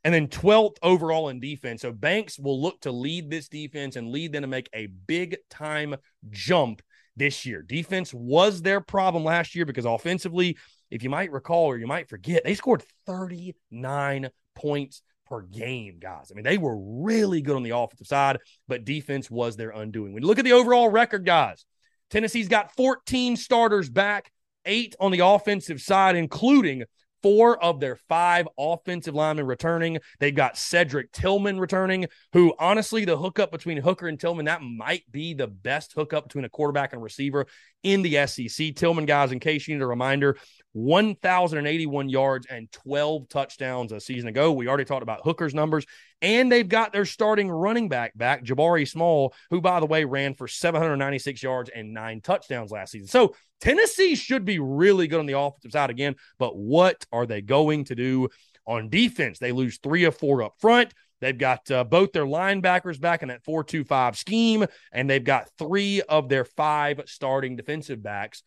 And 0.05 0.15
then 0.15 0.29
12th 0.29 0.77
overall 0.83 1.29
in 1.29 1.41
defense. 1.41 1.83
So 1.83 1.93
Banks 1.93 2.39
will 2.39 2.61
look 2.61 2.81
to 2.83 2.93
lead 2.93 3.31
this 3.31 3.49
defense 3.49 3.97
and 3.97 4.11
lead 4.11 4.33
them 4.33 4.43
to 4.43 4.49
make 4.49 4.69
a 4.73 4.87
big 4.87 5.37
time 5.51 5.97
jump 6.31 6.83
this 7.17 7.45
year. 7.45 7.63
Defense 7.63 8.15
was 8.15 8.63
their 8.63 8.81
problem 8.81 9.25
last 9.25 9.55
year 9.55 9.67
because 9.67 9.85
offensively, 9.85 10.57
if 10.91 11.03
you 11.03 11.11
might 11.11 11.33
recall 11.33 11.67
or 11.67 11.79
you 11.79 11.87
might 11.87 12.09
forget, 12.09 12.45
they 12.45 12.55
scored 12.55 12.83
39 13.07 14.31
points 14.55 15.03
per 15.31 15.43
game, 15.43 15.99
guys. 16.01 16.31
I 16.31 16.35
mean, 16.35 16.45
they 16.45 16.59
were 16.59 16.77
really 16.77 17.41
good 17.41 17.57
on 17.57 17.63
the 17.63 17.77
offensive 17.77 18.09
side, 18.09 18.39
but 18.69 18.85
defense 18.85 19.31
was 19.31 19.57
their 19.57 19.71
undoing. 19.71 20.13
When 20.13 20.23
you 20.23 20.27
look 20.27 20.41
at 20.41 20.45
the 20.45 20.53
overall 20.53 20.89
record, 20.89 21.25
guys, 21.25 21.65
Tennessee's 22.11 22.49
got 22.49 22.75
14 22.77 23.37
starters 23.37 23.89
back, 23.89 24.33
eight 24.67 24.97
on 24.99 25.13
the 25.13 25.25
offensive 25.25 25.81
side, 25.81 26.17
including 26.17 26.83
four 27.23 27.63
of 27.63 27.81
their 27.81 27.97
five 27.97 28.49
offensive 28.59 29.15
linemen 29.15 29.47
returning. 29.47 29.99
They've 30.19 30.35
got 30.35 30.57
Cedric 30.57 31.13
Tillman 31.13 31.61
returning, 31.61 32.07
who 32.33 32.55
honestly, 32.59 33.05
the 33.05 33.17
hookup 33.17 33.53
between 33.53 33.79
Hooker 33.79 34.09
and 34.09 34.19
Tillman, 34.19 34.47
that 34.47 34.63
might 34.63 35.03
be 35.11 35.35
the 35.35 35.47
best 35.47 35.93
hookup 35.93 36.25
between 36.25 36.45
a 36.45 36.49
quarterback 36.49 36.93
and 36.93 37.03
receiver 37.03 37.47
in 37.83 38.03
the 38.03 38.27
SEC. 38.27 38.75
Tillman, 38.75 39.07
guys, 39.07 39.33
in 39.33 39.41
case 39.41 39.69
you 39.69 39.75
need 39.75 39.83
a 39.83 39.87
reminder, 39.87 40.37
1,081 40.73 42.09
yards 42.09 42.47
and 42.47 42.71
12 42.73 43.29
touchdowns 43.29 43.93
a 43.93 44.01
season 44.01 44.29
ago. 44.29 44.53
We 44.53 44.69
already 44.69 44.85
talked 44.85 45.03
about 45.03 45.23
Hooker's 45.25 45.55
numbers, 45.55 45.87
and 46.23 46.51
they've 46.51 46.69
got 46.69 46.93
their 46.93 47.05
starting 47.05 47.51
running 47.51 47.89
back 47.89 48.17
back, 48.17 48.45
Jabari 48.45 48.89
Small, 48.89 49.35
who, 49.51 49.61
by 49.61 49.81
the 49.81 49.87
way, 49.87 50.05
ran 50.05 50.35
for 50.35 50.47
796 50.47 51.43
yards 51.43 51.71
and 51.75 51.93
nine 51.93 52.21
touchdowns 52.21 52.71
last 52.71 52.93
season. 52.93 53.09
So 53.09 53.35
Tennessee 53.61 54.15
should 54.15 54.45
be 54.45 54.59
really 54.59 55.09
good 55.09 55.21
on 55.21 55.27
the 55.27 55.39
offensive 55.39 55.73
side 55.73 55.91
again, 55.91 56.17
but 56.39 56.57
what 56.57 57.05
are 57.13 57.27
they 57.27 57.43
going 57.43 57.85
to 57.85 57.95
do 57.95 58.29
on 58.67 58.89
defense? 58.89 59.39
They 59.39 59.53
lose 59.53 59.79
three 59.79 60.05
of 60.05 60.17
four 60.17 60.43
up 60.43 60.55
front. 60.61 60.95
They've 61.21 61.37
got 61.37 61.71
uh, 61.71 61.85
both 61.85 62.13
their 62.13 62.25
linebackers 62.25 62.99
back 62.99 63.23
in 63.23 63.29
that 63.29 63.45
4 63.45 63.65
2 63.65 63.85
5 63.85 64.17
scheme, 64.17 64.65
and 64.93 65.09
they've 65.09 65.23
got 65.23 65.51
three 65.59 66.01
of 66.03 66.29
their 66.29 66.45
five 66.45 67.03
starting 67.07 67.57
defensive 67.57 68.03
backs 68.03 68.43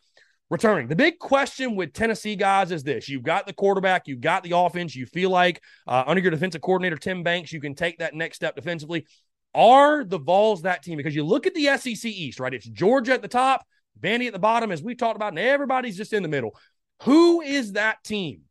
returning. 0.54 0.88
The 0.88 0.96
big 0.96 1.20
question 1.20 1.76
with 1.76 1.92
Tennessee 1.92 2.36
guys 2.36 2.72
is 2.72 2.84
this 2.84 3.10
you've 3.10 3.24
got 3.24 3.46
the 3.46 3.54
quarterback, 3.54 4.08
you've 4.08 4.22
got 4.22 4.44
the 4.44 4.56
offense. 4.56 4.96
You 4.96 5.06
feel 5.06 5.30
like 5.30 5.62
uh, 5.88 6.04
under 6.08 6.22
your 6.22 6.32
defensive 6.32 6.62
coordinator, 6.62 6.96
Tim 6.96 7.24
Banks, 7.24 7.52
you 7.52 7.60
can 7.60 7.76
take 7.76 7.98
that 8.00 8.14
next 8.14 8.38
step 8.38 8.56
defensively. 8.56 9.06
Are 9.56 10.04
the 10.06 10.20
Vols 10.20 10.62
that 10.62 10.84
team? 10.84 10.98
Because 10.98 11.16
you 11.16 11.24
look 11.26 11.46
at 11.46 11.54
the 11.54 11.66
SEC 11.78 12.06
East, 12.06 12.40
right? 12.40 12.54
It's 12.54 12.66
Georgia 12.66 13.14
at 13.14 13.22
the 13.22 13.28
top, 13.28 13.66
Vandy 14.00 14.28
at 14.28 14.34
the 14.34 14.40
bottom, 14.40 14.72
as 14.72 14.82
we 14.82 14.96
talked 14.96 15.16
about, 15.16 15.34
and 15.34 15.40
everybody's 15.40 15.98
just 15.98 16.14
in 16.14 16.24
the 16.24 16.30
middle. 16.30 16.56
Who 17.04 17.42
is 17.42 17.74
that 17.74 18.04
team 18.04 18.42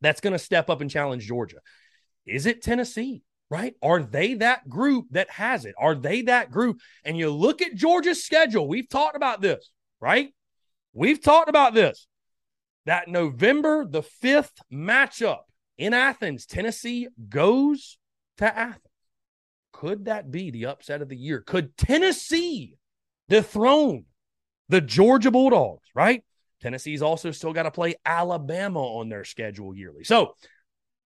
that's 0.00 0.20
going 0.20 0.32
to 0.32 0.38
step 0.38 0.70
up 0.70 0.80
and 0.80 0.90
challenge 0.90 1.26
Georgia? 1.26 1.58
Is 2.26 2.46
it 2.46 2.62
Tennessee? 2.62 3.22
right? 3.50 3.74
Are 3.82 4.02
they 4.02 4.34
that 4.34 4.68
group 4.68 5.06
that 5.10 5.30
has 5.30 5.64
it? 5.64 5.74
Are 5.78 5.94
they 5.94 6.22
that 6.22 6.50
group? 6.50 6.80
And 7.04 7.16
you 7.16 7.30
look 7.30 7.62
at 7.62 7.74
Georgia's 7.74 8.24
schedule. 8.24 8.66
We've 8.66 8.88
talked 8.88 9.16
about 9.16 9.40
this, 9.40 9.70
right? 10.00 10.32
We've 10.94 11.20
talked 11.20 11.48
about 11.48 11.74
this. 11.74 12.06
That 12.86 13.08
November 13.08 13.84
the 13.84 14.02
5th 14.02 14.52
matchup 14.72 15.40
in 15.76 15.92
Athens, 15.92 16.46
Tennessee 16.46 17.08
goes 17.28 17.98
to 18.38 18.56
Athens. 18.56 18.80
Could 19.72 20.04
that 20.04 20.30
be 20.30 20.50
the 20.50 20.66
upset 20.66 21.02
of 21.02 21.08
the 21.08 21.16
year? 21.16 21.40
Could 21.40 21.76
Tennessee 21.76 22.78
dethrone 23.28 24.04
the 24.68 24.80
Georgia 24.80 25.30
Bulldogs, 25.30 25.88
right? 25.94 26.22
Tennessee's 26.60 27.02
also 27.02 27.30
still 27.30 27.52
got 27.52 27.64
to 27.64 27.70
play 27.70 27.94
Alabama 28.06 28.80
on 28.80 29.08
their 29.08 29.24
schedule 29.24 29.74
yearly. 29.74 30.04
So, 30.04 30.34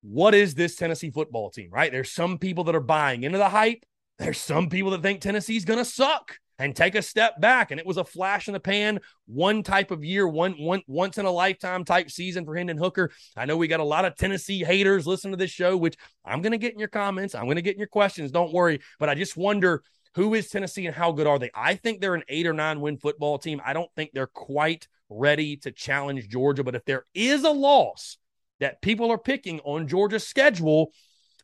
what 0.03 0.35
is 0.35 0.55
this 0.55 0.77
Tennessee 0.77 1.11
football 1.11 1.51
team, 1.51 1.70
right? 1.72 1.90
There's 1.90 2.12
some 2.12 2.38
people 2.38 2.64
that 2.64 2.77
are 2.77 2.81
buying 2.81 3.24
into 3.24 3.38
the 3.38 3.48
hype. 3.48 3.85
There's 4.18 4.38
some 4.38 4.68
people 4.68 4.92
that 4.92 5.03
think 5.03 5.20
Tennessee's 5.20 5.64
going 5.64 5.79
to 5.79 5.85
suck 5.85 6.37
and 6.59 6.75
take 6.75 6.94
a 6.94 7.03
step 7.03 7.40
back. 7.40 7.71
And 7.71 7.79
it 7.79 7.87
was 7.87 7.97
a 7.97 8.05
flash 8.05 8.49
in 8.49 8.55
the 8.55 8.61
pan, 8.61 9.01
one 9.27 9.62
type 9.62 9.90
of 9.90 10.05
year, 10.05 10.27
one, 10.27 10.53
one 10.53 10.83
once 10.87 11.18
in 11.18 11.27
a 11.27 11.31
lifetime 11.31 11.85
type 11.85 12.11
season 12.11 12.44
for 12.44 12.57
Hendon 12.57 12.79
Hooker. 12.79 13.11
I 13.37 13.47
know 13.47 13.57
we 13.57 13.68
got 13.68 13.81
a 13.81 13.85
lot 13.85 14.05
of 14.05 14.16
Tennessee 14.16 14.64
haters 14.64 15.07
listening 15.07 15.33
to 15.33 15.37
this 15.37 15.51
show, 15.51 15.77
which 15.77 15.97
I'm 16.25 16.42
going 16.42 16.53
to 16.53 16.59
get 16.59 16.73
in 16.73 16.79
your 16.79 16.88
comments. 16.88 17.35
I'm 17.35 17.44
going 17.44 17.57
to 17.57 17.62
get 17.62 17.75
in 17.75 17.81
your 17.81 17.88
questions. 17.88 18.31
Don't 18.31 18.53
worry. 18.53 18.81
But 18.99 19.09
I 19.09 19.14
just 19.14 19.37
wonder 19.37 19.83
who 20.14 20.35
is 20.35 20.49
Tennessee 20.49 20.87
and 20.87 20.94
how 20.94 21.12
good 21.12 21.27
are 21.27 21.38
they? 21.38 21.51
I 21.55 21.75
think 21.75 22.01
they're 22.01 22.14
an 22.14 22.25
eight 22.29 22.47
or 22.47 22.53
nine 22.53 22.81
win 22.81 22.99
football 22.99 23.38
team. 23.38 23.61
I 23.64 23.73
don't 23.73 23.90
think 23.94 24.11
they're 24.12 24.27
quite 24.27 24.88
ready 25.09 25.57
to 25.59 25.71
challenge 25.71 26.29
Georgia. 26.29 26.64
But 26.64 26.75
if 26.75 26.85
there 26.85 27.05
is 27.14 27.44
a 27.44 27.51
loss 27.51 28.16
that 28.61 28.83
people 28.83 29.12
are 29.12 29.18
picking 29.18 29.61
on 29.61 29.87
Georgia's 29.87 30.27
schedule, 30.27 30.90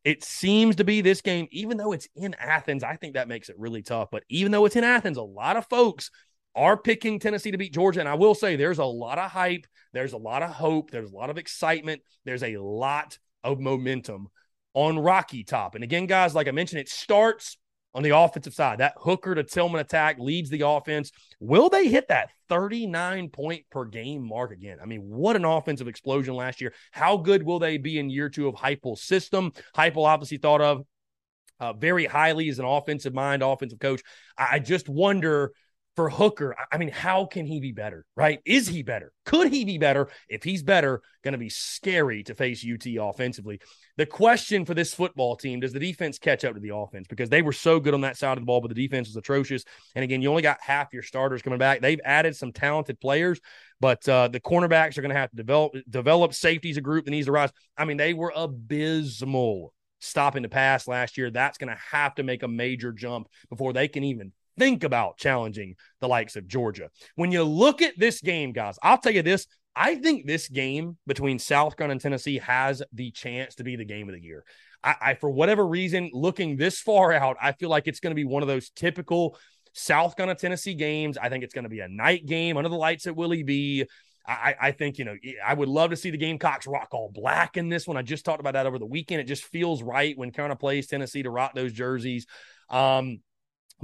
it 0.05 0.23
seems 0.23 0.77
to 0.77 0.85
be 0.85 1.01
this 1.01 1.23
game, 1.23 1.49
even 1.51 1.79
though 1.79 1.93
it's 1.93 2.09
in 2.14 2.35
Athens, 2.35 2.85
I 2.85 2.97
think 2.97 3.14
that 3.14 3.27
makes 3.27 3.49
it 3.49 3.59
really 3.59 3.83
tough. 3.83 4.09
But 4.12 4.25
even 4.29 4.53
though 4.53 4.67
it's 4.67 4.77
in 4.77 4.85
Athens, 4.85 5.17
a 5.17 5.23
lot 5.23 5.57
of 5.57 5.67
folks 5.67 6.11
are 6.55 6.77
picking 6.77 7.19
Tennessee 7.19 7.51
to 7.51 7.59
beat 7.59 7.73
Georgia. 7.73 8.01
And 8.01 8.09
I 8.09 8.14
will 8.14 8.35
say 8.35 8.55
there's 8.55 8.79
a 8.79 8.85
lot 8.85 9.19
of 9.19 9.31
hype, 9.31 9.67
there's 9.93 10.12
a 10.12 10.19
lot 10.19 10.43
of 10.43 10.51
hope, 10.51 10.90
there's 10.90 11.11
a 11.11 11.17
lot 11.17 11.31
of 11.31 11.38
excitement, 11.38 12.03
there's 12.25 12.43
a 12.43 12.59
lot 12.59 13.19
of 13.43 13.61
momentum 13.61 14.29
on 14.75 14.99
Rocky 14.99 15.43
Top. 15.43 15.75
And 15.75 15.83
again, 15.83 16.07
guys, 16.07 16.35
like 16.35 16.49
I 16.49 16.53
mentioned, 16.53 16.81
it 16.81 16.88
starts 16.88 17.57
on 17.94 18.02
the 18.02 18.11
offensive 18.11 18.54
side. 18.54 18.78
That 18.78 18.94
Hooker 18.96 19.35
to 19.35 19.44
Tillman 19.44 19.80
attack 19.80 20.18
leads 20.18 20.50
the 20.50 20.66
offense. 20.66 21.12
Will 21.40 21.68
they 21.68 21.88
hit 21.88 22.09
that 22.09 22.30
39 22.48 23.28
point 23.28 23.64
per 23.70 23.85
game 23.85 24.26
mark 24.26 24.52
again? 24.52 24.78
I 24.83 24.87
mean, 24.87 25.02
what 25.02 25.37
an 25.37 25.44
offensive 25.44 25.88
explosion 25.88 26.35
last 26.35 26.61
year. 26.61 26.72
How 26.90 27.16
good 27.16 27.42
will 27.42 27.59
they 27.59 27.78
be 27.78 27.98
in 27.98 28.11
year 28.11 28.28
two 28.28 28.48
of 28.48 28.54
Heupel's 28.54 29.02
system? 29.02 29.52
Heupel 29.76 30.07
obviously 30.07 30.38
thought 30.38 30.61
of 30.61 30.85
uh, 31.61 31.72
very 31.72 32.04
highly 32.04 32.48
as 32.48 32.59
an 32.59 32.64
offensive 32.64 33.14
mind, 33.14 33.42
offensive 33.42 33.78
coach. 33.78 34.02
I 34.37 34.59
just 34.59 34.88
wonder 34.88 35.52
for 35.96 36.11
Hooker, 36.11 36.57
I 36.72 36.78
mean, 36.78 36.88
how 36.88 37.24
can 37.24 37.46
he 37.46 37.61
be 37.61 37.70
better, 37.70 38.04
right? 38.16 38.40
Is 38.44 38.66
he 38.66 38.83
better? 38.83 39.12
Could 39.24 39.52
he 39.52 39.64
be 39.64 39.78
better? 39.78 40.09
If 40.28 40.42
he's 40.42 40.62
better, 40.62 41.02
going 41.22 41.33
to 41.33 41.38
be 41.38 41.48
scary 41.48 42.24
to 42.24 42.35
face 42.35 42.66
UT 42.68 42.85
offensively. 43.00 43.61
The 43.96 44.07
question 44.07 44.64
for 44.64 44.74
this 44.74 44.92
football 44.92 45.37
team 45.37 45.61
does 45.61 45.72
the 45.72 45.78
defense 45.78 46.18
catch 46.18 46.44
up 46.44 46.54
to 46.54 46.61
the 46.61 46.74
offense? 46.74 47.07
Because 47.09 47.28
they 47.28 47.42
were 47.42 47.52
so 47.52 47.78
good 47.78 47.94
on 47.94 48.00
that 48.00 48.16
side 48.16 48.37
of 48.37 48.42
the 48.42 48.46
ball, 48.46 48.61
but 48.61 48.74
the 48.74 48.74
defense 48.74 49.09
was 49.09 49.16
atrocious. 49.16 49.64
And 49.94 50.02
again, 50.02 50.20
you 50.20 50.30
only 50.30 50.42
got 50.42 50.61
half 50.61 50.92
your 50.92 51.02
starters 51.02 51.42
coming 51.42 51.61
back. 51.61 51.80
They've 51.80 52.00
added 52.04 52.35
some 52.35 52.52
talented 52.52 53.01
players, 53.01 53.40
but 53.80 54.07
uh, 54.09 54.28
the 54.28 54.40
cornerbacks 54.40 54.99
are 54.99 55.03
going 55.03 55.14
to 55.14 55.20
have 55.20 55.30
to 55.30 55.36
develop 55.36 55.74
develop 55.88 56.34
safeties 56.34 56.76
a 56.76 56.80
group 56.80 57.05
that 57.05 57.12
needs 57.12 57.26
to 57.26 57.32
rise. 57.32 57.51
I 57.78 57.84
mean, 57.84 57.99
they 57.99 58.14
were 58.14 58.32
abysmal 58.34 59.72
stopping 60.01 60.42
the 60.42 60.49
pass 60.49 60.88
last 60.88 61.16
year. 61.16 61.30
That's 61.30 61.57
going 61.57 61.74
to 61.74 61.80
have 61.92 62.16
to 62.16 62.24
make 62.24 62.42
a 62.42 62.49
major 62.49 62.92
jump 62.92 63.28
before 63.49 63.72
they 63.72 63.88
can 63.88 64.05
even 64.05 64.32
think 64.59 64.84
about 64.84 65.16
challenging 65.18 65.76
the 66.00 66.09
likes 66.09 66.36
of 66.36 66.46
Georgia. 66.46 66.90
When 67.16 67.32
you 67.32 67.44
look 67.44 67.82
at 67.82 67.98
this 67.98 68.20
game, 68.20 68.52
guys, 68.52 68.78
I'll 68.82 68.98
tell 68.98 69.12
you 69.12 69.22
this. 69.22 69.46
I 69.76 69.96
think 69.96 70.26
this 70.26 70.48
game 70.48 70.96
between 71.07 71.38
South 71.38 71.76
Carolina 71.76 71.92
and 71.92 72.00
Tennessee 72.00 72.38
has 72.38 72.82
the 72.92 73.11
chance 73.11 73.57
to 73.57 73.64
be 73.64 73.76
the 73.76 73.84
game 73.84 74.09
of 74.09 74.14
the 74.14 74.22
year. 74.22 74.44
I, 74.82 74.94
I 75.00 75.14
for 75.14 75.30
whatever 75.30 75.66
reason, 75.66 76.11
looking 76.12 76.57
this 76.57 76.80
far 76.80 77.12
out, 77.12 77.36
I 77.42 77.52
feel 77.52 77.70
like 77.70 77.88
it's 77.88 78.00
going 78.00 78.12
to 78.12 78.14
be 78.14 78.24
one 78.24 78.42
of 78.42 78.48
those 78.48 78.70
typical 78.70 79.36
South 79.72 80.16
Carolina 80.16 80.38
Tennessee 80.38 80.74
games. 80.74 81.18
I 81.18 81.28
think 81.28 81.42
it's 81.42 81.55
going 81.55 81.64
to 81.64 81.70
be 81.70 81.80
a 81.80 81.88
night 81.88 82.26
game 82.26 82.57
under 82.57 82.68
the 82.68 82.76
lights 82.76 83.07
at 83.07 83.16
Willie 83.16 83.42
B. 83.42 83.84
I, 84.26 84.55
I 84.59 84.70
think, 84.70 84.98
you 84.98 85.05
know, 85.05 85.16
I 85.44 85.52
would 85.52 85.68
love 85.68 85.90
to 85.90 85.96
see 85.96 86.11
the 86.11 86.16
Gamecocks 86.16 86.66
rock 86.66 86.88
all 86.92 87.11
black 87.12 87.59
in 87.59 87.68
this 87.68 87.86
one. 87.86 87.98
I 87.98 88.02
just 88.02 88.24
talked 88.24 88.40
about 88.40 88.55
that 88.55 88.66
over 88.66 88.78
the 88.78 88.86
weekend. 88.86 89.20
It 89.20 89.24
just 89.24 89.44
feels 89.44 89.82
right 89.82 90.16
when 90.16 90.30
Carolina 90.30 90.57
plays 90.57 90.86
Tennessee 90.86 91.22
to 91.24 91.30
rock 91.30 91.55
those 91.55 91.72
jerseys. 91.72 92.26
Um, 92.70 93.18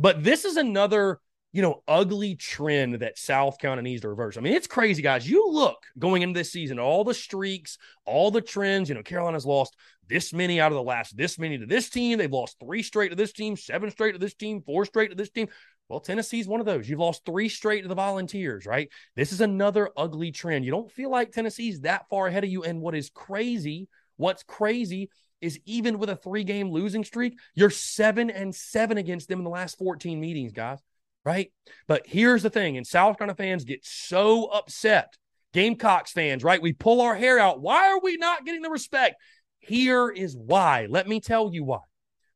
but 0.00 0.24
this 0.24 0.44
is 0.44 0.56
another, 0.56 1.20
you 1.52 1.60
know, 1.60 1.82
ugly 1.86 2.34
trend 2.36 2.94
that 2.94 3.18
South 3.18 3.58
Carolina 3.58 3.82
needs 3.82 4.02
to 4.02 4.08
reverse. 4.08 4.36
I 4.36 4.40
mean, 4.40 4.54
it's 4.54 4.66
crazy, 4.66 5.02
guys. 5.02 5.28
You 5.28 5.50
look 5.50 5.84
going 5.98 6.22
into 6.22 6.38
this 6.38 6.50
season, 6.50 6.78
all 6.78 7.04
the 7.04 7.14
streaks, 7.14 7.76
all 8.06 8.30
the 8.30 8.40
trends. 8.40 8.88
You 8.88 8.94
know, 8.94 9.02
Carolina's 9.02 9.44
lost 9.44 9.76
this 10.08 10.32
many 10.32 10.58
out 10.58 10.72
of 10.72 10.76
the 10.76 10.82
last 10.82 11.16
this 11.16 11.38
many 11.38 11.58
to 11.58 11.66
this 11.66 11.90
team. 11.90 12.18
They've 12.18 12.32
lost 12.32 12.56
three 12.58 12.82
straight 12.82 13.10
to 13.10 13.16
this 13.16 13.32
team, 13.32 13.56
seven 13.56 13.90
straight 13.90 14.12
to 14.12 14.18
this 14.18 14.34
team, 14.34 14.62
four 14.62 14.86
straight 14.86 15.10
to 15.10 15.16
this 15.16 15.30
team. 15.30 15.48
Well, 15.90 16.00
Tennessee's 16.00 16.46
one 16.46 16.60
of 16.60 16.66
those. 16.66 16.88
You've 16.88 17.00
lost 17.00 17.26
three 17.26 17.48
straight 17.48 17.82
to 17.82 17.88
the 17.88 17.94
Volunteers, 17.96 18.64
right? 18.64 18.88
This 19.16 19.32
is 19.32 19.40
another 19.40 19.90
ugly 19.96 20.30
trend. 20.30 20.64
You 20.64 20.70
don't 20.70 20.90
feel 20.90 21.10
like 21.10 21.32
Tennessee's 21.32 21.80
that 21.80 22.08
far 22.08 22.28
ahead 22.28 22.44
of 22.44 22.50
you. 22.50 22.62
And 22.62 22.80
what 22.80 22.94
is 22.94 23.10
crazy, 23.10 23.88
what's 24.16 24.44
crazy 24.44 25.10
is 25.40 25.58
even 25.64 25.98
with 25.98 26.10
a 26.10 26.16
three 26.16 26.44
game 26.44 26.70
losing 26.70 27.04
streak, 27.04 27.38
you're 27.54 27.70
seven 27.70 28.30
and 28.30 28.54
seven 28.54 28.98
against 28.98 29.28
them 29.28 29.38
in 29.38 29.44
the 29.44 29.50
last 29.50 29.78
14 29.78 30.20
meetings, 30.20 30.52
guys. 30.52 30.78
Right. 31.24 31.52
But 31.86 32.06
here's 32.06 32.42
the 32.42 32.50
thing, 32.50 32.76
and 32.76 32.86
South 32.86 33.18
Carolina 33.18 33.36
fans 33.36 33.64
get 33.64 33.84
so 33.84 34.46
upset. 34.46 35.16
Gamecocks 35.52 36.12
fans, 36.12 36.44
right? 36.44 36.62
We 36.62 36.72
pull 36.72 37.00
our 37.00 37.14
hair 37.14 37.38
out. 37.38 37.60
Why 37.60 37.90
are 37.90 38.00
we 38.00 38.16
not 38.16 38.46
getting 38.46 38.62
the 38.62 38.70
respect? 38.70 39.16
Here 39.58 40.08
is 40.08 40.34
why. 40.36 40.86
Let 40.88 41.08
me 41.08 41.20
tell 41.20 41.52
you 41.52 41.64
why. 41.64 41.80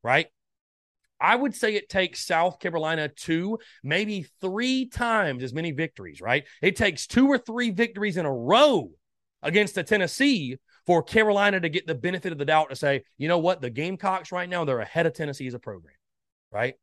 Right. 0.02 0.26
I 1.20 1.36
would 1.36 1.54
say 1.54 1.74
it 1.74 1.88
takes 1.88 2.26
South 2.26 2.58
Carolina 2.58 3.08
two, 3.08 3.58
maybe 3.82 4.26
three 4.42 4.88
times 4.88 5.42
as 5.42 5.54
many 5.54 5.72
victories, 5.72 6.20
right? 6.20 6.44
It 6.60 6.76
takes 6.76 7.06
two 7.06 7.28
or 7.28 7.38
three 7.38 7.70
victories 7.70 8.18
in 8.18 8.26
a 8.26 8.32
row 8.32 8.90
against 9.42 9.74
the 9.74 9.84
Tennessee 9.84 10.58
for 10.86 11.02
Carolina 11.02 11.60
to 11.60 11.68
get 11.68 11.86
the 11.86 11.94
benefit 11.94 12.32
of 12.32 12.38
the 12.38 12.44
doubt 12.44 12.70
to 12.70 12.76
say, 12.76 13.04
you 13.16 13.28
know 13.28 13.38
what, 13.38 13.60
the 13.60 13.70
Gamecocks 13.70 14.32
right 14.32 14.48
now, 14.48 14.64
they're 14.64 14.80
ahead 14.80 15.06
of 15.06 15.14
Tennessee 15.14 15.46
as 15.46 15.54
a 15.54 15.58
program, 15.58 15.94
right? 16.52 16.74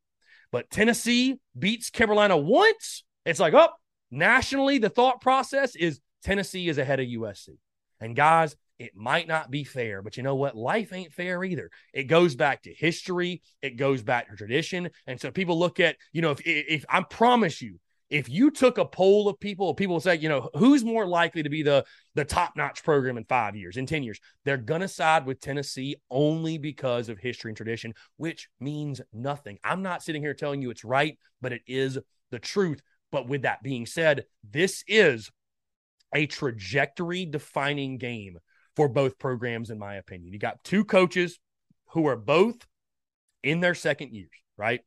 But 0.50 0.70
Tennessee 0.70 1.40
beats 1.58 1.90
Carolina 1.90 2.36
once. 2.36 3.04
It's 3.24 3.40
like, 3.40 3.54
oh, 3.54 3.68
nationally, 4.10 4.78
the 4.78 4.90
thought 4.90 5.20
process 5.20 5.76
is 5.76 6.00
Tennessee 6.22 6.68
is 6.68 6.78
ahead 6.78 7.00
of 7.00 7.06
USC. 7.06 7.50
And 8.00 8.16
guys, 8.16 8.56
it 8.78 8.96
might 8.96 9.28
not 9.28 9.50
be 9.50 9.62
fair, 9.62 10.02
but 10.02 10.16
you 10.16 10.24
know 10.24 10.34
what? 10.34 10.56
Life 10.56 10.92
ain't 10.92 11.12
fair 11.12 11.44
either. 11.44 11.70
It 11.94 12.04
goes 12.04 12.34
back 12.34 12.62
to 12.62 12.74
history, 12.74 13.42
it 13.62 13.76
goes 13.76 14.02
back 14.02 14.28
to 14.28 14.36
tradition. 14.36 14.90
And 15.06 15.20
so 15.20 15.30
people 15.30 15.58
look 15.58 15.78
at, 15.78 15.96
you 16.12 16.20
know, 16.20 16.32
if, 16.32 16.40
if 16.44 16.84
I 16.88 17.02
promise 17.02 17.62
you, 17.62 17.78
if 18.12 18.28
you 18.28 18.50
took 18.50 18.76
a 18.76 18.84
poll 18.84 19.26
of 19.26 19.40
people, 19.40 19.72
people 19.72 19.98
say, 19.98 20.16
you 20.16 20.28
know, 20.28 20.50
who's 20.54 20.84
more 20.84 21.06
likely 21.06 21.42
to 21.42 21.48
be 21.48 21.62
the 21.62 21.82
the 22.14 22.26
top 22.26 22.52
notch 22.56 22.84
program 22.84 23.16
in 23.16 23.24
five 23.24 23.56
years, 23.56 23.78
in 23.78 23.86
ten 23.86 24.02
years, 24.02 24.20
they're 24.44 24.58
gonna 24.58 24.86
side 24.86 25.24
with 25.24 25.40
Tennessee 25.40 25.96
only 26.10 26.58
because 26.58 27.08
of 27.08 27.18
history 27.18 27.50
and 27.50 27.56
tradition, 27.56 27.94
which 28.18 28.50
means 28.60 29.00
nothing. 29.14 29.58
I'm 29.64 29.80
not 29.80 30.02
sitting 30.02 30.20
here 30.20 30.34
telling 30.34 30.60
you 30.60 30.68
it's 30.68 30.84
right, 30.84 31.18
but 31.40 31.54
it 31.54 31.62
is 31.66 31.98
the 32.30 32.38
truth. 32.38 32.82
But 33.10 33.28
with 33.28 33.42
that 33.42 33.62
being 33.62 33.86
said, 33.86 34.26
this 34.48 34.84
is 34.86 35.30
a 36.14 36.26
trajectory 36.26 37.24
defining 37.24 37.96
game 37.96 38.38
for 38.76 38.88
both 38.88 39.18
programs, 39.18 39.70
in 39.70 39.78
my 39.78 39.94
opinion. 39.94 40.34
You 40.34 40.38
got 40.38 40.62
two 40.64 40.84
coaches 40.84 41.40
who 41.92 42.06
are 42.06 42.16
both 42.16 42.66
in 43.42 43.60
their 43.60 43.74
second 43.74 44.12
years, 44.12 44.30
right? 44.58 44.80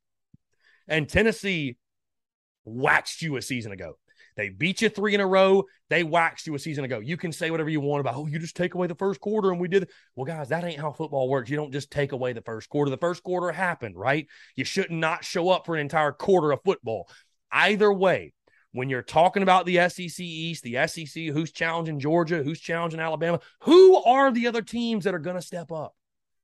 And 0.88 1.10
Tennessee 1.10 1.78
waxed 2.66 3.22
you 3.22 3.38
a 3.38 3.42
season 3.42 3.72
ago. 3.72 3.98
They 4.36 4.50
beat 4.50 4.82
you 4.82 4.90
three 4.90 5.16
in 5.16 5.22
a 5.22 5.28
row. 5.28 5.64
They 5.90 6.04
waxed 6.04 6.46
you 6.46 6.56
a 6.56 6.60
season 6.60 6.84
ago. 6.84 7.00
You 7.00 7.16
can 7.16 7.32
say 7.32 7.52
whatever 7.52 7.70
you 7.70 7.80
want 7.80 8.02
about, 8.02 8.16
oh, 8.16 8.28
you 8.28 8.38
just 8.38 8.56
take 8.56 8.74
away 8.74 8.88
the 8.88 8.96
first 8.96 9.22
quarter 9.22 9.52
and 9.52 9.62
we 9.62 9.70
did. 9.70 9.90
Well, 10.16 10.26
guys, 10.26 10.50
that 10.50 10.66
ain't 10.66 10.80
how 10.80 10.92
football 10.92 11.30
works. 11.30 11.50
You 11.50 11.56
don't 11.56 11.72
just 11.72 11.90
take 11.90 12.12
away 12.12 12.34
the 12.34 12.42
first 12.42 12.70
quarter. 12.70 12.92
The 12.92 12.98
first 12.98 13.24
quarter 13.24 13.52
happened, 13.52 13.96
right? 13.96 14.28
You 14.56 14.66
should 14.66 14.92
not 14.92 15.24
show 15.24 15.50
up 15.50 15.66
for 15.66 15.76
an 15.76 15.82
entire 15.82 16.12
quarter 16.12 16.52
of 16.52 16.60
football. 16.66 17.10
Either 17.52 17.92
way, 17.94 18.34
when 18.74 18.90
you're 18.90 19.02
talking 19.02 19.42
about 19.42 19.66
the 19.66 19.88
SEC 19.88 20.20
East, 20.20 20.64
the 20.64 20.86
SEC, 20.86 21.24
who's 21.28 21.54
challenging 21.54 22.00
Georgia, 22.00 22.44
who's 22.44 22.60
challenging 22.60 23.00
Alabama, 23.00 23.40
who 23.62 24.04
are 24.04 24.34
the 24.34 24.48
other 24.48 24.62
teams 24.62 25.06
that 25.06 25.14
are 25.14 25.20
going 25.20 25.38
to 25.38 25.42
step 25.42 25.72
up? 25.72 25.96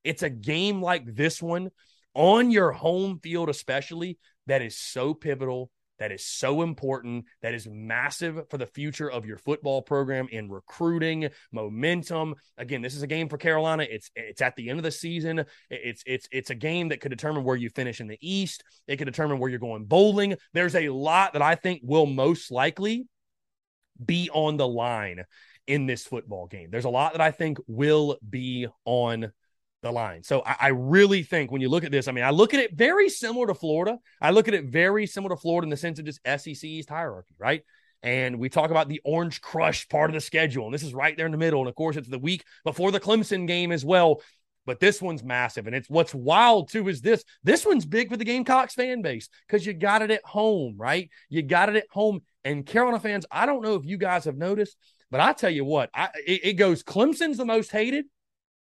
It's 0.05 0.23
a 0.23 0.29
game 0.29 0.81
like 0.81 1.13
this 1.13 1.41
one 1.41 1.71
on 2.13 2.51
your 2.51 2.71
home 2.71 3.19
field, 3.19 3.49
especially, 3.49 4.17
that 4.47 4.61
is 4.61 4.77
so 4.77 5.13
pivotal 5.13 5.69
that 6.01 6.11
is 6.11 6.25
so 6.25 6.63
important, 6.63 7.25
that 7.43 7.53
is 7.53 7.67
massive 7.69 8.49
for 8.49 8.57
the 8.57 8.65
future 8.65 9.09
of 9.09 9.23
your 9.23 9.37
football 9.37 9.83
program 9.83 10.27
in 10.31 10.49
recruiting, 10.49 11.29
momentum. 11.51 12.33
Again, 12.57 12.81
this 12.81 12.95
is 12.95 13.03
a 13.03 13.07
game 13.07 13.29
for 13.29 13.37
Carolina. 13.37 13.85
It's 13.87 14.09
it's 14.15 14.41
at 14.41 14.55
the 14.55 14.71
end 14.71 14.79
of 14.79 14.83
the 14.83 14.91
season. 14.91 15.45
It's 15.69 16.01
it's 16.07 16.27
it's 16.31 16.49
a 16.49 16.55
game 16.55 16.89
that 16.89 17.01
could 17.01 17.11
determine 17.11 17.43
where 17.43 17.55
you 17.55 17.69
finish 17.69 18.01
in 18.01 18.07
the 18.07 18.17
East. 18.19 18.63
It 18.87 18.97
could 18.97 19.05
determine 19.05 19.37
where 19.37 19.51
you're 19.51 19.59
going 19.59 19.85
bowling. 19.85 20.37
There's 20.53 20.75
a 20.75 20.89
lot 20.89 21.33
that 21.33 21.43
I 21.43 21.53
think 21.53 21.81
will 21.83 22.07
most 22.07 22.51
likely 22.51 23.07
be 24.03 24.27
on 24.33 24.57
the 24.57 24.67
line 24.67 25.23
in 25.67 25.85
this 25.85 26.03
football 26.03 26.47
game. 26.47 26.69
There's 26.71 26.85
a 26.85 26.89
lot 26.89 27.11
that 27.11 27.21
I 27.21 27.29
think 27.29 27.59
will 27.67 28.17
be 28.27 28.67
on 28.85 29.31
the 29.81 29.91
line. 29.91 30.23
So 30.23 30.43
I, 30.45 30.55
I, 30.59 30.67
really 30.69 31.23
think 31.23 31.51
when 31.51 31.61
you 31.61 31.69
look 31.69 31.83
at 31.83 31.91
this, 31.91 32.07
I 32.07 32.11
mean, 32.11 32.23
I 32.23 32.29
look 32.29 32.53
at 32.53 32.59
it 32.59 32.73
very 32.73 33.09
similar 33.09 33.47
to 33.47 33.55
Florida. 33.55 33.97
I 34.21 34.31
look 34.31 34.47
at 34.47 34.53
it 34.53 34.65
very 34.65 35.07
similar 35.07 35.35
to 35.35 35.41
Florida 35.41 35.65
in 35.65 35.69
the 35.69 35.77
sense 35.77 35.99
of 35.99 36.05
just 36.05 36.19
SEC 36.25 36.63
East 36.63 36.89
hierarchy, 36.89 37.35
right? 37.39 37.63
And 38.03 38.39
we 38.39 38.49
talk 38.49 38.71
about 38.71 38.89
the 38.89 39.01
Orange 39.03 39.41
Crush 39.41 39.87
part 39.87 40.09
of 40.09 40.13
the 40.13 40.21
schedule, 40.21 40.65
and 40.65 40.73
this 40.73 40.83
is 40.83 40.93
right 40.93 41.15
there 41.15 41.25
in 41.25 41.31
the 41.31 41.37
middle. 41.37 41.61
And 41.61 41.69
of 41.69 41.75
course, 41.75 41.97
it's 41.97 42.07
the 42.07 42.19
week 42.19 42.43
before 42.63 42.91
the 42.91 42.99
Clemson 42.99 43.47
game 43.47 43.71
as 43.71 43.85
well. 43.85 44.21
But 44.65 44.79
this 44.79 45.01
one's 45.01 45.23
massive. 45.23 45.65
And 45.65 45.75
it's 45.75 45.89
what's 45.89 46.13
wild 46.13 46.69
too 46.69 46.87
is 46.87 47.01
this 47.01 47.23
this 47.43 47.65
one's 47.65 47.85
big 47.85 48.09
for 48.09 48.17
the 48.17 48.25
Gamecocks 48.25 48.75
fan 48.75 49.01
base 49.01 49.27
because 49.47 49.65
you 49.65 49.73
got 49.73 50.03
it 50.03 50.11
at 50.11 50.23
home, 50.23 50.75
right? 50.77 51.09
You 51.29 51.41
got 51.41 51.69
it 51.69 51.75
at 51.75 51.87
home. 51.89 52.21
And 52.43 52.65
Carolina 52.65 52.99
fans, 52.99 53.25
I 53.31 53.47
don't 53.47 53.63
know 53.63 53.75
if 53.75 53.85
you 53.85 53.97
guys 53.97 54.25
have 54.25 54.37
noticed, 54.37 54.77
but 55.09 55.19
I 55.19 55.33
tell 55.33 55.49
you 55.49 55.65
what, 55.65 55.89
I, 55.95 56.09
it, 56.27 56.41
it 56.43 56.53
goes 56.53 56.83
Clemson's 56.83 57.37
the 57.37 57.45
most 57.45 57.71
hated, 57.71 58.05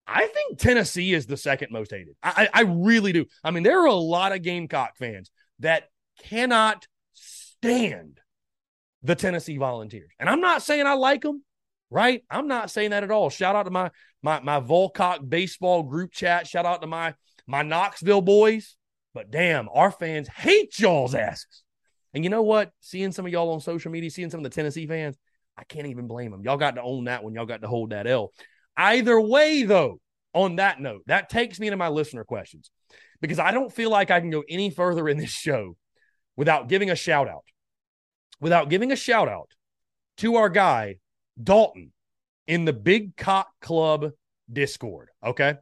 I 0.09 0.27
think 0.27 0.59
Tennessee 0.59 1.13
is 1.13 1.27
the 1.27 1.37
second 1.37 1.71
most 1.71 1.91
hated. 1.91 2.17
I, 2.23 2.49
I 2.53 2.63
really 2.63 3.13
do. 3.13 3.27
I 3.45 3.51
mean, 3.51 3.63
there 3.63 3.83
are 3.83 3.87
a 3.87 3.95
lot 3.95 4.33
of 4.33 4.43
Gamecock 4.43 4.97
fans 4.97 5.31
that 5.59 5.91
cannot 6.25 6.87
stand 7.13 8.19
the 9.03 9.15
Tennessee 9.15 9.59
Volunteers. 9.59 10.11
And 10.19 10.29
I'm 10.29 10.41
not 10.41 10.63
saying 10.63 10.87
I 10.87 10.95
like 10.95 11.23
them, 11.23 11.45
right? 11.91 12.25
I'm 12.31 12.49
not 12.49 12.71
saying 12.71 12.91
that 12.91 13.05
at 13.05 13.11
all. 13.11 13.29
Shout 13.29 13.55
out 13.55 13.65
to 13.65 13.71
my 13.71 13.91
my 14.23 14.41
my 14.41 14.61
Volcock 14.61 15.29
baseball 15.29 15.83
group 15.83 16.13
chat. 16.13 16.47
Shout 16.47 16.65
out 16.65 16.81
to 16.81 16.87
my 16.87 17.15
my 17.47 17.63
Knoxville 17.63 18.23
boys. 18.23 18.77
But 19.13 19.31
damn, 19.31 19.69
our 19.73 19.91
fans 19.91 20.29
hate 20.29 20.79
y'all's 20.79 21.15
asses. 21.15 21.63
And 22.15 22.25
you 22.25 22.31
know 22.31 22.43
what? 22.43 22.73
Seeing 22.81 23.13
some 23.13 23.27
of 23.27 23.33
y'all 23.33 23.53
on 23.53 23.61
social 23.61 23.91
media, 23.91 24.11
seeing 24.11 24.31
some 24.31 24.41
of 24.41 24.45
the 24.45 24.51
Tennessee 24.51 24.87
fans, 24.87 25.19
I 25.57 25.65
can't 25.65 25.87
even 25.87 26.07
blame 26.07 26.31
them. 26.31 26.43
Y'all 26.43 26.57
got 26.57 26.77
to 26.77 26.83
own 26.83 27.05
that 27.05 27.23
one. 27.23 27.35
Y'all 27.35 27.47
got 27.47 27.63
to 27.63 27.69
hold 27.69 27.91
that 27.91 28.07
L. 28.07 28.33
Either 28.79 29.21
way, 29.21 29.65
though, 29.65 30.01
on 30.33 30.57
that 30.57 30.81
note, 30.81 31.03
that 31.07 31.29
takes 31.29 31.59
me 31.59 31.69
to 31.69 31.77
my 31.77 31.89
listener 31.89 32.23
questions 32.23 32.71
because 33.21 33.41
I 33.41 33.51
don't 33.51 33.73
feel 33.73 33.91
like 33.91 34.13
I 34.13 34.21
can 34.21 34.31
go 34.31 34.45
any 34.49 34.71
further 34.71 35.09
in 35.09 35.19
this 35.19 35.31
show 35.31 35.77
without 36.37 36.69
giving 36.69 36.89
a 36.89 36.95
shout 36.95 37.29
out, 37.29 37.45
without 38.41 38.71
giving 38.71 38.93
a 38.93 38.97
shout 38.97 39.29
out 39.29 39.51
to 40.19 40.37
our 40.37 40.49
guy, 40.49 40.97
Dalton, 41.43 41.93
in 42.47 42.65
the 42.65 42.73
Big 42.73 43.17
Cock 43.17 43.49
Club 43.61 44.13
Discord. 44.51 45.09
Okay. 45.25 45.57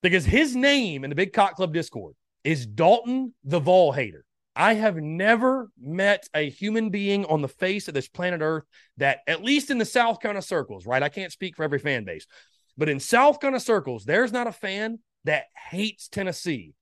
Because 0.00 0.24
his 0.24 0.54
name 0.54 1.02
in 1.02 1.10
the 1.10 1.16
Big 1.16 1.32
Cock 1.32 1.56
Club 1.56 1.74
Discord 1.74 2.14
is 2.44 2.64
Dalton 2.64 3.34
the 3.42 3.58
Vol 3.58 3.90
Hater. 3.92 4.24
I 4.56 4.74
have 4.74 4.96
never 4.96 5.70
met 5.80 6.28
a 6.34 6.48
human 6.48 6.90
being 6.90 7.24
on 7.26 7.42
the 7.42 7.48
face 7.48 7.88
of 7.88 7.94
this 7.94 8.08
planet 8.08 8.40
Earth 8.40 8.64
that, 8.98 9.20
at 9.26 9.42
least 9.42 9.70
in 9.70 9.78
the 9.78 9.84
South 9.84 10.20
kind 10.20 10.38
of 10.38 10.44
circles, 10.44 10.86
right? 10.86 11.02
I 11.02 11.08
can't 11.08 11.32
speak 11.32 11.56
for 11.56 11.64
every 11.64 11.80
fan 11.80 12.04
base, 12.04 12.26
but 12.76 12.88
in 12.88 13.00
South 13.00 13.40
kind 13.40 13.54
of 13.54 13.62
circles, 13.62 14.04
there's 14.04 14.32
not 14.32 14.46
a 14.46 14.52
fan 14.52 15.00
that 15.24 15.46
hates 15.70 16.08
Tennessee 16.08 16.74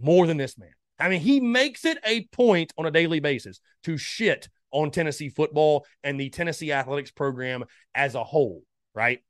more 0.00 0.26
than 0.26 0.36
this 0.36 0.56
man. 0.56 0.70
I 0.98 1.08
mean, 1.08 1.20
he 1.20 1.40
makes 1.40 1.84
it 1.84 1.98
a 2.04 2.26
point 2.28 2.72
on 2.78 2.86
a 2.86 2.90
daily 2.90 3.20
basis 3.20 3.60
to 3.84 3.96
shit 3.98 4.48
on 4.70 4.90
Tennessee 4.90 5.28
football 5.28 5.86
and 6.02 6.18
the 6.18 6.30
Tennessee 6.30 6.72
athletics 6.72 7.10
program 7.10 7.64
as 7.94 8.14
a 8.14 8.24
whole, 8.24 8.62
right? 8.94 9.20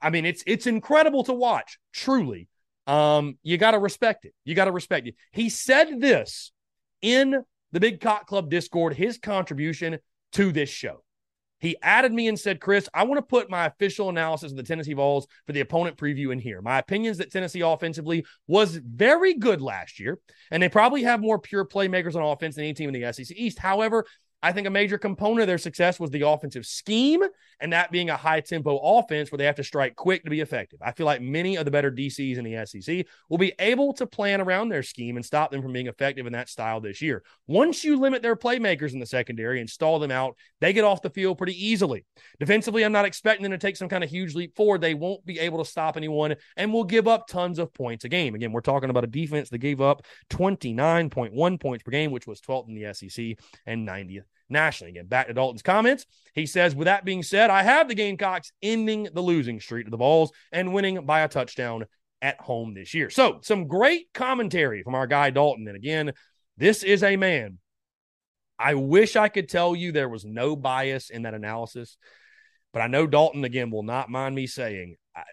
I 0.00 0.10
mean, 0.10 0.24
it's 0.24 0.42
it's 0.46 0.66
incredible 0.66 1.24
to 1.24 1.32
watch, 1.32 1.78
truly. 1.92 2.48
Um, 2.86 3.38
you 3.42 3.56
got 3.56 3.72
to 3.72 3.78
respect 3.78 4.24
it. 4.24 4.34
You 4.44 4.54
got 4.54 4.66
to 4.66 4.72
respect 4.72 5.06
it. 5.06 5.14
He 5.32 5.48
said 5.48 6.00
this 6.00 6.52
in 7.02 7.42
the 7.72 7.80
Big 7.80 8.00
Cock 8.00 8.26
Club 8.26 8.50
Discord, 8.50 8.94
his 8.94 9.18
contribution 9.18 9.98
to 10.32 10.52
this 10.52 10.68
show. 10.68 11.02
He 11.60 11.76
added 11.82 12.12
me 12.12 12.26
and 12.26 12.40
said, 12.40 12.60
Chris, 12.60 12.88
I 12.94 13.04
want 13.04 13.18
to 13.18 13.22
put 13.22 13.50
my 13.50 13.66
official 13.66 14.08
analysis 14.08 14.50
of 14.50 14.56
the 14.56 14.62
Tennessee 14.62 14.94
Vols 14.94 15.26
for 15.46 15.52
the 15.52 15.60
opponent 15.60 15.98
preview 15.98 16.32
in 16.32 16.38
here. 16.38 16.62
My 16.62 16.78
opinions 16.78 17.18
that 17.18 17.30
Tennessee 17.30 17.60
offensively 17.60 18.24
was 18.46 18.76
very 18.76 19.34
good 19.34 19.60
last 19.60 20.00
year, 20.00 20.18
and 20.50 20.62
they 20.62 20.70
probably 20.70 21.02
have 21.02 21.20
more 21.20 21.38
pure 21.38 21.66
playmakers 21.66 22.16
on 22.16 22.22
offense 22.22 22.54
than 22.54 22.64
any 22.64 22.74
team 22.74 22.92
in 22.92 22.98
the 22.98 23.12
SEC 23.12 23.36
East. 23.36 23.58
However, 23.58 24.06
I 24.42 24.52
think 24.52 24.66
a 24.66 24.70
major 24.70 24.96
component 24.96 25.42
of 25.42 25.46
their 25.46 25.58
success 25.58 26.00
was 26.00 26.10
the 26.10 26.26
offensive 26.26 26.64
scheme, 26.64 27.22
and 27.60 27.72
that 27.74 27.90
being 27.90 28.08
a 28.08 28.16
high 28.16 28.40
tempo 28.40 28.78
offense 28.78 29.30
where 29.30 29.36
they 29.36 29.44
have 29.44 29.56
to 29.56 29.64
strike 29.64 29.96
quick 29.96 30.24
to 30.24 30.30
be 30.30 30.40
effective. 30.40 30.80
I 30.82 30.92
feel 30.92 31.04
like 31.04 31.20
many 31.20 31.56
of 31.56 31.66
the 31.66 31.70
better 31.70 31.90
DCs 31.90 32.38
in 32.38 32.44
the 32.44 32.64
SEC 32.64 33.06
will 33.28 33.36
be 33.36 33.52
able 33.58 33.92
to 33.94 34.06
plan 34.06 34.40
around 34.40 34.70
their 34.70 34.82
scheme 34.82 35.16
and 35.16 35.24
stop 35.24 35.50
them 35.50 35.60
from 35.60 35.74
being 35.74 35.88
effective 35.88 36.26
in 36.26 36.32
that 36.32 36.48
style 36.48 36.80
this 36.80 37.02
year. 37.02 37.22
Once 37.46 37.84
you 37.84 37.98
limit 37.98 38.22
their 38.22 38.36
playmakers 38.36 38.94
in 38.94 38.98
the 38.98 39.06
secondary 39.06 39.60
and 39.60 39.68
stall 39.68 39.98
them 39.98 40.10
out, 40.10 40.36
they 40.62 40.72
get 40.72 40.84
off 40.84 41.02
the 41.02 41.10
field 41.10 41.36
pretty 41.36 41.66
easily. 41.66 42.06
Defensively, 42.38 42.82
I'm 42.82 42.92
not 42.92 43.04
expecting 43.04 43.42
them 43.42 43.52
to 43.52 43.58
take 43.58 43.76
some 43.76 43.90
kind 43.90 44.02
of 44.02 44.08
huge 44.08 44.34
leap 44.34 44.56
forward. 44.56 44.80
They 44.80 44.94
won't 44.94 45.24
be 45.26 45.38
able 45.38 45.62
to 45.62 45.70
stop 45.70 45.98
anyone 45.98 46.36
and 46.56 46.72
will 46.72 46.84
give 46.84 47.06
up 47.06 47.26
tons 47.28 47.58
of 47.58 47.74
points 47.74 48.04
a 48.04 48.08
game. 48.08 48.34
Again, 48.34 48.52
we're 48.52 48.62
talking 48.62 48.88
about 48.88 49.04
a 49.04 49.08
defense 49.08 49.50
that 49.50 49.58
gave 49.58 49.82
up 49.82 50.06
29.1 50.30 51.60
points 51.60 51.82
per 51.82 51.90
game, 51.90 52.10
which 52.10 52.26
was 52.26 52.40
12th 52.40 52.68
in 52.68 52.74
the 52.74 52.94
SEC 52.94 53.36
and 53.66 53.86
90th 53.86 54.29
nationally. 54.50 54.90
Again, 54.90 55.06
back 55.06 55.28
to 55.28 55.34
Dalton's 55.34 55.62
comments. 55.62 56.06
He 56.34 56.46
says, 56.46 56.74
with 56.74 56.86
that 56.86 57.04
being 57.04 57.22
said, 57.22 57.50
I 57.50 57.62
have 57.62 57.88
the 57.88 57.94
Gamecocks 57.94 58.52
ending 58.62 59.08
the 59.12 59.20
losing 59.20 59.60
streak 59.60 59.86
to 59.86 59.90
the 59.90 59.96
Vols 59.96 60.32
and 60.52 60.72
winning 60.72 61.04
by 61.06 61.20
a 61.20 61.28
touchdown 61.28 61.84
at 62.22 62.40
home 62.40 62.74
this 62.74 62.94
year. 62.94 63.10
So, 63.10 63.38
some 63.42 63.66
great 63.66 64.08
commentary 64.12 64.82
from 64.82 64.94
our 64.94 65.06
guy 65.06 65.30
Dalton. 65.30 65.66
And 65.66 65.76
again, 65.76 66.12
this 66.56 66.82
is 66.82 67.02
a 67.02 67.16
man. 67.16 67.58
I 68.58 68.74
wish 68.74 69.16
I 69.16 69.28
could 69.28 69.48
tell 69.48 69.74
you 69.74 69.90
there 69.90 70.08
was 70.08 70.24
no 70.24 70.54
bias 70.54 71.08
in 71.08 71.22
that 71.22 71.32
analysis, 71.32 71.96
but 72.72 72.80
I 72.82 72.88
know 72.88 73.06
Dalton 73.06 73.44
again 73.44 73.70
will 73.70 73.82
not 73.82 74.10
mind 74.10 74.34
me 74.34 74.46
saying. 74.46 74.96
I, 75.16 75.24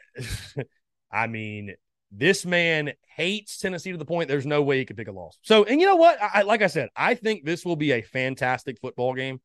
I 1.12 1.28
mean, 1.28 1.76
this 2.12 2.46
man 2.46 2.94
hates 3.16 3.58
Tennessee 3.58 3.92
to 3.92 3.98
the 3.98 4.06
point 4.06 4.30
there's 4.30 4.46
no 4.46 4.62
way 4.62 4.78
he 4.78 4.86
could 4.86 4.98
pick 4.98 5.08
a 5.08 5.12
loss. 5.12 5.38
So, 5.44 5.64
and 5.64 5.82
you 5.82 5.88
know 5.88 5.96
what? 5.96 6.18
I, 6.22 6.44
like 6.44 6.62
I 6.62 6.68
said, 6.68 6.90
I 6.96 7.16
think 7.16 7.46
this 7.46 7.66
will 7.66 7.76
be 7.76 7.92
a 7.92 8.02
fantastic 8.02 8.80
football 8.80 9.14
game. 9.14 9.42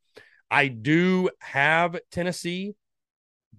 I 0.50 0.68
do 0.68 1.30
have 1.40 1.98
Tennessee 2.10 2.74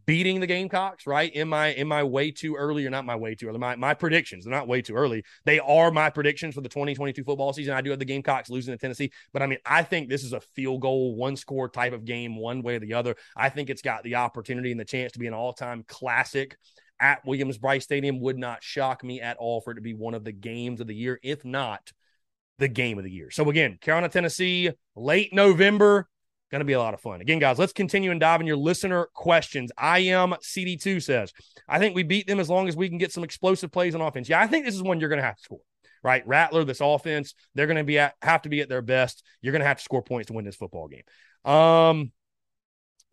beating 0.05 0.39
the 0.39 0.47
Gamecocks, 0.47 1.07
right? 1.07 1.33
In 1.33 1.47
my 1.47 1.67
in 1.69 1.87
my 1.87 2.03
way 2.03 2.31
too 2.31 2.55
early 2.55 2.85
or 2.85 2.89
not 2.89 3.05
my 3.05 3.15
way 3.15 3.35
too 3.35 3.47
early. 3.47 3.59
My 3.59 3.75
my 3.75 3.93
predictions, 3.93 4.45
they're 4.45 4.53
not 4.53 4.67
way 4.67 4.81
too 4.81 4.95
early. 4.95 5.23
They 5.45 5.59
are 5.59 5.91
my 5.91 6.09
predictions 6.09 6.55
for 6.55 6.61
the 6.61 6.69
2022 6.69 7.23
football 7.23 7.53
season. 7.53 7.73
I 7.73 7.81
do 7.81 7.89
have 7.89 7.99
the 7.99 8.05
Gamecocks 8.05 8.49
losing 8.49 8.73
to 8.73 8.77
Tennessee, 8.77 9.11
but 9.31 9.41
I 9.41 9.47
mean, 9.47 9.59
I 9.65 9.83
think 9.83 10.09
this 10.09 10.23
is 10.23 10.33
a 10.33 10.41
field 10.55 10.81
goal, 10.81 11.15
one 11.15 11.35
score 11.35 11.69
type 11.69 11.93
of 11.93 12.05
game, 12.05 12.35
one 12.37 12.61
way 12.61 12.75
or 12.75 12.79
the 12.79 12.93
other. 12.93 13.15
I 13.35 13.49
think 13.49 13.69
it's 13.69 13.81
got 13.81 14.03
the 14.03 14.15
opportunity 14.15 14.71
and 14.71 14.79
the 14.79 14.85
chance 14.85 15.13
to 15.13 15.19
be 15.19 15.27
an 15.27 15.33
all-time 15.33 15.83
classic 15.87 16.57
at 16.99 17.25
Williams-Brice 17.25 17.83
Stadium 17.83 18.19
would 18.21 18.37
not 18.37 18.63
shock 18.63 19.03
me 19.03 19.21
at 19.21 19.37
all 19.37 19.61
for 19.61 19.71
it 19.71 19.75
to 19.75 19.81
be 19.81 19.93
one 19.93 20.13
of 20.13 20.23
the 20.23 20.31
games 20.31 20.81
of 20.81 20.87
the 20.87 20.95
year, 20.95 21.19
if 21.23 21.43
not 21.43 21.91
the 22.59 22.67
game 22.67 22.97
of 22.97 23.03
the 23.03 23.11
year. 23.11 23.31
So 23.31 23.49
again, 23.49 23.77
Carolina, 23.81 24.09
Tennessee, 24.09 24.71
late 24.95 25.33
November, 25.33 26.07
going 26.53 26.59
to 26.59 26.65
be 26.65 26.73
a 26.73 26.79
lot 26.79 26.93
of 26.93 27.01
fun. 27.01 27.19
Again, 27.19 27.39
guys, 27.39 27.57
let's 27.57 27.73
continue 27.73 28.11
and 28.11 28.19
dive 28.19 28.39
in 28.39 28.47
your 28.47 28.57
listener 28.57 29.09
questions. 29.15 29.71
I 29.75 29.99
am 29.99 30.33
CD2 30.33 31.01
says, 31.01 31.33
I 31.67 31.79
think 31.79 31.95
we 31.95 32.03
beat 32.03 32.27
them 32.27 32.39
as 32.39 32.49
long 32.49 32.67
as 32.67 32.77
we 32.77 32.89
can 32.89 32.99
get 32.99 33.11
some 33.11 33.23
explosive 33.23 33.71
plays 33.71 33.95
on 33.95 34.01
offense. 34.01 34.29
Yeah, 34.29 34.39
I 34.39 34.45
think 34.45 34.63
this 34.63 34.75
is 34.75 34.83
one 34.83 34.99
you're 34.99 35.09
going 35.09 35.21
to 35.21 35.25
have 35.25 35.37
to 35.37 35.43
score. 35.43 35.59
Right, 36.03 36.25
Rattler, 36.27 36.65
this 36.65 36.81
offense, 36.81 37.33
they're 37.55 37.65
going 37.65 37.77
to 37.77 37.83
be 37.83 37.97
at, 37.97 38.13
have 38.21 38.41
to 38.43 38.49
be 38.49 38.59
at 38.59 38.69
their 38.69 38.81
best. 38.81 39.23
You're 39.41 39.53
going 39.53 39.61
to 39.61 39.67
have 39.67 39.77
to 39.77 39.83
score 39.83 40.03
points 40.03 40.27
to 40.27 40.33
win 40.33 40.45
this 40.45 40.55
football 40.55 40.89
game. 40.89 41.03
Um, 41.51 42.11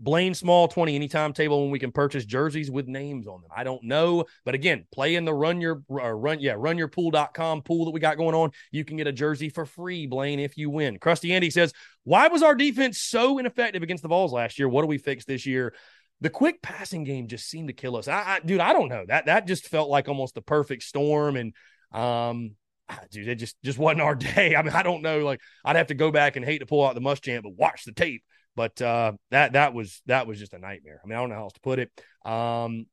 Blaine 0.01 0.34
Small 0.34 0.66
20 0.66 0.96
anytime 0.96 1.34
table 1.34 1.62
when 1.62 1.70
we 1.70 1.78
can 1.78 1.92
purchase 1.92 2.24
jerseys 2.24 2.70
with 2.70 2.88
names 2.88 3.26
on 3.26 3.42
them. 3.42 3.51
I 3.55 3.64
don't 3.64 3.84
know, 3.84 4.24
but 4.46 4.55
again, 4.55 4.86
play 4.90 5.14
in 5.14 5.26
the 5.26 5.34
run 5.34 5.61
your 5.61 5.82
uh, 5.90 6.11
run 6.11 6.40
yeah, 6.40 6.55
runyourpool.com 6.55 7.62
pool 7.62 7.84
that 7.84 7.90
we 7.90 8.01
got 8.01 8.16
going 8.16 8.34
on. 8.34 8.51
You 8.72 8.84
can 8.84 8.96
get 8.96 9.07
a 9.07 9.12
jersey 9.12 9.51
for 9.51 9.66
free, 9.66 10.07
Blaine, 10.07 10.40
if 10.40 10.57
you 10.57 10.70
win. 10.70 10.98
Krusty 10.98 11.32
Andy 11.32 11.51
says, 11.51 11.74
"Why 12.05 12.28
was 12.28 12.42
our 12.42 12.55
defense 12.55 12.98
so 12.98 13.38
ineffective 13.38 13.82
against 13.82 14.03
the 14.03 14.09
Vols 14.09 14.32
last 14.32 14.59
year? 14.59 14.68
What 14.68 14.82
do 14.82 14.88
we 14.88 14.98
fix 14.98 15.26
this 15.26 15.44
year?" 15.44 15.74
The 16.22 16.30
quick 16.30 16.62
passing 16.62 17.05
game 17.05 17.28
just 17.28 17.48
seemed 17.48 17.68
to 17.68 17.74
kill 17.74 17.96
us. 17.96 18.09
I, 18.09 18.36
I 18.36 18.40
dude, 18.40 18.61
I 18.61 18.72
don't 18.72 18.88
know. 18.88 19.05
That 19.07 19.26
that 19.26 19.46
just 19.46 19.68
felt 19.68 19.90
like 19.90 20.09
almost 20.09 20.34
the 20.34 20.42
perfect 20.42 20.82
storm 20.82 21.36
and 21.36 21.55
um 21.92 22.53
ah, 22.88 23.01
dude, 23.11 23.28
it 23.28 23.36
just 23.36 23.57
just 23.62 23.78
wasn't 23.78 24.01
our 24.01 24.14
day. 24.34 24.57
I 24.57 24.62
mean, 24.62 24.72
I 24.72 24.82
don't 24.82 25.03
know. 25.03 25.20
Like, 25.20 25.40
I'd 25.64 25.76
have 25.76 25.88
to 25.88 25.94
go 25.94 26.11
back 26.11 26.36
and 26.36 26.44
hate 26.44 26.59
to 26.59 26.66
pull 26.66 26.86
out 26.86 26.94
the 26.94 27.01
must 27.01 27.22
Muschamp, 27.22 27.42
but 27.42 27.55
watch 27.55 27.84
the 27.84 27.92
tape 27.92 28.22
but 28.57 28.80
uh, 28.82 29.12
that 29.30 29.53
that 29.53 29.74
was 29.74 30.03
that 30.07 30.26
was 30.26 30.38
just 30.38 30.55
a 30.55 30.59
nightmare. 30.59 31.01
I 31.03 31.07
mean, 31.07 31.16
I 31.16 31.20
don't 31.20 31.30
know 31.30 31.36
how 31.36 31.42
else 31.44 31.53
to 31.55 31.61
put 31.61 31.78
it. 31.78 31.90
Um, 32.24 32.86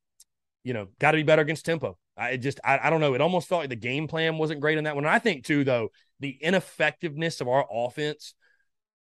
you 0.63 0.73
know, 0.73 0.87
got 0.99 1.11
to 1.11 1.17
be 1.17 1.23
better 1.23 1.41
against 1.41 1.65
tempo. 1.65 1.97
I 2.17 2.37
just 2.37 2.59
I, 2.63 2.79
I 2.83 2.89
don't 2.89 3.01
know. 3.01 3.13
It 3.13 3.21
almost 3.21 3.47
felt 3.47 3.61
like 3.61 3.69
the 3.69 3.75
game 3.75 4.07
plan 4.07 4.37
wasn't 4.37 4.61
great 4.61 4.77
in 4.77 4.85
that 4.85 4.95
one. 4.95 5.05
And 5.05 5.13
I 5.13 5.19
think 5.19 5.45
too, 5.45 5.63
though, 5.63 5.89
the 6.19 6.37
ineffectiveness 6.41 7.41
of 7.41 7.47
our 7.47 7.65
offense 7.71 8.33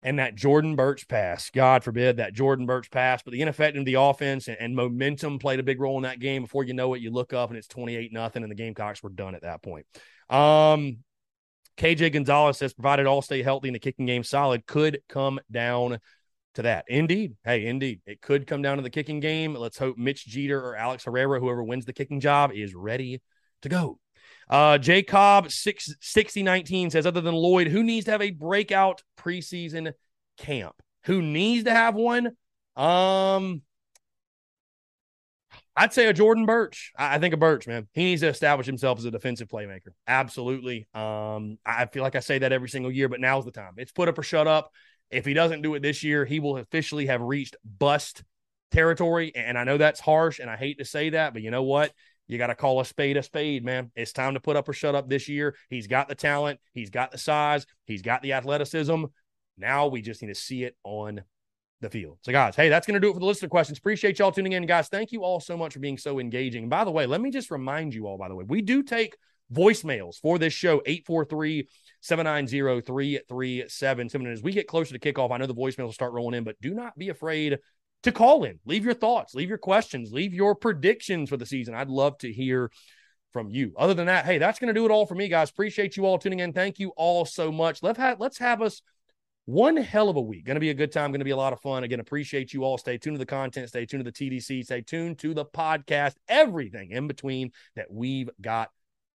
and 0.02 0.18
that 0.18 0.34
Jordan 0.34 0.76
Burch 0.76 1.08
pass, 1.08 1.50
God 1.50 1.84
forbid 1.84 2.16
that 2.16 2.32
Jordan 2.32 2.66
Burch 2.66 2.90
pass, 2.90 3.22
but 3.22 3.32
the 3.32 3.42
ineffectiveness 3.42 3.82
of 3.82 3.86
the 3.86 4.00
offense 4.00 4.48
and, 4.48 4.56
and, 4.58 4.74
momentum 4.74 5.38
played 5.38 5.60
a 5.60 5.62
big 5.62 5.78
role 5.78 5.98
in 5.98 6.04
that 6.04 6.20
game. 6.20 6.42
Before 6.42 6.64
you 6.64 6.72
know 6.72 6.94
it, 6.94 7.02
you 7.02 7.10
look 7.10 7.34
up 7.34 7.50
and 7.50 7.58
it's 7.58 7.66
28 7.66 8.10
nothing, 8.12 8.42
and 8.42 8.50
the 8.50 8.56
Gamecocks 8.56 9.02
were 9.02 9.10
done 9.10 9.34
at 9.34 9.42
that 9.42 9.62
point. 9.62 9.84
Um, 10.30 10.98
KJ 11.76 12.12
Gonzalez 12.12 12.56
says, 12.56 12.72
provided 12.72 13.06
all 13.06 13.20
stay 13.20 13.42
healthy 13.42 13.68
and 13.68 13.74
the 13.74 13.80
kicking 13.80 14.06
game 14.06 14.22
solid, 14.22 14.66
could 14.66 15.00
come 15.08 15.40
down 15.50 15.98
to 16.60 16.64
that. 16.64 16.84
Indeed. 16.88 17.36
Hey, 17.44 17.66
indeed. 17.66 18.00
It 18.06 18.20
could 18.20 18.46
come 18.46 18.62
down 18.62 18.76
to 18.76 18.82
the 18.82 18.90
kicking 18.90 19.20
game. 19.20 19.54
Let's 19.54 19.78
hope 19.78 19.96
Mitch 19.96 20.26
Jeter 20.26 20.60
or 20.60 20.76
Alex 20.76 21.04
Herrera, 21.04 21.40
whoever 21.40 21.62
wins 21.64 21.84
the 21.84 21.92
kicking 21.92 22.20
job, 22.20 22.52
is 22.54 22.74
ready 22.74 23.22
to 23.62 23.68
go. 23.68 23.98
Uh, 24.48 24.78
J 24.78 25.02
Cobb 25.02 25.50
6, 25.50 25.94
6019 26.00 26.90
says, 26.90 27.06
other 27.06 27.20
than 27.20 27.34
Lloyd, 27.34 27.68
who 27.68 27.82
needs 27.82 28.04
to 28.06 28.12
have 28.12 28.22
a 28.22 28.30
breakout 28.30 29.02
preseason 29.18 29.92
camp? 30.36 30.74
Who 31.04 31.22
needs 31.22 31.64
to 31.64 31.70
have 31.70 31.94
one? 31.94 32.32
Um, 32.76 33.62
I'd 35.76 35.92
say 35.92 36.08
a 36.08 36.12
Jordan 36.12 36.46
Burch. 36.46 36.92
I, 36.96 37.18
think 37.18 37.32
a 37.32 37.38
Burch, 37.38 37.66
man. 37.66 37.88
He 37.94 38.04
needs 38.04 38.20
to 38.20 38.28
establish 38.28 38.66
himself 38.66 38.98
as 38.98 39.04
a 39.06 39.10
defensive 39.10 39.48
playmaker. 39.48 39.92
Absolutely. 40.06 40.88
Um, 40.92 41.58
I 41.64 41.86
feel 41.86 42.02
like 42.02 42.16
I 42.16 42.20
say 42.20 42.38
that 42.38 42.52
every 42.52 42.68
single 42.68 42.90
year, 42.90 43.08
but 43.08 43.20
now's 43.20 43.44
the 43.44 43.50
time. 43.50 43.74
It's 43.76 43.92
put 43.92 44.08
up 44.08 44.18
or 44.18 44.22
shut 44.22 44.46
up. 44.46 44.72
If 45.10 45.24
he 45.24 45.34
doesn't 45.34 45.62
do 45.62 45.74
it 45.74 45.82
this 45.82 46.02
year, 46.02 46.24
he 46.24 46.40
will 46.40 46.56
officially 46.58 47.06
have 47.06 47.20
reached 47.20 47.56
bust 47.64 48.22
territory. 48.70 49.32
And 49.34 49.58
I 49.58 49.64
know 49.64 49.78
that's 49.78 50.00
harsh, 50.00 50.38
and 50.38 50.50
I 50.50 50.56
hate 50.56 50.78
to 50.78 50.84
say 50.84 51.10
that, 51.10 51.32
but 51.32 51.42
you 51.42 51.50
know 51.50 51.62
what? 51.62 51.92
You 52.26 52.38
got 52.38 52.46
to 52.46 52.54
call 52.54 52.80
a 52.80 52.84
spade 52.84 53.16
a 53.16 53.22
spade, 53.22 53.64
man. 53.64 53.90
It's 53.96 54.12
time 54.12 54.34
to 54.34 54.40
put 54.40 54.56
up 54.56 54.68
or 54.68 54.72
shut 54.72 54.94
up 54.94 55.08
this 55.08 55.28
year. 55.28 55.56
He's 55.68 55.88
got 55.88 56.08
the 56.08 56.14
talent, 56.14 56.60
he's 56.72 56.90
got 56.90 57.10
the 57.10 57.18
size, 57.18 57.66
he's 57.86 58.02
got 58.02 58.22
the 58.22 58.34
athleticism. 58.34 59.04
Now 59.58 59.88
we 59.88 60.00
just 60.00 60.22
need 60.22 60.28
to 60.28 60.34
see 60.34 60.62
it 60.62 60.76
on 60.84 61.22
the 61.80 61.90
field. 61.90 62.18
So, 62.22 62.30
guys, 62.30 62.54
hey, 62.54 62.68
that's 62.68 62.86
going 62.86 62.94
to 62.94 63.00
do 63.00 63.10
it 63.10 63.14
for 63.14 63.20
the 63.20 63.26
listener 63.26 63.48
questions. 63.48 63.78
Appreciate 63.78 64.18
y'all 64.18 64.30
tuning 64.30 64.52
in, 64.52 64.64
guys. 64.66 64.88
Thank 64.88 65.12
you 65.12 65.24
all 65.24 65.40
so 65.40 65.56
much 65.56 65.72
for 65.72 65.80
being 65.80 65.98
so 65.98 66.20
engaging. 66.20 66.68
By 66.68 66.84
the 66.84 66.90
way, 66.90 67.06
let 67.06 67.20
me 67.20 67.30
just 67.30 67.50
remind 67.50 67.94
you 67.94 68.06
all, 68.06 68.16
by 68.16 68.28
the 68.28 68.34
way, 68.34 68.44
we 68.46 68.62
do 68.62 68.82
take 68.82 69.16
voicemails 69.52 70.20
for 70.20 70.38
this 70.38 70.52
show 70.52 70.82
843 70.86 71.68
790 72.00 73.20
3377. 73.20 74.32
As 74.32 74.42
we 74.42 74.52
get 74.52 74.66
closer 74.66 74.96
to 74.96 75.12
kickoff, 75.12 75.30
I 75.30 75.36
know 75.36 75.46
the 75.46 75.54
voicemails 75.54 75.84
will 75.84 75.92
start 75.92 76.12
rolling 76.12 76.38
in, 76.38 76.44
but 76.44 76.60
do 76.60 76.74
not 76.74 76.96
be 76.98 77.08
afraid 77.08 77.58
to 78.02 78.12
call 78.12 78.44
in. 78.44 78.58
Leave 78.64 78.84
your 78.84 78.94
thoughts, 78.94 79.34
leave 79.34 79.48
your 79.48 79.58
questions, 79.58 80.12
leave 80.12 80.32
your 80.32 80.54
predictions 80.54 81.28
for 81.28 81.36
the 81.36 81.46
season. 81.46 81.74
I'd 81.74 81.88
love 81.88 82.16
to 82.18 82.32
hear 82.32 82.70
from 83.32 83.50
you. 83.50 83.72
Other 83.76 83.94
than 83.94 84.06
that, 84.06 84.24
hey, 84.24 84.38
that's 84.38 84.58
going 84.58 84.68
to 84.68 84.78
do 84.78 84.84
it 84.84 84.90
all 84.90 85.06
for 85.06 85.14
me, 85.14 85.28
guys. 85.28 85.50
Appreciate 85.50 85.96
you 85.96 86.04
all 86.04 86.18
tuning 86.18 86.40
in. 86.40 86.52
Thank 86.52 86.78
you 86.78 86.92
all 86.96 87.24
so 87.24 87.52
much. 87.52 87.82
Let's 87.82 87.98
have, 87.98 88.18
let's 88.18 88.38
have 88.38 88.62
us 88.62 88.82
one 89.46 89.76
hell 89.76 90.08
of 90.08 90.16
a 90.16 90.20
week. 90.20 90.44
Going 90.46 90.56
to 90.56 90.60
be 90.60 90.70
a 90.70 90.74
good 90.74 90.92
time. 90.92 91.10
Going 91.10 91.20
to 91.20 91.24
be 91.24 91.30
a 91.30 91.36
lot 91.36 91.52
of 91.52 91.60
fun. 91.60 91.84
Again, 91.84 92.00
appreciate 92.00 92.52
you 92.52 92.64
all. 92.64 92.78
Stay 92.78 92.98
tuned 92.98 93.16
to 93.16 93.18
the 93.18 93.26
content. 93.26 93.68
Stay 93.68 93.86
tuned 93.86 94.04
to 94.04 94.10
the 94.10 94.30
TDC. 94.30 94.64
Stay 94.64 94.80
tuned 94.80 95.18
to 95.18 95.34
the 95.34 95.44
podcast. 95.44 96.14
Everything 96.28 96.90
in 96.90 97.06
between 97.06 97.52
that 97.76 97.90
we've 97.90 98.30
got 98.40 98.70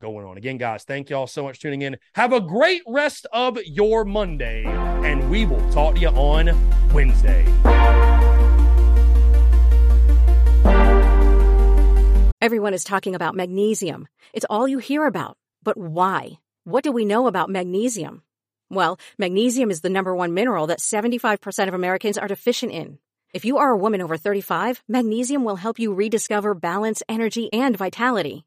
going 0.01 0.27
on. 0.27 0.37
Again, 0.37 0.57
guys, 0.57 0.85
thank 0.85 1.11
you 1.11 1.17
all 1.17 1.27
so 1.27 1.43
much 1.43 1.57
for 1.57 1.63
tuning 1.63 1.83
in. 1.83 1.99
Have 2.15 2.33
a 2.33 2.41
great 2.41 2.83
rest 2.87 3.27
of 3.33 3.59
your 3.65 4.05
Monday, 4.05 4.65
and 4.65 5.31
we 5.31 5.45
will 5.47 5.71
talk 5.71 5.95
to 5.97 6.01
you 6.01 6.09
on 6.09 6.51
Wednesday. 6.93 7.45
Everyone 12.41 12.73
is 12.73 12.85
talking 12.85 13.15
about 13.15 13.35
magnesium. 13.35 14.09
It's 14.33 14.47
all 14.49 14.67
you 14.67 14.79
hear 14.79 15.07
about. 15.07 15.37
But 15.63 15.77
why? 15.77 16.39
What 16.65 16.83
do 16.83 16.91
we 16.91 17.05
know 17.05 17.27
about 17.27 17.51
magnesium? 17.51 18.23
Well, 18.71 18.99
magnesium 19.19 19.71
is 19.71 19.83
the 19.83 19.91
number 19.91 20.15
one 20.15 20.33
mineral 20.33 20.69
that 20.69 20.79
75% 20.79 21.69
of 21.69 21.75
Americans 21.75 22.17
are 22.17 22.29
deficient 22.29 22.73
in. 22.73 22.99
If 23.35 23.45
you 23.45 23.59
are 23.59 23.71
a 23.71 23.77
woman 23.77 24.01
over 24.01 24.17
35, 24.17 24.83
magnesium 24.89 25.45
will 25.45 25.57
help 25.57 25.79
you 25.79 25.93
rediscover 25.93 26.55
balance, 26.55 27.03
energy, 27.09 27.53
and 27.53 27.77
vitality. 27.77 28.47